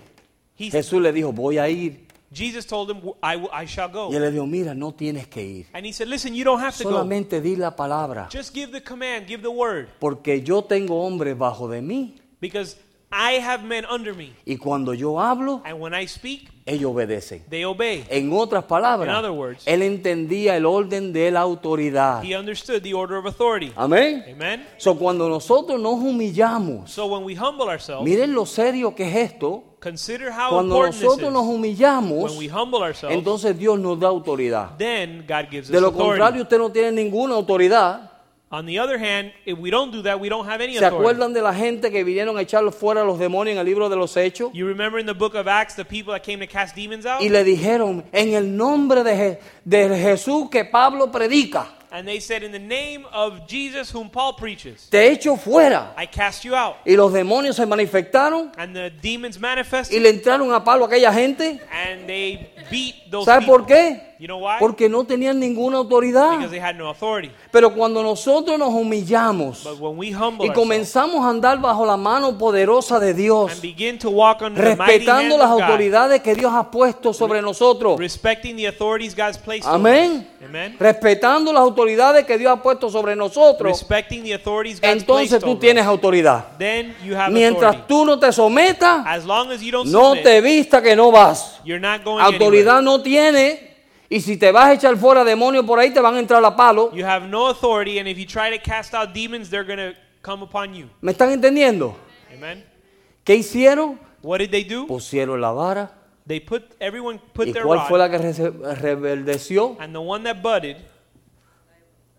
He- 0.55 0.69
Jesús 0.69 1.01
le 1.01 1.11
dijo, 1.13 1.31
voy 1.33 1.57
a 1.57 1.67
ir. 1.69 2.01
Jesus 2.31 2.65
told 2.65 2.89
him, 2.91 2.97
I, 3.21 3.37
will- 3.37 3.49
I 3.53 3.65
shall 3.65 3.89
go. 3.89 4.09
Y 4.09 4.15
él 4.15 4.21
le 4.21 4.31
dijo, 4.31 4.45
mira, 4.45 4.73
no 4.75 4.91
tienes 4.91 5.27
que 5.27 5.41
ir. 5.41 5.65
And 5.73 5.85
he 5.85 5.93
said, 5.93 6.07
Listen, 6.07 6.35
you 6.35 6.43
don't 6.43 6.59
have 6.59 6.75
to 6.77 6.83
go. 6.83 6.89
Solamente 6.91 7.39
di 7.41 7.55
la 7.55 7.75
palabra. 7.75 8.27
Just 8.29 8.53
give 8.53 8.71
the 8.71 8.81
command, 8.81 9.25
give 9.27 9.41
the 9.41 9.49
word. 9.51 9.87
Porque 9.99 10.41
yo 10.43 10.63
tengo 10.63 11.05
hombres 11.05 11.37
bajo 11.37 11.67
de 11.69 11.81
mí. 11.81 12.15
Because 12.41 12.75
I 13.15 13.39
have 13.39 13.63
men 13.63 13.85
under 13.89 14.13
me. 14.15 14.33
Y 14.45 14.57
cuando 14.57 14.93
yo 14.93 15.19
hablo, 15.19 15.61
And 15.65 15.79
when 15.79 15.93
I 15.93 16.07
speak, 16.07 16.49
ellos 16.65 16.91
obedecen. 16.91 17.43
they 17.49 17.63
obey. 17.65 18.05
En 18.09 18.31
otras 18.33 18.63
palabras, 18.63 19.07
In 19.09 19.13
other 19.13 19.31
words, 19.31 19.61
él 19.67 19.81
entendía 19.83 20.55
el 20.57 20.65
orden 20.65 21.13
de 21.13 21.29
la 21.29 21.41
autoridad. 21.41 22.23
He 22.23 22.35
understood 22.35 22.81
the 22.81 22.93
order 22.93 23.17
of 23.17 23.25
authority. 23.25 23.71
Amén. 23.75 24.23
Amen. 24.31 24.65
So, 24.77 24.95
cuando 24.97 25.29
nosotros 25.29 25.79
nos 25.79 25.95
humillamos, 25.95 26.89
So 26.89 27.05
when 27.05 27.23
we 27.23 27.35
humble 27.35 27.69
ourselves, 27.69 28.03
miren 28.03 28.33
lo 28.33 28.45
serio 28.45 28.95
que 28.95 29.03
es 29.07 29.31
esto. 29.33 29.63
consider 29.81 30.31
how 30.31 30.49
Cuando 30.51 30.75
important 30.77 30.93
this 30.95 31.03
nosotros 31.03 31.33
nos 31.33 31.43
humillamos, 31.45 32.31
When 32.31 32.37
we 32.39 32.47
humble 32.49 32.79
ourselves, 32.81 33.15
entonces 33.17 33.57
Dios 33.59 33.77
nos 33.77 33.99
da 33.99 34.07
autoridad. 34.07 34.77
then 34.77 35.25
God 35.27 35.49
gives 35.51 35.67
De 35.69 35.75
us 35.77 35.81
lo 35.81 35.89
authority. 35.89 36.07
contrario, 36.19 36.41
usted 36.43 36.57
no 36.57 36.71
tiene 36.71 36.91
ninguna 36.93 37.35
autoridad. 37.35 38.09
On 38.55 38.67
the 38.67 38.77
other 38.77 38.99
hand, 38.99 39.31
if 39.47 39.57
we 39.57 39.71
don't 39.71 39.91
do 39.91 40.03
that, 40.03 40.19
we 40.19 40.29
don't 40.29 40.47
have 40.47 40.61
any 40.61 40.73
¿Se 40.77 40.85
authority. 40.85 40.97
acuerdan 41.09 41.33
de 41.33 41.41
la 41.41 41.55
gente 41.55 41.89
que 41.89 42.03
vinieron 42.03 42.37
a 42.37 42.41
echar 42.43 42.63
fuera 42.71 43.01
a 43.01 43.03
los 43.03 43.17
demonios 43.17 43.53
en 43.55 43.59
el 43.59 43.65
libro 43.65 43.89
de 43.89 43.95
los 43.95 44.15
Hechos? 44.15 44.51
You 44.53 44.67
remember 44.67 44.99
in 44.99 45.07
the 45.07 45.13
book 45.15 45.33
of 45.33 45.47
Acts 45.47 45.73
the 45.75 45.83
people 45.83 46.13
that 46.13 46.21
came 46.21 46.39
to 46.39 46.45
cast 46.45 46.75
demons 46.75 47.07
out? 47.07 47.19
Y 47.19 47.29
le 47.29 47.43
dijeron, 47.43 48.03
en 48.11 48.35
el 48.35 48.55
nombre 48.55 49.03
de, 49.03 49.15
Je- 49.15 49.39
de 49.65 49.97
Jesús 49.97 50.51
que 50.51 50.65
Pablo 50.65 51.11
predica, 51.11 51.67
And 51.95 52.07
they 52.07 52.19
said, 52.19 52.41
In 52.41 52.51
the 52.51 52.57
name 52.59 53.05
of 53.13 53.45
Jesus 53.47 53.91
whom 53.93 54.09
Paul 54.09 54.35
preaches, 54.35 54.87
te 54.89 55.11
echo 55.11 55.35
fuera. 55.35 55.93
I 55.95 56.07
cast 56.07 56.43
you 56.43 56.55
out. 56.55 56.77
Y 56.85 56.95
los 56.95 57.13
demonios 57.13 57.55
se 57.55 57.65
manifestaron 57.67 58.51
And 58.57 58.73
the 58.75 58.89
demons 59.01 59.37
y 59.37 59.39
manifested 59.39 60.01
le 60.01 60.09
entraron 60.09 60.51
a 60.53 60.63
palo 60.63 60.85
a 60.85 60.87
aquella 60.87 61.11
gente. 61.13 61.59
and 61.71 62.07
they 62.07 62.49
beat 62.71 63.11
those 63.11 63.25
¿Sabe 63.25 63.41
people. 63.45 63.57
por 63.59 63.67
qué? 63.67 64.12
You 64.23 64.27
know 64.29 64.37
why? 64.37 64.55
Porque 64.57 64.87
no 64.87 65.03
tenían 65.03 65.37
ninguna 65.37 65.79
autoridad. 65.79 66.37
Because 66.37 66.49
they 66.49 66.61
had 66.61 66.77
no 66.77 66.87
authority. 66.89 67.29
Pero 67.51 67.73
cuando 67.73 68.01
nosotros 68.01 68.57
nos 68.57 68.69
humillamos 68.69 69.65
But 69.65 69.81
when 69.81 69.97
we 69.97 70.13
humble 70.13 70.47
y 70.47 70.53
comenzamos 70.53 71.25
a 71.25 71.29
andar 71.29 71.59
bajo 71.59 71.85
la 71.85 71.97
mano 71.97 72.37
poderosa 72.37 73.01
de 73.01 73.09
and 73.09 73.17
Dios, 73.17 73.61
begin 73.61 73.99
to 73.99 74.09
walk 74.09 74.41
under 74.41 74.63
the 74.63 74.77
mighty 74.77 75.05
hand 75.05 75.29
respetando 75.29 75.37
las 75.37 75.49
autoridades 75.49 76.21
que 76.21 76.35
Dios 76.35 76.53
ha 76.53 76.71
puesto 76.71 77.11
sobre 77.11 77.41
nosotros, 77.41 77.99
respecting 77.99 78.55
the 78.55 78.65
authorities 78.65 79.13
God's 79.13 79.37
placed 79.37 79.67
over 79.67 79.75
amén, 79.75 80.25
respetando 80.79 81.51
las 81.51 81.61
autoridades 81.61 82.25
que 82.25 82.37
Dios 82.37 82.53
ha 82.57 82.63
puesto 82.63 82.89
sobre 82.89 83.17
nosotros, 83.17 83.77
Respecting 83.77 84.23
the 84.23 84.35
authorities 84.35 84.79
God's 84.79 85.01
entonces 85.01 85.29
placed 85.31 85.45
tú 85.45 85.59
tienes 85.59 85.85
autoridad. 85.85 86.57
Then 86.57 86.95
you 87.03 87.13
have 87.13 87.29
Mientras 87.29 87.75
authority. 87.75 87.87
tú 87.89 88.05
no 88.05 88.17
te 88.17 88.31
sometas, 88.31 89.05
As 89.05 89.25
long 89.25 89.51
as 89.51 89.61
you 89.61 89.73
don't 89.73 89.91
no 89.91 90.13
te 90.13 90.39
vista 90.39 90.81
que 90.81 90.95
no 90.95 91.11
vas. 91.11 91.59
you're 91.65 91.77
not 91.77 92.05
going 92.05 92.23
anywhere. 92.23 92.37
Autoridad 92.37 92.81
no 92.81 93.01
tiene. 93.01 93.72
Y 94.13 94.21
si 94.21 94.37
te 94.37 94.51
vas 94.51 94.65
a 94.67 94.73
echar 94.73 94.95
fuera 94.97 95.23
demonios 95.23 95.65
por 95.65 95.79
ahí, 95.79 95.91
te 95.91 95.99
van 95.99 96.13
a 96.15 96.19
entrar 96.19 96.43
a 96.45 96.55
palo. 96.55 96.91
You 96.93 97.03
have 97.03 97.27
no 97.27 97.47
authority, 97.47 97.97
and 97.97 98.07
if 98.07 98.17
you 98.19 98.25
try 98.27 98.55
to 98.55 98.61
cast 98.61 98.93
out 98.93 99.11
demons, 99.11 99.49
they're 99.49 99.65
going 99.65 99.79
to 99.93 99.97
come 100.21 100.43
upon 100.43 100.73
you. 100.75 100.87
¿Me 101.01 101.11
están 101.13 101.31
entendiendo? 101.31 101.95
Amen. 102.31 102.63
¿Qué 103.23 103.35
hicieron? 103.35 103.97
What 104.21 104.37
did 104.39 104.51
they 104.51 104.63
do? 104.63 104.85
Pusieron 104.85 105.41
la 105.41 105.51
vara. 105.51 105.91
They 106.27 106.39
put 106.39 106.61
everyone 106.79 107.19
put 107.33 107.47
¿Y 107.47 107.53
their 107.53 107.63
cuál 107.65 107.79
rod, 107.79 107.87
fue 107.87 107.97
la 107.97 108.09
que 108.09 108.17
re- 108.19 108.75
rebeldeció? 108.75 109.77
and 109.79 109.93
the 109.95 109.99
one 109.99 110.23
that 110.23 110.41
budded 110.43 110.77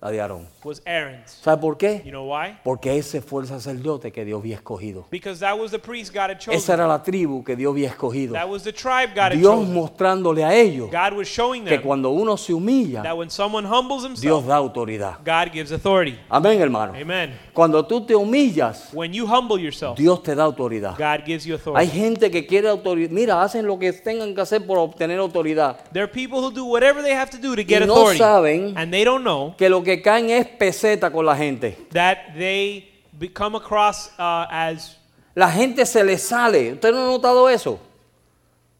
La 0.05 0.11
de 0.11 0.21
Aarón. 0.21 0.47
was 0.63 0.83
Aaron's. 0.87 1.31
¿Sabe 1.43 1.61
por 1.63 1.79
qué? 1.79 2.03
You 2.05 2.11
know 2.11 2.31
why? 2.31 2.59
Porque 2.63 2.99
ese 2.99 3.23
fue 3.23 3.41
el 3.41 3.49
sacerdote 3.49 4.13
que 4.13 4.25
Dios 4.25 4.41
había 4.41 4.57
escogido. 4.57 5.07
Because 5.11 5.41
that 5.41 5.59
was 5.59 5.71
the 5.71 5.79
priest 5.79 6.13
God 6.13 6.31
had 6.31 6.39
chosen. 6.39 6.59
Esa 6.59 6.75
era 6.75 6.87
la 6.87 7.03
tribu 7.03 7.43
que 7.43 7.57
Dios 7.57 7.73
había 7.73 7.89
escogido. 7.89 8.35
That 8.35 8.49
was 8.49 8.65
the 8.65 8.73
tribe 8.73 9.15
God 9.15 9.33
had 9.33 9.39
Dios 9.39 9.55
chosen. 9.55 9.75
mostrándole 9.75 10.45
a 10.45 10.55
ellos 10.55 10.91
God 10.91 11.17
was 11.19 11.27
showing 11.27 11.65
que 11.65 11.77
them 11.77 11.83
cuando 11.83 12.11
uno 12.11 12.37
se 12.37 12.53
humilla, 12.53 13.03
that 13.03 13.17
when 13.17 13.31
someone 13.31 13.67
humbles 13.67 14.03
Dios 14.03 14.21
himself, 14.21 14.47
da 14.47 14.57
autoridad. 14.57 15.17
God 15.25 15.53
gives 15.53 15.73
authority. 15.73 16.19
Amén, 16.29 16.61
hermano. 16.61 16.93
Amen. 16.95 17.39
Cuando 17.55 17.87
tú 17.87 18.05
te 18.05 18.15
humillas, 18.15 18.91
When 18.93 19.13
you 19.13 19.27
humble 19.27 19.59
yourself, 19.59 19.97
Dios 19.97 20.23
te 20.23 20.35
da 20.35 20.45
autoridad. 20.45 20.99
God 20.99 21.25
gives 21.25 21.45
you 21.47 21.59
Hay 21.75 21.89
gente 21.89 22.31
que 22.31 22.47
quiere 22.47 22.69
autoridad. 22.69 23.11
Mira, 23.11 23.43
hacen 23.43 23.67
lo 23.67 23.79
que 23.79 23.91
tengan 23.95 24.35
que 24.35 24.43
hacer 24.43 24.67
por 24.67 24.77
obtener 24.77 25.19
autoridad. 25.19 25.79
There 25.93 26.03
are 26.05 26.13
people 26.13 26.41
who 26.41 26.51
do 26.51 26.67
whatever 26.67 27.03
they 27.03 27.15
have 27.15 27.31
to 27.31 27.39
do 27.39 27.55
to 27.55 27.63
get 27.63 27.83
Y 27.83 27.87
no 27.87 27.95
authority. 27.95 28.19
saben 28.19 28.75
And 28.77 28.93
they 28.93 29.05
don't 29.05 29.23
know 29.23 29.55
que 29.57 29.69
lo 29.69 29.83
que 29.83 29.94
caen 30.03 30.31
es 30.31 30.47
peseta 30.47 31.11
con 31.11 31.25
la 31.27 31.37
gente. 31.37 31.77
that 31.93 32.19
they 32.37 32.89
become 33.19 33.57
across 33.57 34.09
uh, 34.19 34.47
as 34.51 34.97
La 35.37 35.51
gente 35.51 35.85
se 35.85 36.05
le 36.05 36.17
sale. 36.17 36.75
¿Usted 36.75 36.93
no 36.93 36.99
ha 37.05 37.07
notado 37.07 37.49
eso? 37.49 37.81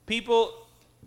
people, 0.07 0.51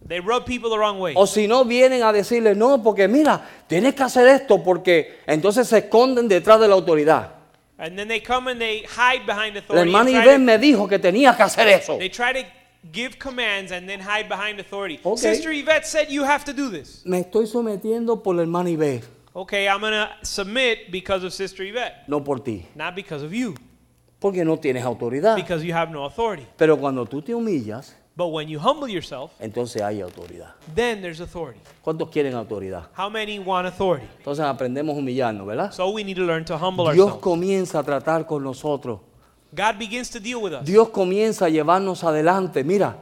they 0.05 0.19
rub 0.19 0.45
people 0.45 0.69
the 0.69 0.77
wrong 0.77 0.99
way. 0.99 1.13
O 1.15 1.25
si 1.25 1.47
no, 1.47 1.63
vienen 1.63 2.03
a 2.03 2.11
decirle, 2.11 2.55
no, 2.55 2.81
porque 2.83 3.07
mira, 3.07 3.41
tienes 3.67 3.93
que 3.95 4.03
hacer 4.03 4.27
esto 4.27 4.61
porque 4.63 5.19
entonces 5.25 5.67
se 5.67 5.77
esconden 5.79 6.27
detrás 6.27 6.59
de 6.59 6.67
la 6.67 6.73
autoridad. 6.73 7.31
And 7.79 7.95
then 7.97 8.07
they 8.07 8.19
come 8.19 8.49
and 8.49 8.59
they 8.59 8.79
hide 8.87 9.25
behind 9.25 9.53
La 9.55 9.61
authority. 9.61 9.89
hermana 9.89 10.09
Ivén 10.09 10.39
to- 10.39 10.45
me 10.45 10.57
dijo 10.57 10.87
que 10.87 10.97
tenía 10.99 11.35
que 11.37 11.43
hacer 11.43 11.67
eso. 11.67 11.97
They 11.97 12.09
try 12.09 12.33
to 12.33 12.39
give 12.91 13.17
commands 13.19 13.71
and 13.71 13.87
then 13.87 13.99
hide 14.01 14.27
behind 14.27 14.59
authority. 14.59 14.99
Okay. 15.03 15.33
Sister 15.35 15.51
Yvette 15.51 15.85
said 15.85 16.09
you 16.09 16.23
have 16.23 16.43
to 16.45 16.53
do 16.53 16.69
this. 16.71 17.03
Me 17.05 17.19
estoy 17.19 17.45
sometiendo 17.45 18.23
por 18.23 18.35
la 18.35 18.41
hermana 18.41 18.69
Ivén, 18.71 19.01
Okay, 19.37 19.67
I'm 19.69 19.79
going 19.81 19.93
to 19.93 20.09
submit 20.23 20.91
because 20.91 21.23
of 21.23 21.31
Sister 21.31 21.63
Yvette, 21.63 22.07
no 22.07 22.23
por 22.23 22.39
ti. 22.39 22.65
not 22.73 22.95
because 22.95 23.23
of 23.23 23.31
you, 23.31 23.53
Porque 24.19 24.43
no 24.43 24.57
tienes 24.57 24.83
autoridad. 24.83 25.35
because 25.35 25.63
you 25.63 25.73
have 25.75 25.91
no 25.91 26.05
authority. 26.05 26.47
Pero 26.57 26.75
cuando 26.75 27.05
tú 27.05 27.21
te 27.21 27.33
humillas, 27.35 27.93
But 28.15 28.29
when 28.31 28.49
you 28.49 28.57
humble 28.57 28.89
yourself, 28.91 29.29
entonces 29.39 29.79
hay 29.83 30.01
autoridad. 30.01 30.55
then 30.73 31.03
there's 31.03 31.19
authority. 31.21 31.59
¿Cuántos 31.83 32.09
quieren 32.09 32.33
autoridad? 32.33 32.87
How 32.97 33.11
many 33.11 33.37
want 33.37 33.67
authority? 33.67 34.07
Entonces 34.17 34.43
aprendemos 34.43 34.95
a 34.95 34.99
humillarnos, 34.99 35.45
¿verdad? 35.45 35.71
So 35.71 35.87
we 35.91 36.03
need 36.03 36.17
to 36.17 36.23
learn 36.25 36.43
to 36.45 36.57
humble 36.57 36.85
Dios 36.85 36.97
ourselves. 37.05 37.21
comienza 37.21 37.77
a 37.77 37.83
tratar 37.83 38.25
con 38.25 38.43
nosotros. 38.43 39.01
God 39.53 39.77
begins 39.77 40.09
to 40.09 40.19
deal 40.19 40.41
with 40.41 40.53
us. 40.53 40.65
Dios 40.65 40.89
comienza 40.89 41.45
a 41.45 41.49
llevarnos 41.49 42.03
adelante. 42.03 42.63
Mira, 42.63 42.97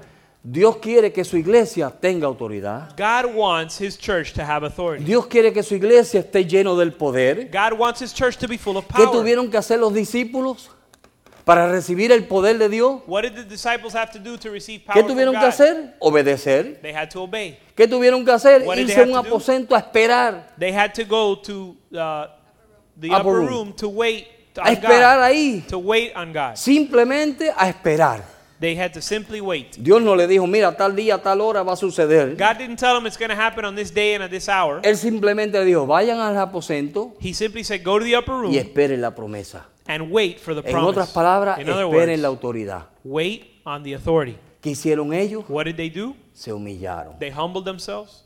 Dios 0.47 0.77
quiere 0.77 1.12
que 1.12 1.23
su 1.23 1.38
iglesia 1.38 1.89
tenga 1.89 2.27
autoridad. 2.27 2.95
God 2.95 3.34
wants 3.36 3.79
his 3.81 3.97
church 3.97 4.31
to 4.34 4.43
have 4.43 4.63
authority. 4.63 5.03
Dios 5.03 5.25
quiere 5.25 5.51
que 5.51 5.63
su 5.63 5.73
iglesia 5.73 6.19
esté 6.19 6.45
lleno 6.45 6.75
del 6.77 6.91
poder. 6.93 7.49
God 7.51 7.79
wants 7.79 7.99
his 7.99 8.13
church 8.13 8.38
to 8.38 8.47
be 8.47 8.55
full 8.55 8.77
of 8.77 8.86
¿Qué 8.86 9.03
power. 9.05 9.12
tuvieron 9.12 9.49
que 9.49 9.58
hacer 9.58 9.79
los 9.79 9.91
discípulos 9.91 10.69
para 11.45 11.67
recibir 11.71 12.12
el 12.12 12.25
poder 12.25 12.60
de 12.60 12.69
Dios? 12.69 13.01
What 13.08 13.23
did 13.23 13.34
the 13.34 13.43
disciples 13.43 13.95
have 13.95 14.12
to 14.12 14.19
do 14.19 14.38
to 14.38 14.51
receive 14.51 14.86
power 14.86 14.93
¿Qué 14.93 14.99
from 15.01 15.13
tuvieron 15.13 15.34
que 15.34 15.41
God? 15.41 15.47
hacer? 15.49 15.95
Obedecer. 15.99 16.79
They 16.79 16.93
had 16.93 17.10
to 17.10 17.23
obey. 17.23 17.58
¿Qué 17.75 17.88
tuvieron 17.88 18.23
que 18.23 18.31
hacer? 18.31 18.62
What 18.67 18.77
Irse 18.77 18.99
a 18.99 19.03
un 19.03 19.13
do? 19.13 19.17
aposento 19.17 19.75
a 19.75 19.79
esperar. 19.79 20.53
They 20.60 20.71
had 20.71 20.91
to 20.93 21.05
go 21.05 21.36
to 21.41 21.75
uh, 21.91 22.27
the 22.99 23.08
Upper 23.10 23.15
upper 23.15 23.31
room. 23.39 23.47
room 23.47 23.73
to 23.77 23.89
wait 23.89 24.27
A 24.62 24.71
esperar 24.71 25.17
God. 25.17 25.23
ahí. 25.23 25.65
To 25.69 25.79
wait 25.79 26.15
on 26.15 26.31
God. 26.31 26.55
Simplemente 26.55 27.51
a 27.58 27.67
esperar. 27.67 28.34
They 28.59 28.75
had 28.77 28.93
to 28.93 29.01
simply 29.01 29.41
wait. 29.41 29.75
Dios 29.77 30.01
no 30.01 30.15
le 30.15 30.27
dijo, 30.27 30.47
mira, 30.47 30.75
tal 30.77 30.95
día, 30.95 31.21
tal 31.21 31.41
hora 31.41 31.61
va 31.63 31.73
a 31.73 31.75
suceder. 31.75 32.37
God 32.37 32.57
didn't 32.57 32.77
tell 32.77 32.95
them 32.95 33.05
it's 33.05 33.17
going 33.17 33.29
to 33.29 33.35
happen 33.35 33.65
on 33.65 33.75
this 33.75 33.91
day 33.93 34.15
and 34.15 34.23
at 34.23 34.29
this 34.31 34.47
hour. 34.47 34.79
Él 34.83 34.95
simplemente 34.95 35.59
le 35.59 35.65
dijo, 35.65 35.85
vayan 35.85 36.19
al 36.19 36.37
aposento 36.37 37.13
He 37.19 37.33
simply 37.33 37.63
said, 37.63 37.83
go 37.83 37.99
to 37.99 38.05
the 38.05 38.15
upper 38.15 38.31
room 38.33 38.51
y 38.53 38.57
esperen 38.57 39.01
la 39.01 39.11
promesa. 39.11 39.65
and 39.87 40.09
wait 40.11 40.39
for 40.39 40.55
the 40.55 40.61
En 40.67 40.75
otras 40.77 41.11
promise. 41.11 41.13
palabras, 41.13 41.59
In 41.59 41.69
other 41.69 41.85
esperen 41.85 42.21
la 42.21 42.29
words, 42.29 42.41
autoridad. 42.43 42.83
wait 43.03 43.59
on 43.65 43.83
the 43.83 43.93
authority. 43.93 44.37
¿Qué 44.61 44.71
hicieron 44.71 45.13
ellos? 45.13 45.43
What 45.49 45.65
did 45.65 45.75
they 45.75 45.89
do? 45.89 46.15
Se 46.33 46.51
humillaron. 46.51 47.19
They 47.19 47.29
humbled 47.31 47.65
themselves. 47.65 48.23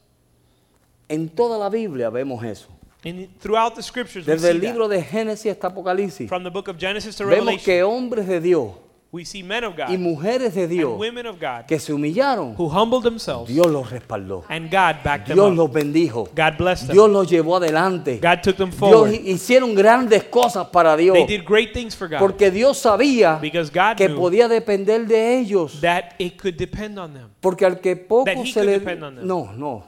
En 1.10 1.28
toda 1.30 1.58
la 1.58 1.70
Biblia 1.70 2.10
vemos 2.12 2.44
eso. 2.44 2.68
And 3.04 3.30
throughout 3.40 3.76
the 3.76 3.82
scriptures, 3.82 4.28
we 4.28 4.34
Desde 4.34 4.52
see 4.52 4.58
el 4.58 4.60
libro 4.62 4.88
that. 4.88 4.96
de 4.98 5.04
Génesis 5.04 5.52
hasta 5.52 5.68
Apocalipsis, 5.68 6.28
From 6.30 6.44
the 6.44 6.50
book 6.52 6.68
of 6.68 6.78
Genesis 6.78 7.16
to 7.16 7.24
vemos 7.26 7.40
Revelation, 7.48 7.66
que 7.66 7.82
hombres 7.84 8.28
de 8.28 8.40
Dios 8.42 8.72
we 9.12 9.26
see 9.26 9.42
men 9.42 9.64
of 9.64 9.76
God 9.76 9.90
y 9.90 9.98
mujeres 9.98 10.54
de 10.54 10.64
and 10.64 10.72
Dios 10.72 11.00
women 11.00 11.26
of 11.26 11.40
God 11.40 11.66
que 11.68 11.80
se 11.80 11.92
humillaron, 11.92 12.54
who 12.58 12.70
humbled 12.70 13.04
themselves 13.04 13.48
Dios 13.52 13.66
los 13.68 13.90
respaldó. 13.90 14.44
and 14.50 14.70
God 14.70 15.04
backed 15.04 15.28
them 15.28 15.36
Dios 15.36 15.56
los 15.56 15.72
bendijo. 15.72 16.26
God 16.36 16.58
blessed 16.60 16.88
them. 16.88 16.94
Dios 16.96 17.10
los 17.10 17.28
llevó 17.30 17.58
adelante. 17.58 18.20
God 18.22 18.42
took 18.44 18.58
them 18.58 18.70
Dios 18.70 18.80
forward. 18.80 19.14
hicieron 19.14 19.74
grandes 19.74 20.26
cosas 20.26 20.68
para 20.68 20.96
Dios. 20.96 21.16
They 21.16 21.26
did 21.26 21.44
great 21.46 21.74
things 21.74 21.96
for 21.96 22.08
God 22.08 22.20
Porque 22.20 22.52
Dios 22.52 22.78
sabía 22.78 23.40
because 23.42 23.72
God 23.72 23.96
que 23.98 24.08
knew 24.10 24.18
podía 24.18 24.48
depender 24.48 25.08
de 25.08 25.40
ellos. 25.40 25.82
that 25.82 26.14
it 26.20 26.40
could 26.40 26.56
depend 26.56 27.00
on 27.00 27.14
them. 27.14 27.30
Porque 27.42 27.66
al 27.66 27.80
que 27.80 27.96
poco 27.96 28.26
That 28.26 28.38
he 28.38 28.46
se 28.52 28.60
could 28.60 28.66
le... 28.66 28.80
depend 28.80 29.04
on 29.04 29.16
them. 29.16 29.26
No, 29.28 29.52
no. 29.54 29.84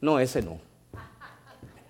No, 0.00 0.18
ese 0.20 0.42
no. 0.42 0.58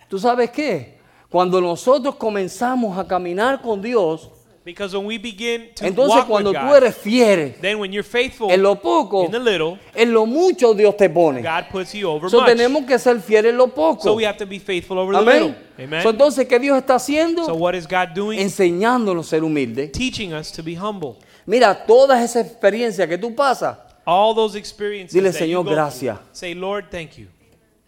¿Tú 0.09 0.19
sabes 0.19 0.51
qué? 0.51 0.99
Cuando 1.29 1.61
nosotros 1.61 2.15
comenzamos 2.15 2.97
a 2.97 3.07
caminar 3.07 3.61
con 3.61 3.83
Dios, 3.83 4.31
Because 4.69 4.95
when 4.95 5.07
we 5.07 5.17
begin 5.17 5.71
to 5.77 5.87
entonces 5.87 6.15
walk 6.15 6.27
cuando 6.29 6.51
with 6.51 6.59
tú 6.59 6.67
God, 6.67 6.77
eres 6.83 6.95
fiel 6.95 7.55
then 7.63 7.79
when 7.79 7.91
you're 7.91 8.03
faithful 8.07 8.51
en 8.51 8.63
lo 8.63 8.75
poco, 8.75 9.25
in 9.25 9.31
the 9.31 9.39
little, 9.39 9.79
en 9.95 10.13
lo 10.13 10.27
mucho 10.27 10.75
Dios 10.75 10.95
te 10.95 11.09
pone. 11.09 11.41
God 11.41 11.71
puts 11.73 11.95
you 11.95 12.07
over 12.07 12.29
So 12.29 12.41
much. 12.43 12.51
tenemos 12.51 12.85
que 12.87 12.99
ser 12.99 13.19
fieles 13.23 13.53
en 13.53 13.57
lo 13.57 13.65
So 13.69 13.75
poco. 13.75 14.15
we 14.15 14.25
have 14.27 14.37
to 14.37 14.45
be 14.47 14.59
faithful 14.59 14.99
over 14.99 15.15
the 15.15 15.23
little. 15.23 15.55
Amén. 15.55 15.57
Amen. 15.79 16.03
So, 16.03 16.11
entonces, 16.11 16.47
¿qué 16.47 16.59
Dios 16.59 16.77
está 16.77 16.99
So 16.99 17.05
haciendo? 17.07 17.47
what 17.55 17.75
is 17.75 17.87
God 17.89 18.09
doing? 18.15 18.39
Enseñándonos 18.39 19.27
a 19.29 19.31
ser 19.31 19.43
humildes. 19.43 19.91
Teaching 19.91 20.35
us 20.35 20.53
to 20.53 20.63
be 20.63 20.75
humble. 20.77 21.17
Mira, 21.47 21.87
todas 21.87 22.23
esas 22.23 22.45
experiencias 22.47 23.09
que 23.09 23.17
tú 23.17 23.35
pasas, 23.35 23.79
All 24.05 24.35
those 24.35 24.55
experiences 24.55 25.15
Dile, 25.15 25.31
that 25.33 25.39
Señor, 25.39 25.65
gracias. 25.65 26.19
Say, 26.33 26.55
Lord, 26.55 26.91
thank 26.91 27.13
you. 27.17 27.27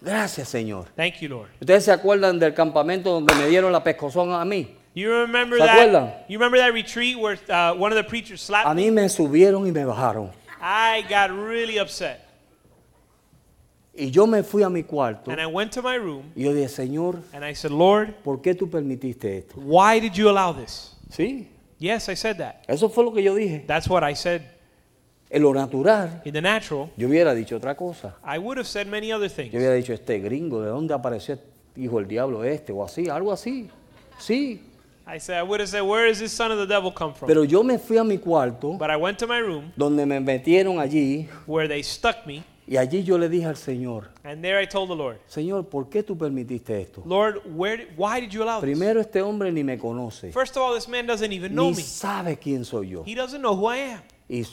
gracias 0.01 0.49
Señor. 0.49 0.87
Thank 0.97 1.16
you, 1.21 1.29
Lord. 1.29 1.49
¿Ustedes 1.61 1.85
se 1.85 1.93
acuerdan 1.93 2.38
del 2.38 2.55
campamento 2.55 3.11
donde 3.11 3.35
me 3.35 3.49
dieron 3.49 3.71
la 3.71 3.85
pescozón 3.85 4.33
a 4.33 4.43
mí? 4.47 4.77
You 4.94 5.11
remember 5.11 5.59
¿Se 5.59 5.64
that? 5.64 5.79
acuerdan? 5.79 6.12
You 6.29 6.38
remember 6.38 6.59
that 6.59 6.72
retreat 6.72 7.16
where 7.16 7.38
uh, 7.48 7.74
one 7.74 7.92
of 7.92 7.96
the 7.96 8.09
preachers 8.09 8.42
slapped 8.42 8.66
A 8.68 8.74
mí 8.74 8.90
me 8.92 9.09
subieron 9.09 9.66
y 9.66 9.70
me 9.70 9.85
bajaron. 9.85 10.31
I 10.61 11.03
got 11.09 11.31
really 11.31 11.79
upset. 11.79 12.26
Y 13.94 14.11
yo 14.11 14.26
me 14.26 14.42
fui 14.42 14.62
a 14.62 14.70
mi 14.70 14.83
cuarto 14.85 15.31
And 15.31 15.40
I 15.40 15.46
went 15.46 15.72
to 15.72 15.83
my 15.83 15.96
room 15.96 16.33
y 16.37 16.44
yo 16.44 16.55
dije, 16.55 16.68
Señor, 16.68 17.22
and 17.33 17.44
I 17.44 17.55
said, 17.55 17.70
Lord, 17.72 18.14
¿por 18.22 18.40
qué 18.40 18.55
tú 18.55 18.70
permitiste 18.70 19.38
esto? 19.38 19.57
why 19.57 20.00
did 20.00 20.12
you 20.14 20.29
allow 20.29 20.53
this? 20.53 20.96
Sí, 21.11 21.46
Yes, 21.79 22.09
I 22.09 22.14
said 22.14 22.37
that. 22.38 22.62
eso 22.68 22.88
fue 22.88 23.05
lo 23.05 23.12
que 23.12 23.22
yo 23.22 23.35
dije. 23.35 23.64
That's 23.66 23.88
what 23.88 24.03
I 24.05 24.14
said. 24.14 24.42
En 25.31 25.42
lo 25.42 25.53
natural, 25.55 26.20
In 26.24 26.33
the 26.33 26.42
natural, 26.42 26.90
yo 26.96 27.09
hubiera 27.09 27.35
dicho 27.35 27.57
otra 27.57 27.76
cosa. 27.76 28.16
I 28.24 28.38
would 28.38 28.59
have 28.59 28.66
said 28.66 28.87
many 28.87 29.12
other 29.12 29.31
things. 29.31 29.53
Yo 29.53 29.59
hubiera 29.59 29.74
dicho, 29.74 29.92
este 29.92 30.18
gringo, 30.18 30.61
¿de 30.62 30.68
dónde 30.68 30.92
apareció 30.92 31.35
este 31.35 31.46
hijo 31.76 31.98
del 31.98 32.09
diablo 32.09 32.42
este? 32.44 32.72
O 32.72 32.85
así, 32.85 33.09
algo 33.09 33.33
así. 33.33 33.68
Sí. 34.18 34.61
I 35.12 35.18
said, 35.18 35.38
I 35.38 35.42
would 35.42 35.59
have 35.59 35.68
said, 35.68 35.81
where 35.83 36.07
does 36.07 36.20
this 36.20 36.33
son 36.33 36.53
of 36.53 36.59
the 36.59 36.66
devil 36.66 36.92
come 36.92 37.12
from? 37.14 37.27
Pero 37.27 37.42
yo 37.42 37.64
me 37.64 37.79
fui 37.79 37.96
a 37.99 38.05
mi 38.05 38.18
cuarto, 38.18 38.75
But 38.79 38.90
I 38.90 38.96
went 38.96 39.18
to 39.18 39.27
my 39.27 39.40
room 39.40 39.73
donde 39.77 40.07
me 40.07 40.20
metieron 40.20 40.79
allí, 40.79 41.27
where 41.46 41.66
they 41.66 41.83
stuck 41.83 42.25
me, 42.27 42.44
y 42.68 42.77
allí 42.77 43.03
yo 43.03 43.18
le 43.18 43.29
dije 43.29 43.46
al 43.46 43.57
Señor, 43.57 44.05
and 44.23 44.40
there 44.40 44.62
I 44.62 44.66
told 44.66 44.88
the 44.88 44.94
Lord, 44.94 45.18
Señor, 45.27 45.64
¿por 45.68 45.88
qué 45.88 46.05
tú 46.05 46.16
permitiste 46.16 46.81
esto? 46.81 47.03
Lord, 47.05 47.40
where, 47.57 47.79
did- 47.79 47.88
why 47.96 48.20
did 48.20 48.31
you 48.31 48.44
allow 48.44 48.61
this? 48.61 48.70
Primero, 48.70 49.01
este 49.01 49.20
hombre 49.20 49.51
ni 49.51 49.64
me 49.64 49.77
conoce, 49.77 50.31
First 50.33 50.57
of 50.57 50.62
all, 50.62 50.75
this 50.75 50.87
man 50.88 51.07
doesn't 51.07 51.33
even 51.33 51.53
know 51.55 51.70
ni 51.70 51.77
me. 51.79 51.83
sabe 51.83 52.37
quién 52.38 52.64
soy 52.64 52.90
yo. 52.90 53.03
He 53.05 53.16
doesn't 53.16 53.40
know 53.40 53.57
who 53.57 53.66
I 53.66 53.79
am. 53.79 54.03
Y 54.29 54.44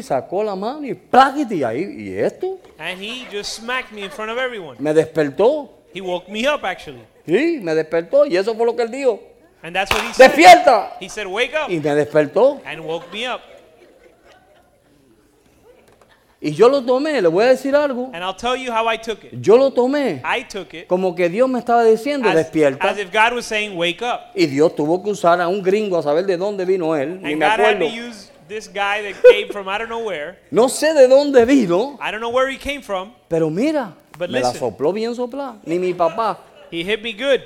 sacó 0.00 0.44
la 0.44 0.54
mano 0.54 0.86
y 0.86 0.94
pláquete 0.94 1.56
y 1.56 1.64
ahí, 1.64 1.82
¿y 1.82 2.18
esto? 2.18 2.60
And 2.78 3.02
he 3.02 3.26
just 3.32 3.54
smacked 3.54 3.90
me 3.92 4.04
in 4.04 4.10
front 4.12 4.30
of 4.30 4.38
everyone. 4.38 4.76
Me 4.78 4.94
despertó, 4.94 5.70
He 5.92 6.00
woke 6.00 6.28
me 6.30 6.46
up, 6.46 6.64
actually. 6.64 7.02
sí, 7.26 7.58
me 7.60 7.74
despertó, 7.74 8.26
y 8.26 8.36
eso 8.36 8.54
fue 8.54 8.64
lo 8.64 8.76
que 8.76 8.82
él 8.84 8.92
dijo. 8.92 9.20
And 9.64 9.74
that's 9.74 9.90
what 9.90 10.02
he 10.04 10.12
said. 10.12 10.30
¡Despierta! 10.30 10.90
He 11.00 11.08
said, 11.08 11.26
wake 11.26 11.54
up. 11.54 11.70
Y 11.70 11.80
me 11.80 11.90
despertó. 11.94 12.60
And 12.66 12.84
woke 12.84 13.10
me 13.10 13.26
up. 13.26 13.40
Y 16.38 16.50
yo 16.52 16.68
lo 16.68 16.82
tomé, 16.82 17.22
le 17.22 17.28
voy 17.28 17.44
a 17.44 17.48
decir 17.48 17.74
algo. 17.74 18.10
And 18.12 18.22
I'll 18.22 18.36
tell 18.36 18.54
you 18.54 18.70
how 18.70 18.86
I 18.86 18.98
took 18.98 19.24
it. 19.24 19.40
Yo 19.40 19.56
lo 19.56 19.70
tomé 19.70 20.20
I 20.22 20.42
took 20.42 20.74
it 20.74 20.86
como 20.86 21.14
que 21.14 21.30
Dios 21.30 21.48
me 21.48 21.58
estaba 21.58 21.82
diciendo, 21.84 22.28
as, 22.28 22.34
despierta. 22.34 22.84
as 22.86 22.98
if 22.98 23.10
God 23.10 23.32
was 23.32 23.46
saying, 23.46 23.74
wake 23.74 24.02
up. 24.02 24.32
Y 24.34 24.44
Dios 24.44 24.74
tuvo 24.76 25.02
que 25.02 25.10
usar 25.10 25.40
a 25.40 25.48
un 25.48 25.62
gringo 25.62 25.96
a 25.96 26.02
saber 26.02 26.26
de 26.26 26.36
dónde 26.36 26.66
vino 26.66 26.94
él, 26.94 27.22
ni 27.22 27.32
And 27.32 27.38
me 27.40 27.46
God 27.46 27.60
had 27.60 27.76
acuerdo. 27.76 28.30
this 28.46 28.68
guy 28.68 29.00
that 29.00 29.14
came 29.30 29.48
from 29.48 29.70
I 29.70 29.78
don't 29.78 29.88
know 29.88 30.04
where. 30.04 30.36
No 30.50 30.68
sé 30.68 30.92
de 30.92 31.08
dónde 31.08 31.46
vino, 31.46 31.98
I 31.98 32.10
don't 32.10 32.20
know 32.20 32.28
where 32.28 32.50
he 32.50 32.58
came 32.58 32.82
from. 32.82 33.14
pero 33.30 33.48
mira, 33.48 33.94
But 34.18 34.28
me 34.28 34.40
la 34.40 34.48
listen. 34.50 34.60
sopló 34.60 34.92
bien 34.92 35.14
soplada. 35.14 35.56
Ni 35.64 35.78
mi 35.78 35.94
papá. 35.94 36.36
He 36.70 36.84
hit 36.84 37.00
me 37.02 37.14
good. 37.14 37.40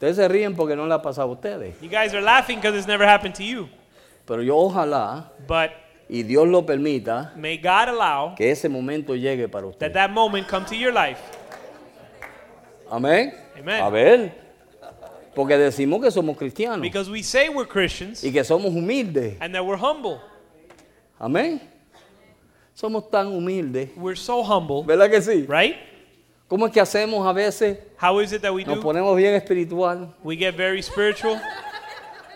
Ustedes 0.00 0.16
se 0.16 0.26
ríen 0.28 0.56
porque 0.56 0.74
no 0.74 0.86
le 0.86 0.94
ha 0.94 1.02
pasado 1.02 1.28
a 1.28 1.32
ustedes. 1.32 1.78
You 1.82 1.90
guys 1.90 2.14
are 2.14 2.22
laughing 2.22 2.56
because 2.58 2.74
it's 2.74 2.86
never 2.88 3.06
happened 3.06 3.34
to 3.34 3.42
you. 3.42 3.68
Pero 4.24 4.40
yo 4.42 4.56
ojalá, 4.56 5.30
But 5.46 5.72
y 6.08 6.22
Dios 6.22 6.48
lo 6.48 6.64
permita, 6.64 7.34
may 7.36 7.58
God 7.58 7.88
allow 7.90 8.34
que 8.34 8.50
ese 8.50 8.66
momento 8.70 9.14
llegue 9.14 9.46
para 9.50 9.66
that 9.66 9.70
usted. 9.74 9.92
that 9.92 10.10
moment 10.10 10.48
come 10.48 10.64
to 10.64 10.74
your 10.74 10.90
life. 10.90 11.20
Amén. 12.90 13.34
Amen. 13.58 13.82
A 13.82 13.90
ver. 13.90 14.32
Porque 15.34 15.58
decimos 15.58 16.00
que 16.00 16.10
somos 16.10 16.34
cristianos 16.38 16.80
Because 16.80 17.10
we 17.10 17.22
say 17.22 17.50
we're 17.50 17.68
Christians 17.68 18.24
y 18.24 18.32
que 18.32 18.42
somos 18.42 18.72
humildes. 18.72 19.36
and 19.40 19.54
that 19.54 19.62
we're 19.64 19.76
humble. 19.78 20.18
Amén. 21.18 21.60
Somos 22.74 23.10
tan 23.10 23.26
humildes. 23.26 23.90
We're 23.98 24.16
so 24.16 24.42
humble, 24.42 24.82
¿Verdad 24.86 25.10
que 25.10 25.20
sí? 25.20 25.44
right? 25.46 25.76
¿Cómo 26.50 26.66
es 26.66 26.72
que 26.72 26.80
hacemos 26.80 27.24
a 27.24 27.32
veces? 27.32 27.78
How 28.02 28.20
is 28.20 28.32
it 28.32 28.42
that 28.42 28.52
we 28.52 28.64
Nos 28.64 28.74
do? 28.74 28.82
ponemos 28.82 29.16
bien 29.16 29.34
espiritual. 29.34 30.12
We 30.24 30.36
get 30.36 30.56
very 30.56 30.82
spiritual. 30.82 31.40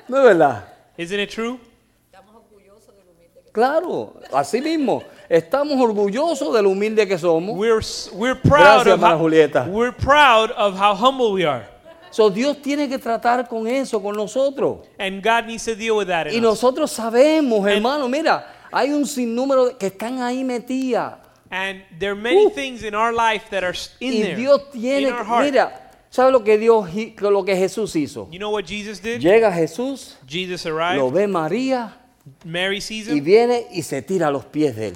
¿No 0.09 0.19
es 0.19 0.25
verdad? 0.25 0.65
Isn't 0.97 1.19
it 1.19 1.31
true? 1.31 1.59
Claro, 3.53 4.15
así 4.33 4.61
mismo. 4.61 5.03
Estamos 5.29 5.81
orgullosos 5.81 6.53
de 6.55 6.63
lo 6.63 6.71
humilde 6.71 7.07
que 7.07 7.17
somos. 7.19 7.57
We're 7.57 7.81
we're 8.13 8.35
proud 8.41 8.85
Gracias, 8.85 8.95
of 8.95 9.03
how, 9.03 9.19
Julieta. 9.19 9.67
we're 9.69 9.93
proud 9.93 10.51
of 10.57 10.75
how 10.79 10.95
humble 10.95 11.33
we 11.33 11.45
are. 11.45 11.67
So, 12.11 12.31
Dios 12.31 12.57
tiene 12.63 12.89
que 12.89 12.99
tratar 12.99 13.49
con 13.49 13.67
eso, 13.67 14.01
con 14.01 14.15
nosotros. 14.15 14.87
And 14.99 15.23
God 15.23 15.47
needs 15.47 15.65
to 15.65 15.75
deal 15.75 15.97
with 15.97 16.07
that 16.09 16.27
Y 16.29 16.37
us. 16.37 16.43
nosotros 16.43 16.91
sabemos, 16.93 17.67
hermano, 17.69 18.09
mira, 18.09 18.45
hay 18.73 18.93
un 18.93 19.05
sinnúmero 19.07 19.77
que 19.79 19.87
están 19.87 20.21
ahí 20.21 20.45
metidas. 20.45 21.15
And 21.57 21.83
there 22.01 22.11
are 22.13 22.21
many 22.21 22.47
Uh. 22.47 22.51
things 22.51 22.83
in 22.83 22.95
our 22.97 23.13
life 23.13 23.45
that 23.51 23.63
are 23.63 23.75
in 24.01 24.13
Y 24.13 24.23
there. 24.23 24.37
Dios 24.37 24.61
tiene, 24.73 25.07
in 25.09 25.13
our 25.13 25.19
que- 25.23 25.25
heart. 25.29 25.45
mira, 25.45 25.91
¿sabe 26.11 26.33
lo 26.33 26.43
que 26.43 26.59
Dios, 26.59 26.89
lo 27.21 27.45
que 27.45 27.55
Jesús 27.55 27.95
hizo? 27.95 28.29
You 28.33 28.39
know 28.41 28.51
what 28.51 28.65
Jesus 28.67 29.01
did? 29.01 29.21
Llega 29.21 29.53
Jesús, 29.53 30.17
Jesus 30.27 30.65
lo 30.65 31.11
ve 31.13 31.29
María 31.29 31.97
Mary 32.45 32.81
sees 32.81 33.07
y 33.09 33.19
him, 33.19 33.25
viene 33.25 33.67
y 33.71 33.83
se 33.83 34.03
tira 34.03 34.29
a 34.29 34.31
los 34.33 34.45
pies 34.47 34.75
de 34.75 34.89
él. 34.89 34.95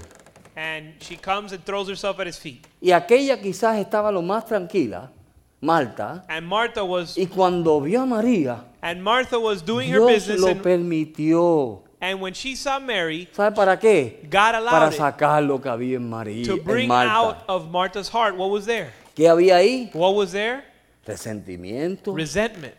and 0.56 0.94
she 1.00 1.16
comes 1.16 1.52
and 1.52 1.62
throws 1.64 1.88
herself 1.88 2.18
at 2.18 2.26
his 2.26 2.38
feet. 2.38 2.66
Y 2.80 2.90
aquella 2.90 3.40
quizás 3.40 3.78
estaba 3.78 4.10
lo 4.10 4.22
más 4.22 4.44
tranquila, 4.46 5.12
Marta, 5.60 6.24
And 6.28 6.44
Martha 6.46 6.82
was 6.82 7.16
y 7.16 7.26
cuando 7.26 7.80
vio 7.80 8.02
a 8.02 8.06
María, 8.06 8.64
and 8.82 9.00
Martha 9.00 9.38
was 9.38 9.64
doing 9.64 9.88
her 9.92 9.98
Dios 10.00 10.12
business 10.26 10.40
lo 10.40 10.48
and, 10.48 10.60
permitió. 10.62 11.82
And 12.00 12.20
when 12.20 12.32
she 12.32 12.54
saw 12.54 12.78
Mary, 12.78 13.28
¿Sabe 13.32 13.54
para 13.56 13.76
qué? 13.78 14.20
God 14.24 14.30
Para 14.30 14.58
allowed 14.58 14.92
it 14.92 14.98
sacar 14.98 15.42
lo 15.44 15.58
que 15.60 15.68
había 15.68 15.96
en 15.96 16.08
María, 16.08 16.44
to 16.46 16.52
en 16.54 16.62
bring 16.64 16.90
out 16.90 17.38
Marta. 17.38 17.44
of 17.52 17.70
Martha's 17.70 18.08
heart 18.08 18.36
what 18.36 18.50
was 18.50 18.64
there. 18.66 18.92
¿Qué 19.16 19.28
había 19.28 19.56
ahí? 19.56 19.90
What 19.94 20.14
was 20.14 20.30
there? 20.30 20.62
Resentimiento, 21.04 22.14
Resentment. 22.14 22.74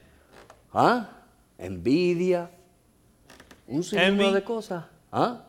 ¿ah? 0.73 1.09
envidia, 1.57 2.49
un 3.67 3.83
sinnúmero 3.83 4.29
Envy. 4.29 4.33
de 4.35 4.43
cosas. 4.43 4.85
¿ah? 5.11 5.41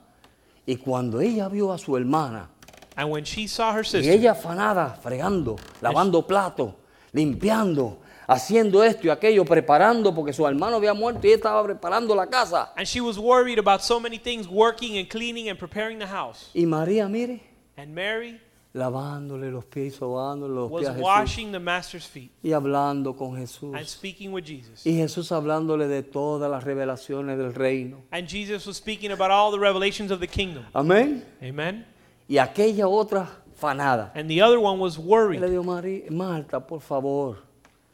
Y 0.67 0.77
cuando 0.77 1.21
ella 1.21 1.49
vio 1.49 1.73
a 1.73 1.79
su 1.79 1.97
hermana, 1.97 2.49
And 2.97 3.09
when 3.11 3.25
she 3.25 3.47
saw 3.47 3.73
her 3.73 3.83
y 3.83 3.85
sister, 3.85 4.13
ella 4.13 4.33
afanada, 4.33 4.99
fregando, 5.01 5.57
lavando 5.81 6.27
platos, 6.27 6.75
limpiando, 7.13 7.99
haciendo 8.31 8.83
esto 8.85 9.07
y 9.07 9.11
aquello, 9.11 9.45
preparando, 9.45 10.15
porque 10.15 10.33
su 10.33 10.47
hermano 10.47 10.77
había 10.77 10.95
muerto 10.95 11.21
y 11.27 11.31
ella 11.31 11.37
estaba 11.37 11.65
preparando 11.65 12.15
la 12.15 12.27
casa. 12.29 12.73
and 12.77 12.87
she 12.87 13.01
was 13.01 13.19
worried 13.19 13.59
about 13.59 13.81
so 13.83 13.99
many 13.99 14.19
things, 14.19 14.47
working 14.49 14.97
and 14.99 15.09
cleaning 15.09 15.49
and 15.49 15.59
preparing 15.59 15.99
the 15.99 16.07
house. 16.07 16.51
Y 16.55 16.65
María, 16.67 17.09
mire, 17.09 17.41
And 17.77 17.93
Mary 17.95 18.41
lavándole 18.73 19.51
los 19.51 19.65
pies, 19.65 19.97
sobándole 19.97 20.55
los 20.55 20.71
pies 20.71 20.89
a 20.89 20.93
Jesús 20.95 21.03
washing 21.03 21.51
the 21.51 21.59
master's 21.59 22.07
feet 22.07 22.31
y 22.41 22.53
hablando 22.53 23.17
con 23.17 23.37
Jesús. 23.37 23.75
and 23.75 23.85
speaking 23.87 24.33
with 24.33 24.45
Jesus. 24.45 24.87
Y 24.87 24.95
Jesús 24.95 25.33
hablándole 25.33 25.89
de 25.89 26.05
todas 26.05 26.49
las 26.51 26.63
revelaciones 26.63 27.37
del 27.37 27.53
reino. 27.53 28.03
And 28.13 28.29
Jesus 28.29 28.67
was 28.67 28.77
speaking 28.77 29.11
about 29.11 29.31
all 29.33 29.51
the 29.51 29.59
revelations 29.59 30.13
of 30.13 30.21
the 30.21 30.29
kingdom. 30.29 30.65
Amén. 30.73 31.25
Amen. 31.43 31.85
Y 32.29 32.39
aquella 32.39 32.87
otra 32.87 33.29
fanada. 33.57 34.13
And 34.15 34.29
the 34.31 34.41
other 34.41 34.59
one 34.61 34.79
was 34.79 34.97
Y 34.97 35.03
le 35.03 35.09
worried. 35.09 35.43
dijo, 35.43 35.65
María, 35.65 36.05
Marta, 36.11 36.61
por 36.65 36.81
favor, 36.81 37.39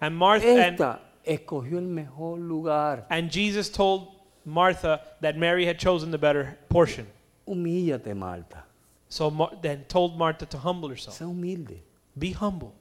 And 0.01 0.17
Martha 0.17 0.47
and, 0.47 0.75
esta 0.75 1.01
escogió 1.27 1.79
el 1.79 1.87
mejor 1.89 2.39
lugar. 2.39 3.05
and 3.11 3.31
Jesus 3.31 3.69
told 3.69 4.09
Martha 4.45 5.01
that 5.21 5.37
Mary 5.37 5.65
had 5.67 5.79
chosen 5.79 6.11
the 6.11 6.19
better 6.19 6.59
portion. 6.69 7.07
Humíllate, 7.49 8.15
Marta. 8.15 8.65
So 9.09 9.31
Mar- 9.31 9.57
then 9.63 9.85
told 9.89 10.17
Martha 10.19 10.47
to 10.47 10.59
humble 10.59 10.89
herself. 10.89 11.19
Sé 11.19 11.25
humilde. 11.25 11.81
Be 12.19 12.33
humble. 12.33 12.73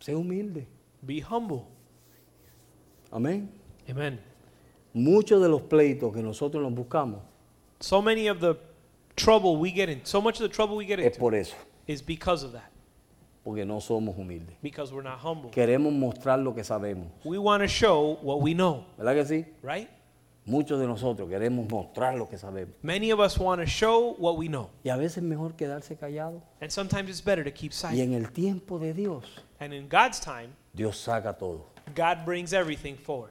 Sé 0.00 0.14
humilde. 0.14 0.66
Be 1.04 1.20
humble. 1.20 1.66
Amén. 3.12 3.48
Amen. 3.88 4.18
Muchos 4.94 5.40
de 5.42 5.48
los 5.48 5.62
pleitos 5.62 6.12
que 6.12 6.22
nosotros 6.22 6.62
nos 6.62 6.72
buscamos 6.74 7.20
So 7.80 8.00
many 8.02 8.28
of 8.28 8.40
the 8.40 8.54
trouble 9.16 9.56
we 9.56 9.70
get 9.72 9.88
in, 9.88 10.00
so 10.04 10.20
much 10.20 10.40
of 10.40 10.48
the 10.48 10.54
trouble 10.54 10.76
we 10.76 10.84
get 10.86 10.98
es 11.00 11.06
into 11.06 11.18
por 11.18 11.34
eso, 11.34 11.54
is 11.86 12.00
because 12.04 12.44
of 12.44 12.52
that. 12.52 12.70
porque 13.44 13.64
no 13.66 13.78
somos 13.80 14.14
humildes. 14.16 14.54
Because 14.62 14.92
we're 14.92 15.02
not 15.02 15.18
humble. 15.18 15.50
Queremos 15.50 15.92
mostrar 15.92 16.38
lo 16.42 16.54
que 16.54 16.62
sabemos. 16.62 17.08
We 17.24 17.38
want 17.38 17.62
to 17.62 17.68
show 17.68 18.18
what 18.22 18.40
we 18.40 18.54
know, 18.54 18.84
¿Verdad 18.96 19.14
que 19.14 19.24
sí? 19.24 19.46
right? 19.62 19.88
Muchos 20.44 20.80
de 20.80 20.88
nosotros 20.88 21.28
queremos 21.28 21.68
mostrar 21.70 22.16
lo 22.16 22.28
que 22.28 22.36
sabemos. 22.36 22.74
Many 22.82 23.12
of 23.12 23.20
us 23.20 23.38
want 23.38 23.60
to 23.60 23.66
show 23.66 24.16
what 24.18 24.36
we 24.36 24.48
know. 24.48 24.70
Y 24.84 24.90
a 24.90 24.96
veces 24.96 25.18
es 25.18 25.22
mejor 25.22 25.54
quedarse 25.54 25.96
callado. 25.96 26.42
And 26.60 26.68
sometimes 26.70 27.08
it's 27.10 27.20
better 27.24 27.44
to 27.44 27.52
keep 27.52 27.70
Y 27.72 27.74
silent. 27.76 28.00
en 28.00 28.14
el 28.14 28.32
tiempo 28.32 28.78
de 28.80 28.92
Dios, 28.92 29.24
And 29.60 29.72
in 29.72 29.88
God's 29.88 30.18
time, 30.20 30.48
Dios 30.74 30.96
saca 30.96 31.36
todo. 31.38 31.66
God 31.94 32.24
brings 32.24 32.52
everything 32.52 32.96
forward. 32.96 33.30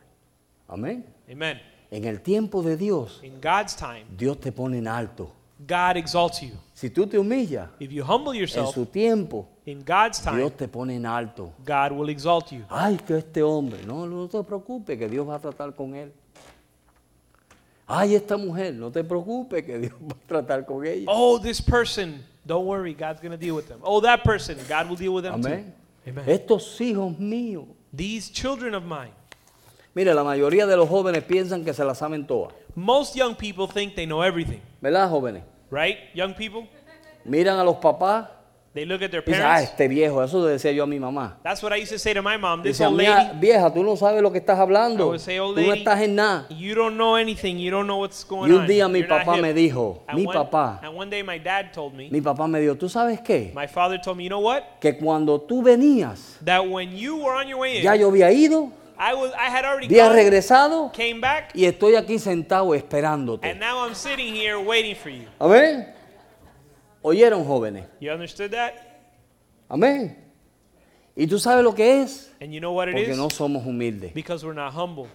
Amén. 0.70 1.04
Amen. 1.30 1.60
En 1.90 2.06
el 2.06 2.22
tiempo 2.22 2.62
de 2.64 2.78
Dios, 2.78 3.20
In 3.24 3.42
God's 3.42 3.76
time, 3.76 4.06
Dios 4.18 4.40
te 4.40 4.52
pone 4.54 4.78
en 4.78 4.88
alto. 4.88 5.34
God 5.68 5.98
exalts 5.98 6.42
you. 6.42 6.52
Si 6.74 6.90
tú 6.90 7.08
te 7.08 7.18
humillas, 7.18 7.70
If 7.80 7.92
you 7.92 8.04
humble 8.04 8.32
en 8.34 8.40
yourself 8.40 8.74
su 8.74 8.86
tiempo, 8.86 9.48
in 9.66 9.84
God's 9.84 10.20
time, 10.20 10.38
Dios 10.38 10.52
te 10.58 10.68
pone 10.68 10.96
en 10.96 11.06
alto. 11.06 11.54
God 11.66 11.92
will 11.92 12.10
exalt 12.10 12.52
you. 12.52 12.64
Ay, 12.70 12.98
que 12.98 13.18
este 13.18 13.42
hombre, 13.44 13.80
no, 13.86 14.06
no 14.08 14.28
te 14.28 14.42
preocupes, 14.44 14.98
que 14.98 15.08
Dios 15.08 15.28
va 15.28 15.36
a 15.36 15.40
tratar 15.40 15.76
con 15.76 15.94
él. 15.96 16.12
Ay, 17.88 18.16
esta 18.16 18.38
mujer, 18.38 18.74
no 18.74 18.90
te 18.90 19.04
preocupes, 19.04 19.64
que 19.64 19.78
Dios 19.78 19.94
va 20.02 20.16
a 20.16 20.28
tratar 20.28 20.66
con 20.66 20.86
ella. 20.86 21.06
Oh, 21.08 21.38
this 21.38 21.62
person, 21.62 22.24
don't 22.46 22.66
worry, 22.66 22.94
God's 22.94 23.20
going 23.22 23.32
to 23.32 23.38
deal 23.38 23.56
with 23.56 23.68
them. 23.68 23.80
Oh, 23.84 24.00
that 24.02 24.24
person, 24.24 24.58
God 24.70 24.88
will 24.90 24.96
deal 24.96 25.14
with 25.14 25.24
them 25.24 25.34
Amén. 25.36 25.74
too. 26.06 26.10
Amen. 26.12 26.24
Estos 26.28 26.80
hijos 26.80 27.20
míos. 27.20 27.66
These 27.94 28.30
children 28.32 28.74
of 28.74 28.84
mine, 28.84 29.12
Mire, 29.94 30.14
la 30.14 30.24
mayoría 30.24 30.66
de 30.66 30.78
los 30.78 30.88
jóvenes 30.88 31.22
piensan 31.26 31.66
que 31.66 31.74
se 31.74 31.84
las 31.84 31.98
saben 31.98 32.26
todas. 32.26 32.54
most 32.76 33.14
young 33.14 33.36
people 33.36 33.68
think 33.68 33.94
they 33.94 34.06
know 34.06 34.22
everything, 34.24 34.62
¿Verdad, 34.82 35.10
jóvenes? 35.10 35.44
Right? 35.72 35.98
Young 36.14 36.34
people, 36.36 36.68
Miran 37.26 37.60
a 37.60 37.64
los 37.64 37.78
papás 37.78 38.28
they 38.74 38.86
look 38.86 39.02
at 39.04 39.12
their 39.12 39.22
y 39.22 39.32
dicen, 39.32 39.44
ah, 39.44 39.48
parents. 39.56 39.72
este 39.72 39.88
viejo, 39.90 40.24
eso 40.24 40.46
decía 40.46 40.72
yo 40.72 40.84
a 40.84 40.88
mi 40.88 40.98
mamá. 40.98 41.38
That's 41.44 41.62
what 41.62 41.74
I 41.74 41.82
used 41.82 41.92
to 41.92 42.00
say 42.00 42.14
to 42.14 42.22
my 42.22 42.38
mom. 42.38 42.64
This 42.64 42.78
Dice, 42.78 42.86
old 42.88 42.98
"Mía, 42.98 43.18
lady, 43.34 43.40
vieja, 43.42 43.70
tú 43.74 43.84
no 43.84 43.98
sabes 43.98 44.22
lo 44.22 44.32
que 44.32 44.38
estás 44.40 44.58
I 44.58 44.62
hablando. 44.62 45.08
would 45.08 45.20
say, 45.20 45.40
old 45.40 45.58
Tú 45.58 45.62
no 45.62 45.68
lady, 45.72 45.80
estás 45.82 46.00
en 46.02 46.16
nada. 46.16 46.46
you 46.50 46.74
don't 46.74 46.96
know 46.96 47.18
anything. 47.18 47.58
You 47.60 47.70
don't 47.70 47.86
know 47.86 47.98
what's 48.00 48.24
going 48.26 48.50
Y 48.50 48.56
un 48.56 48.62
on. 48.62 48.68
día 48.68 48.88
mi 48.88 49.00
You're 49.00 49.10
papá 49.10 49.36
hip." 49.36 49.42
me 49.42 49.54
dijo, 49.54 50.04
And 50.08 50.18
mi 50.18 50.26
one- 50.26 50.34
papá, 50.34 50.80
And 50.82 50.96
one 50.98 51.10
day 51.10 51.22
my 51.22 51.38
dad 51.38 51.74
told 51.74 51.94
me, 51.94 52.10
mi 52.10 52.22
papá 52.22 52.48
me 52.48 52.62
dijo, 52.62 52.76
¿tú 52.78 52.88
sabes 52.88 53.20
qué? 53.20 53.52
my 53.54 53.68
father 53.68 54.00
told 54.00 54.16
me, 54.16 54.24
you 54.24 54.30
know 54.30 54.40
what? 54.40 54.64
Que 54.80 54.98
cuando 54.98 55.38
tú 55.42 55.62
venías, 55.62 56.38
That 56.46 56.62
when 56.66 56.96
you 56.96 57.18
were 57.18 57.36
on 57.36 57.50
your 57.50 57.60
way 57.60 57.80
in, 57.80 57.84
ya 57.84 57.96
yo 57.96 58.08
había 58.10 58.32
ido, 58.32 58.72
I 59.04 59.16
was 59.16 59.32
I 59.34 59.50
had 59.50 59.66
already 59.66 59.88
había 59.88 60.06
gone, 60.06 60.16
regresado 60.16 60.92
came 60.94 61.20
back, 61.20 61.52
y 61.56 61.66
estoy 61.66 61.96
aquí 61.96 62.20
sentado 62.20 62.76
esperándote. 62.76 63.50
and 63.50 63.60
now 63.60 63.84
I'm 63.84 63.96
sitting 63.96 64.36
here 64.36 64.60
waiting 64.60 64.96
for 64.96 65.10
you. 65.10 65.28
Amén. 65.40 65.88
¿Oyeron, 67.02 67.44
jóvenes? 67.46 67.86
You 68.00 68.12
understood 68.12 68.52
that? 68.52 68.74
Amén. 69.68 70.18
¿Y 71.16 71.26
tú 71.26 71.40
sabes 71.40 71.64
lo 71.64 71.74
que 71.74 72.02
es? 72.04 72.32
And 72.40 72.54
you 72.54 72.60
know 72.60 72.74
what 72.74 72.90
it 72.90 72.94
Porque 72.94 73.12
is? 73.12 73.18
no 73.18 73.30
somos 73.30 73.66
humildes. 73.66 74.14
Because 74.14 74.46
we're 74.46 74.54
not 74.56 74.72
humble. 74.74 75.08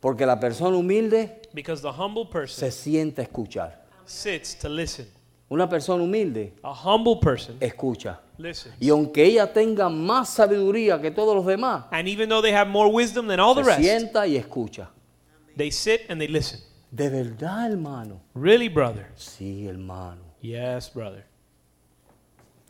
Porque 0.00 0.24
la 0.24 0.40
persona 0.40 0.76
humilde 0.76 1.42
Because 1.52 1.82
the 1.82 1.92
humble 1.92 2.24
person 2.26 2.58
se 2.58 2.70
sienta 2.70 3.20
a 3.20 3.24
escuchar. 3.24 3.82
sits 4.06 4.54
to 4.54 4.68
listen. 4.68 5.06
Una 5.48 5.68
persona 5.68 6.02
humilde 6.02 6.54
A 6.62 6.72
humble 6.74 7.16
person 7.22 7.56
escucha. 7.60 8.20
listens. 8.36 8.74
Y 8.80 8.88
aunque 8.90 9.24
ella 9.24 9.52
tenga 9.52 9.88
más 9.88 10.28
sabiduría 10.30 11.00
que 11.00 11.10
todos 11.12 11.36
los 11.36 11.46
demás, 11.46 11.84
And 11.92 12.08
even 12.08 12.28
though 12.28 12.42
they 12.42 12.52
have 12.52 12.68
more 12.68 12.90
wisdom 12.90 13.28
than 13.28 13.38
all 13.38 13.54
the 13.54 13.62
se 13.62 13.70
rest, 13.70 13.80
sienta 13.82 14.26
y 14.26 14.36
escucha. 14.36 14.90
they 15.56 15.70
sit 15.70 16.00
and 16.10 16.20
they 16.20 16.28
listen. 16.28 16.60
De 16.90 17.08
verdad, 17.08 17.70
hermano. 17.70 18.20
Really, 18.34 18.68
brother? 18.68 19.06
Sí, 19.16 19.66
hermano. 19.68 20.22
Yes, 20.40 20.92
brother. 20.92 21.24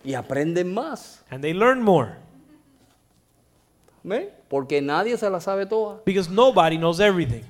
Y 0.05 0.15
aprenden 0.15 0.73
más. 0.73 1.23
And 1.31 1.43
they 1.43 1.53
learn 1.55 1.81
more 1.83 2.17
¿Amén? 4.05 4.31
Porque 4.49 4.81
nadie 4.81 5.17
se 5.17 5.29
la 5.29 5.41
sabe 5.41 5.67
toda. 5.67 6.01
because 6.05 6.31
nobody 6.31 6.77
knows 6.77 7.01
everything. 7.01 7.43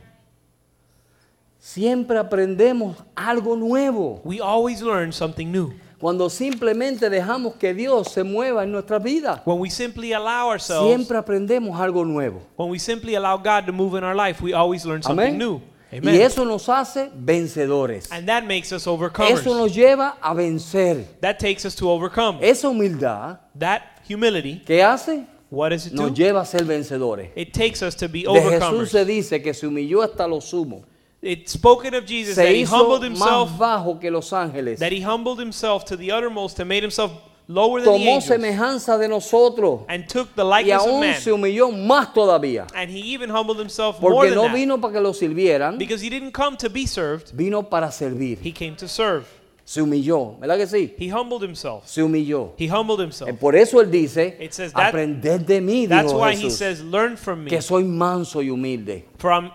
Siempre 1.59 2.19
aprendemos 2.19 2.97
algo 3.15 3.57
nuevo. 3.57 4.21
We 4.25 4.41
always 4.41 4.83
learn 4.83 5.13
something 5.13 5.47
new. 5.51 5.73
Cuando 5.99 6.29
simplemente 6.29 7.09
dejamos 7.09 7.55
que 7.55 7.73
Dios 7.73 8.09
se 8.13 8.23
mueva 8.23 8.65
en 8.65 8.71
nuestras 8.73 9.03
vidas, 9.03 9.41
When 9.47 9.59
we 9.59 9.71
simply 9.71 10.13
allow 10.13 10.51
ourselves, 10.51 10.87
siempre 10.95 11.17
aprendemos 11.17 11.81
algo 11.81 12.05
nuevo. 12.05 12.43
when 12.57 12.69
we 12.71 12.79
simply 12.79 13.15
allow 13.17 13.37
God 13.39 13.65
to 13.67 13.73
move 13.73 13.97
in 13.97 14.05
our 14.05 14.15
life, 14.15 14.43
we 14.43 14.53
always 14.53 14.85
learn 14.85 15.03
something 15.03 15.35
Amén. 15.37 15.39
new. 15.39 15.61
Y 15.91 16.19
eso 16.21 16.45
nos 16.45 16.69
hace 16.69 17.11
vencedores. 17.17 18.11
And 18.13 18.29
that 18.29 18.45
makes 18.45 18.73
us 18.73 18.87
overcomers. 18.87 19.41
Eso 19.41 19.55
nos 19.57 19.75
lleva 19.75 20.17
a 20.21 20.35
vencer. 20.35 21.07
That 21.23 21.39
takes 21.39 21.65
us 21.65 21.75
to 21.77 21.89
overcome. 21.89 22.39
Esa 22.43 22.69
humildad, 22.69 23.39
That 23.59 23.81
humility, 24.07 24.63
¿qué 24.67 24.83
hace? 24.83 25.25
what 25.49 25.71
does 25.71 25.87
it 25.87 25.95
Nos 25.95 26.11
do? 26.11 26.15
lleva 26.15 26.43
a 26.43 26.45
ser 26.45 26.65
vencedores. 26.65 27.31
It 27.35 27.53
takes 27.55 27.81
us 27.83 27.97
to 27.97 28.09
be 28.09 28.25
De 28.25 28.29
Jesús 28.29 28.47
overcomers. 28.47 28.91
se 28.91 29.05
dice 29.07 29.41
que 29.43 29.55
se 29.55 29.67
humilló 29.67 30.03
hasta 30.03 30.27
lo 30.27 30.41
sumo. 30.43 30.83
It's 31.27 31.53
spoken 31.53 31.95
of 31.95 32.07
Jesus 32.07 32.37
that 32.37 32.49
he 32.49 32.63
hizo 32.65 32.77
humbled 32.77 33.03
himself, 33.03 33.51
más 33.51 33.59
bajo 33.59 33.99
que 34.01 34.11
los 34.11 34.31
ángeles. 34.33 34.79
that 34.79 34.93
he 34.93 35.01
humbled 35.03 35.39
himself 35.41 35.85
to 35.87 35.97
the 35.97 36.13
uttermost 36.13 36.61
and 36.61 36.69
made 36.69 36.83
himself 36.85 37.11
lower 37.49 37.81
than 37.81 37.93
the 37.95 37.99
Tomó 37.99 38.07
angels 38.17 38.27
semejanza 38.29 38.97
de 38.99 39.09
nosotros. 39.09 39.83
and 39.89 40.09
took 40.09 40.35
the 40.37 40.45
Y 40.45 40.49
likeness 40.63 40.83
of 40.83 40.89
aún 40.89 41.01
man. 41.01 41.21
se 41.21 41.31
humilló 41.33 41.71
más 41.73 42.13
todavía. 42.15 42.67
And 42.75 42.91
he 42.91 43.01
even 43.15 43.29
humbled 43.31 43.59
himself 43.59 44.01
more 44.01 44.13
Porque 44.13 44.29
than 44.31 44.37
no 44.37 44.45
that. 44.45 44.55
vino 44.55 44.79
para 44.79 44.93
que 44.93 45.01
lo 45.01 45.13
sirvieran, 45.13 45.79
Because 45.79 46.01
he 46.01 46.09
didn't 46.11 46.33
come 46.33 46.57
to 46.59 46.69
be 46.71 46.87
served, 46.87 47.31
vino 47.35 47.63
para 47.63 47.91
servir. 47.91 48.39
he 48.41 48.53
came 48.53 48.77
to 48.77 48.87
serve. 48.89 49.25
Se 49.69 49.83
humilló, 49.83 50.39
¿verdad 50.39 50.59
que 50.59 50.67
sí? 50.69 50.95
He 50.97 51.11
humbled 51.13 51.43
himself. 51.43 51.85
Se 51.89 52.01
humilló. 52.01 52.53
He 52.57 52.69
humbled 52.69 53.01
Eh, 53.01 53.03
himself. 53.03 53.37
Por 53.41 53.57
eso 53.57 53.81
él 53.81 53.91
dice, 53.91 54.37
It 54.41 54.53
says 54.53 54.73
that- 54.73 54.91
aprended 54.91 55.41
de 55.41 55.61
mí, 55.61 55.89
That's 55.89 56.13
dijo 56.13 56.21
why 56.21 56.35
he 56.37 56.43
Jesús, 56.45 56.57
says, 56.57 56.81
Learn 56.85 57.17
from 57.17 57.43
me, 57.43 57.51
que 57.51 57.61
soy 57.61 57.83
manso 57.83 58.41
y 58.43 58.49
humilde. 58.49 59.07
from 59.19 59.51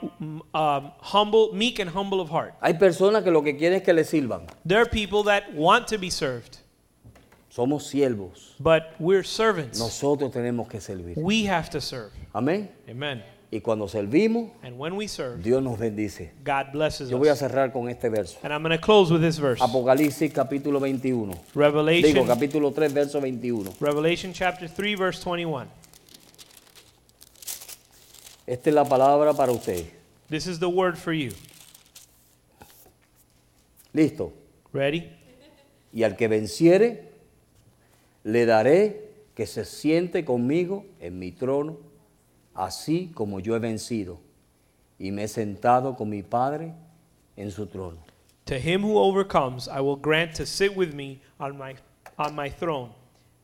um, 0.53 0.91
humble, 0.99 1.53
meek 1.53 1.79
and 1.79 1.89
humble 1.89 2.19
of 2.19 2.29
heart. 2.29 2.53
Hay 2.61 2.73
personas 2.73 3.23
que 3.23 3.31
lo 3.31 3.41
que 3.41 3.55
quieren 3.55 3.77
es 3.77 3.83
que 3.83 3.93
le 3.93 4.03
sirvan. 4.03 4.47
There 4.67 4.81
are 4.81 4.85
people 4.89 5.23
that 5.23 5.43
want 5.55 5.87
to 5.87 5.97
be 5.97 6.09
served, 6.11 6.57
Somos 7.49 7.83
siervos. 7.87 8.55
but 8.59 8.93
we're 8.99 9.23
servants. 9.23 9.79
Nosotros 9.79 10.29
tenemos 10.33 10.67
que 10.67 10.81
servir. 10.81 11.13
We 11.17 11.45
have 11.49 11.69
to 11.69 11.79
serve. 11.79 12.11
Amén. 12.33 12.69
Amen. 12.89 13.23
Y 13.53 13.59
cuando 13.59 13.85
servimos, 13.89 14.49
And 14.63 14.79
when 14.79 14.95
we 14.95 15.07
serve, 15.07 15.43
Dios 15.43 15.61
nos 15.61 15.77
bendice. 15.77 16.31
God 16.41 16.71
blesses 16.71 17.09
Yo 17.09 17.17
voy 17.17 17.27
a 17.27 17.33
us. 17.33 17.39
cerrar 17.39 17.73
con 17.73 17.89
este 17.89 18.09
verso. 18.09 18.39
And 18.43 18.53
I'm 18.53 18.63
going 18.63 18.71
to 18.71 18.81
close 18.81 19.11
with 19.11 19.21
this 19.21 19.37
verse. 19.37 19.59
Apocalipsis 19.61 20.31
capítulo 20.31 20.79
21. 20.79 21.33
Digo, 21.33 21.41
Revelation, 21.53 22.25
capítulo 22.25 22.73
3, 22.73 22.93
verso 22.93 23.19
21. 23.19 23.73
Revelation 23.81 24.31
chapter 24.31 24.69
3, 24.69 24.95
verse 24.95 25.21
21. 25.21 25.67
Esta 28.47 28.69
es 28.69 28.73
la 28.73 28.85
palabra 28.85 29.33
para 29.33 29.51
usted. 29.51 29.85
This 30.29 30.47
is 30.47 30.57
the 30.57 30.69
word 30.69 30.97
for 30.97 31.11
you. 31.11 31.31
Listo. 33.93 34.31
Ready? 34.71 35.09
Y 35.93 36.03
al 36.03 36.15
que 36.15 36.29
venciere, 36.29 37.09
le 38.23 38.45
daré 38.45 39.09
que 39.35 39.45
se 39.45 39.65
siente 39.65 40.23
conmigo 40.23 40.85
en 41.01 41.19
mi 41.19 41.31
trono, 41.33 41.77
así 42.55 43.11
como 43.13 43.39
yo 43.39 43.55
he 43.55 43.59
vencido 43.59 44.19
y 44.99 45.11
me 45.11 45.23
he 45.23 45.27
sentado 45.27 45.95
con 45.95 46.09
mi 46.09 46.23
Padre 46.23 46.73
en 47.35 47.51
su 47.51 47.65
trono. 47.65 47.97
To 48.45 48.55
him 48.55 48.83
who 48.83 48.97
overcomes, 48.97 49.67
I 49.67 49.81
will 49.81 49.95
grant 49.95 50.35
to 50.35 50.45
sit 50.45 50.75
with 50.75 50.93
me 50.93 51.21
on 51.39 51.57
my, 51.57 51.75
on 52.17 52.35
my 52.35 52.49
throne, 52.49 52.89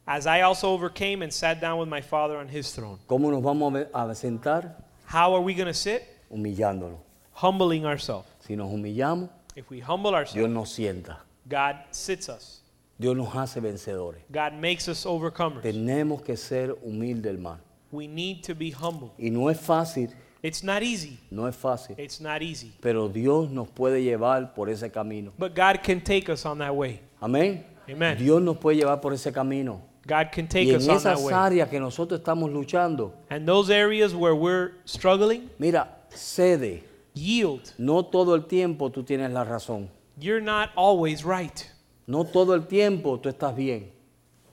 as 0.06 0.26
I 0.28 0.42
also 0.42 0.70
overcame 0.70 1.22
and 1.22 1.32
sat 1.32 1.62
down 1.62 1.80
with 1.80 1.88
my 1.88 2.02
Father 2.02 2.38
on 2.38 2.48
his 2.48 2.74
throne. 2.74 3.00
¿Cómo 3.08 3.32
nos 3.32 3.42
vamos 3.42 3.74
a 3.94 4.16
sentar? 4.16 4.76
How 5.06 5.34
are 5.34 5.42
we 5.42 5.54
going 5.54 5.68
to 5.68 5.74
sit? 5.74 6.04
Humillándolo. 6.32 6.98
Humbling 7.34 7.86
ourselves. 7.86 8.28
Si 8.40 8.56
nos 8.56 8.70
humillamos, 8.72 9.30
If 9.56 9.70
we 9.70 9.80
humble 9.80 10.12
Dios 10.12 10.20
ourselves, 10.36 10.54
nos 10.54 10.70
sienta. 10.74 11.18
God 11.48 11.78
sits 11.92 12.30
us. 12.30 12.62
Dios 13.00 13.16
nos 13.16 13.30
hace 13.34 13.62
vencedores. 13.62 14.22
God 14.32 14.54
makes 14.54 14.88
us 14.88 15.06
overcomers. 15.06 15.62
Tenemos 15.62 16.22
que 16.24 16.36
ser 16.36 16.76
humildes, 16.84 17.34
hermano. 17.34 17.62
We 17.92 18.08
need 18.08 18.44
to 18.44 18.54
be 18.56 18.72
humble. 18.72 19.12
Y 19.18 19.30
no 19.30 19.50
es 19.50 19.60
fácil, 19.60 20.10
It's 20.44 20.64
not 20.64 20.84
easy. 20.84 21.18
no 21.32 21.48
es 21.48 21.56
fácil. 21.56 21.96
It's 21.98 22.20
not 22.22 22.42
easy. 22.42 22.72
Pero 22.82 23.08
Dios 23.10 23.50
nos 23.50 23.68
puede 23.70 24.04
llevar 24.04 24.54
por 24.54 24.70
ese 24.70 24.92
camino. 24.92 25.32
But 25.38 25.56
God 25.56 25.82
can 25.84 26.02
take 26.02 26.30
us 26.32 26.46
on 26.46 26.60
that 26.60 26.74
way. 26.76 27.02
Amén. 27.22 27.66
Amen. 27.90 28.18
Dios 28.18 28.42
nos 28.42 28.58
puede 28.58 28.78
llevar 28.78 29.00
por 29.02 29.14
ese 29.14 29.32
camino. 29.32 29.82
God 30.06 30.32
can 30.32 30.46
Y 30.46 30.48
take 30.48 30.70
en 30.70 30.76
us 30.78 30.88
on 30.88 30.96
that 31.04 31.14
esas 31.18 31.22
way. 31.24 31.34
áreas 31.34 31.70
que 31.70 31.80
nosotros 31.80 32.20
estamos 32.22 32.50
luchando, 32.52 33.14
And 33.30 33.46
those 33.48 33.70
areas 33.70 34.14
where 34.14 34.36
we're 34.36 34.74
struggling, 34.86 35.50
mira, 35.60 35.88
cede. 36.10 36.84
yield. 37.14 37.74
No 37.78 38.04
todo 38.06 38.36
el 38.36 38.46
tiempo 38.46 38.90
tú 38.92 39.04
tienes 39.04 39.32
la 39.32 39.44
razón. 39.44 39.90
You're 40.20 40.42
not 40.42 40.70
always 40.76 41.24
right. 41.26 41.66
No 42.06 42.24
todo 42.24 42.54
el 42.54 42.68
tiempo 42.68 43.20
tú 43.20 43.28
estás 43.30 43.56
bien. 43.56 43.92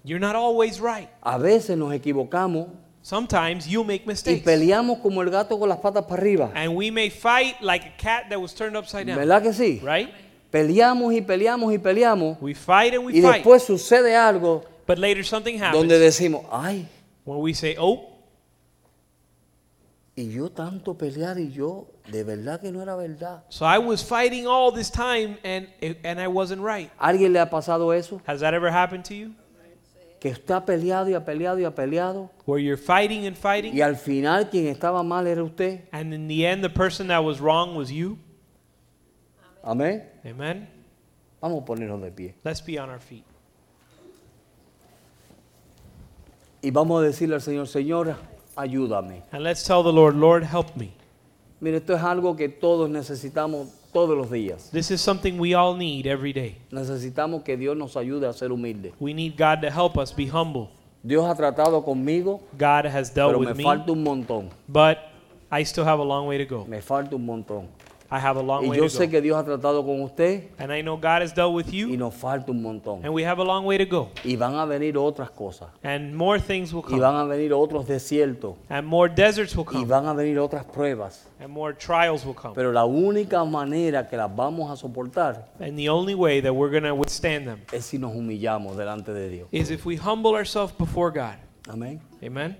You're 0.02 0.18
not 0.20 0.34
always 0.34 0.80
right. 0.80 1.08
A 1.22 1.38
veces 1.38 1.76
nos 1.78 1.92
equivocamos 1.94 2.68
Sometimes 3.04 3.68
you'll 3.68 3.84
make 3.84 4.04
y 4.04 4.08
mistakes. 4.08 4.42
peleamos 4.44 4.98
como 5.02 5.20
el 5.20 5.28
gato 5.28 5.58
con 5.58 5.68
las 5.68 5.78
patas 5.78 6.06
para 6.06 6.22
arriba. 6.22 6.50
And 6.54 6.74
we 6.74 6.90
may 6.90 7.10
fight 7.10 7.60
like 7.60 7.84
a 7.84 7.92
cat 7.98 8.30
that 8.30 8.40
was 8.40 8.54
turned 8.54 8.78
upside 8.78 9.06
down. 9.06 9.18
¿Verdad 9.18 9.42
que 9.42 9.52
sí? 9.52 9.78
Right? 9.84 10.08
Peleamos 10.50 11.12
y 11.12 11.20
peleamos 11.20 11.74
y 11.74 11.78
peleamos 11.78 12.38
We 12.40 12.54
fight 12.54 12.94
and 12.94 13.04
we 13.04 13.12
y 13.12 13.20
fight. 13.20 13.44
después 13.44 13.62
sucede 13.62 14.16
algo 14.16 14.64
But 14.86 14.98
later 14.98 15.22
something 15.22 15.58
happens 15.58 15.74
donde 15.74 15.98
decimos, 15.98 16.46
ay, 16.50 16.88
when 17.26 17.40
we 17.40 17.52
say, 17.52 17.76
oh, 17.78 18.10
y 20.16 20.30
yo 20.30 20.48
tanto 20.48 20.94
pelear 20.94 21.38
y 21.38 21.50
yo 21.50 21.88
de 22.10 22.22
verdad 22.22 22.60
que 22.60 22.70
no 22.72 22.80
era 22.80 22.96
verdad. 22.96 23.42
so 23.50 23.66
I 23.66 23.76
was 23.78 24.02
fighting 24.02 24.46
all 24.46 24.72
this 24.72 24.90
time 24.90 25.36
and, 25.44 25.66
and 25.82 26.18
I 26.18 26.28
wasn't 26.28 26.62
right. 26.62 26.90
¿Alguien 26.98 27.34
le 27.34 27.40
ha 27.40 27.50
pasado 27.50 27.90
eso? 27.94 28.22
Has 28.26 28.40
that 28.40 28.54
ever 28.54 28.70
happened 28.70 29.04
to 29.06 29.14
you? 29.14 29.34
Que 30.24 30.30
está 30.30 30.64
peleado 30.64 31.10
y 31.10 31.12
ha 31.12 31.22
peleado 31.22 31.58
y 31.58 31.64
ha 31.64 31.74
peleado 31.74 32.30
Where 32.46 32.58
you're 32.58 32.78
fighting 32.80 33.26
and 33.26 33.36
fighting 33.36 33.74
y 33.76 33.82
al 33.82 33.94
final 33.96 34.48
quien 34.48 34.68
estaba 34.68 35.02
mal 35.02 35.26
era 35.26 35.42
usted. 35.44 35.82
and 35.92 36.14
in 36.14 36.28
the 36.28 36.46
end 36.46 36.62
the 36.64 36.70
person 36.70 37.08
that 37.08 37.22
was 37.22 37.40
wrong 37.42 37.76
was 37.76 37.90
you? 37.90 38.16
Amén. 39.62 40.02
Amen? 40.24 40.66
Vamos 41.42 41.62
a 41.62 41.66
ponernos 41.66 42.00
de 42.00 42.10
pie. 42.10 42.34
Let's 42.42 42.62
be 42.64 42.78
on 42.78 42.88
our 42.88 43.00
feet. 43.00 43.24
Y 46.62 46.70
vamos 46.70 47.02
a 47.02 47.04
decirle 47.06 47.34
al 47.34 47.42
Señor, 47.42 47.66
Señor, 47.68 48.16
ayúdame. 48.56 49.22
And 49.30 49.42
let's 49.42 49.62
tell 49.62 49.82
the 49.82 49.92
Lord, 49.92 50.16
Lord, 50.16 50.42
help 50.44 50.74
me. 50.74 50.94
Mire, 51.60 51.76
esto 51.76 51.94
es 51.94 52.02
algo 52.02 52.34
que 52.34 52.48
todos 52.48 52.88
necesitamos 52.88 53.68
todos 53.94 54.14
los 54.18 54.30
días. 54.30 54.68
This 54.72 54.90
is 54.90 55.00
something 55.00 55.38
we 55.38 55.54
all 55.54 55.74
need 55.74 56.06
every 56.06 56.34
day. 56.34 56.56
Necesitamos 56.70 57.42
que 57.44 57.56
Dios 57.56 57.74
nos 57.76 57.96
ayude 57.96 58.28
a 58.28 58.32
ser 58.34 58.50
humildes. 58.50 58.92
We 59.00 59.14
need 59.14 59.36
God 59.38 59.62
to 59.62 59.70
help 59.70 59.96
us 59.96 60.14
be 60.14 60.26
humble. 60.26 60.68
Dios 61.02 61.24
ha 61.24 61.34
tratado 61.34 61.82
conmigo, 61.84 62.40
God 62.58 62.86
has 62.86 63.14
dealt 63.14 63.30
pero 63.30 63.38
with 63.38 63.48
me 63.50 63.54
me, 63.54 63.62
falta 63.64 63.92
un 63.92 64.02
montón. 64.02 64.50
but 64.68 64.98
I 65.50 65.62
still 65.64 65.84
have 65.84 66.00
a 66.00 66.04
long 66.04 66.26
way 66.26 66.36
to 66.38 66.44
go. 66.44 66.64
Me 66.66 66.80
falta 66.82 67.14
un 67.14 67.24
montón. 67.24 67.68
I 68.10 68.18
have 68.20 68.36
a 68.38 68.42
long 68.42 68.64
Y 68.64 68.68
way 68.70 68.76
yo 68.78 68.84
to 68.84 68.90
sé 68.90 69.06
go. 69.06 69.10
que 69.12 69.20
Dios 69.22 69.36
ha 69.36 69.44
tratado 69.44 69.84
con 69.84 70.00
usted 70.02 70.44
And 70.58 70.72
I 70.72 70.82
know 70.82 70.96
God 70.96 71.22
has 71.22 71.34
dealt 71.34 71.52
with 71.54 71.66
y 71.72 71.78
you, 71.78 71.96
nos 71.96 72.14
falta 72.14 72.52
un 72.52 72.62
montón. 72.62 73.04
and 73.04 73.12
we 73.12 73.24
have 73.24 73.38
a 73.40 73.44
long 73.44 73.64
way 73.64 73.76
to 73.78 73.86
go. 73.86 74.10
Y 74.24 74.36
van 74.36 74.54
a 74.56 74.64
venir 74.66 74.96
otras 74.98 75.30
cosas. 75.30 75.68
And 75.82 76.14
more 76.14 76.38
things 76.38 76.72
will 76.72 76.82
Y 76.86 76.90
come. 76.90 77.00
van 77.00 77.16
a 77.16 77.24
venir 77.24 77.52
otros 77.52 77.86
desiertos. 77.88 78.56
And 78.68 78.86
more 78.86 79.08
deserts 79.12 79.56
will 79.56 79.64
Y 79.68 79.72
come. 79.72 79.86
van 79.86 80.06
a 80.06 80.12
venir 80.14 80.38
otras 80.38 80.64
pruebas. 80.64 81.26
And 81.40 81.48
more 81.52 81.74
trials 81.74 82.24
will 82.24 82.34
come. 82.34 82.54
Pero 82.54 82.72
la 82.72 82.84
única 82.84 83.44
manera 83.44 84.08
que 84.08 84.16
las 84.16 84.30
vamos 84.34 84.70
a 84.70 84.76
soportar 84.76 85.48
And 85.58 85.76
the 85.76 85.88
only 85.88 86.14
way 86.14 86.40
that 86.40 86.52
we're 86.54 86.70
going 86.70 86.84
to 86.84 86.94
withstand 86.94 87.46
them 87.46 87.60
es 87.72 87.84
si 87.86 87.98
nos 87.98 88.14
humillamos 88.14 88.76
delante 88.76 89.12
de 89.12 89.28
Dios. 89.30 89.48
is 89.50 89.70
if 89.70 89.84
we 89.86 89.96
humble 89.96 90.34
ourselves 90.36 90.72
before 90.78 91.10
God. 91.10 91.36
Amén. 91.68 92.00
Amen? 92.22 92.56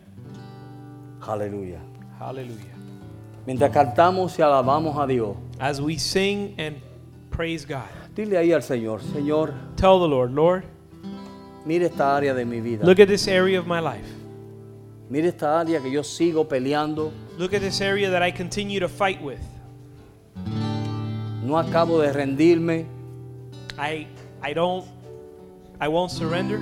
Aleluya. 1.21 1.79
Hallelujah. 2.19 2.74
Mientras 3.47 3.71
cantamos 3.73 4.39
y 4.39 4.43
alabamos 4.43 4.97
a 4.99 5.07
Dios, 5.07 5.37
As 5.61 5.81
we 5.81 5.99
sing 5.99 6.55
and 6.59 6.77
praise 7.31 7.65
God, 7.67 7.83
dile 8.15 8.39
ahí 8.39 8.53
al 8.53 8.63
Señor, 8.63 9.01
Señor, 9.03 9.53
tell 9.77 9.99
the 10.01 10.09
Lord, 10.09 10.33
Lord, 10.33 10.65
mire 11.67 11.87
esta 11.87 12.17
área 12.17 12.35
de 12.35 12.45
mi 12.45 12.61
vida. 12.61 12.85
look 12.85 12.99
at 13.01 13.09
this 13.09 13.29
area 13.29 13.59
of 13.59 13.67
my 13.67 13.81
life. 13.81 14.07
Mire 15.11 15.29
esta 15.29 15.61
área 15.61 15.81
que 15.83 15.91
yo 15.91 16.03
sigo 16.03 16.49
peleando. 16.49 17.13
Look 17.39 17.53
at 17.53 17.61
this 17.61 17.81
area 17.83 18.11
that 18.11 18.23
I 18.23 18.31
continue 18.31 18.81
to 18.81 18.89
fight 18.89 19.21
with. 19.23 19.41
No 21.43 21.59
acabo 21.59 22.01
de 22.01 22.13
rendirme 22.13 22.87
I 23.79 24.07
I 24.43 24.55
don't 24.55 24.87
I 25.81 25.89
won't 25.89 26.11
surrender 26.11 26.59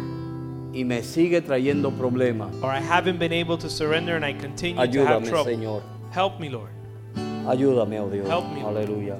y 0.74 0.82
me 0.84 1.02
sigue 1.02 1.40
trayendo 1.42 1.92
problemas. 1.92 2.52
or 2.62 2.70
I 2.70 2.80
haven't 2.80 3.18
been 3.18 3.32
able 3.32 3.56
to 3.58 3.70
surrender 3.70 4.16
and 4.16 4.24
I 4.24 4.32
continue 4.32 4.74
to 4.74 5.04
have 5.06 5.22
Ayúdame, 5.22 5.28
trouble. 5.28 5.52
Señor. 5.52 5.82
Help 6.12 6.38
me, 6.38 6.50
Lord. 6.50 6.70
Ayúdame, 7.48 7.98
oh 7.98 8.10
Dios. 8.10 8.28
Help 8.28 8.44
me. 8.52 8.60
Aleluya. 8.60 9.16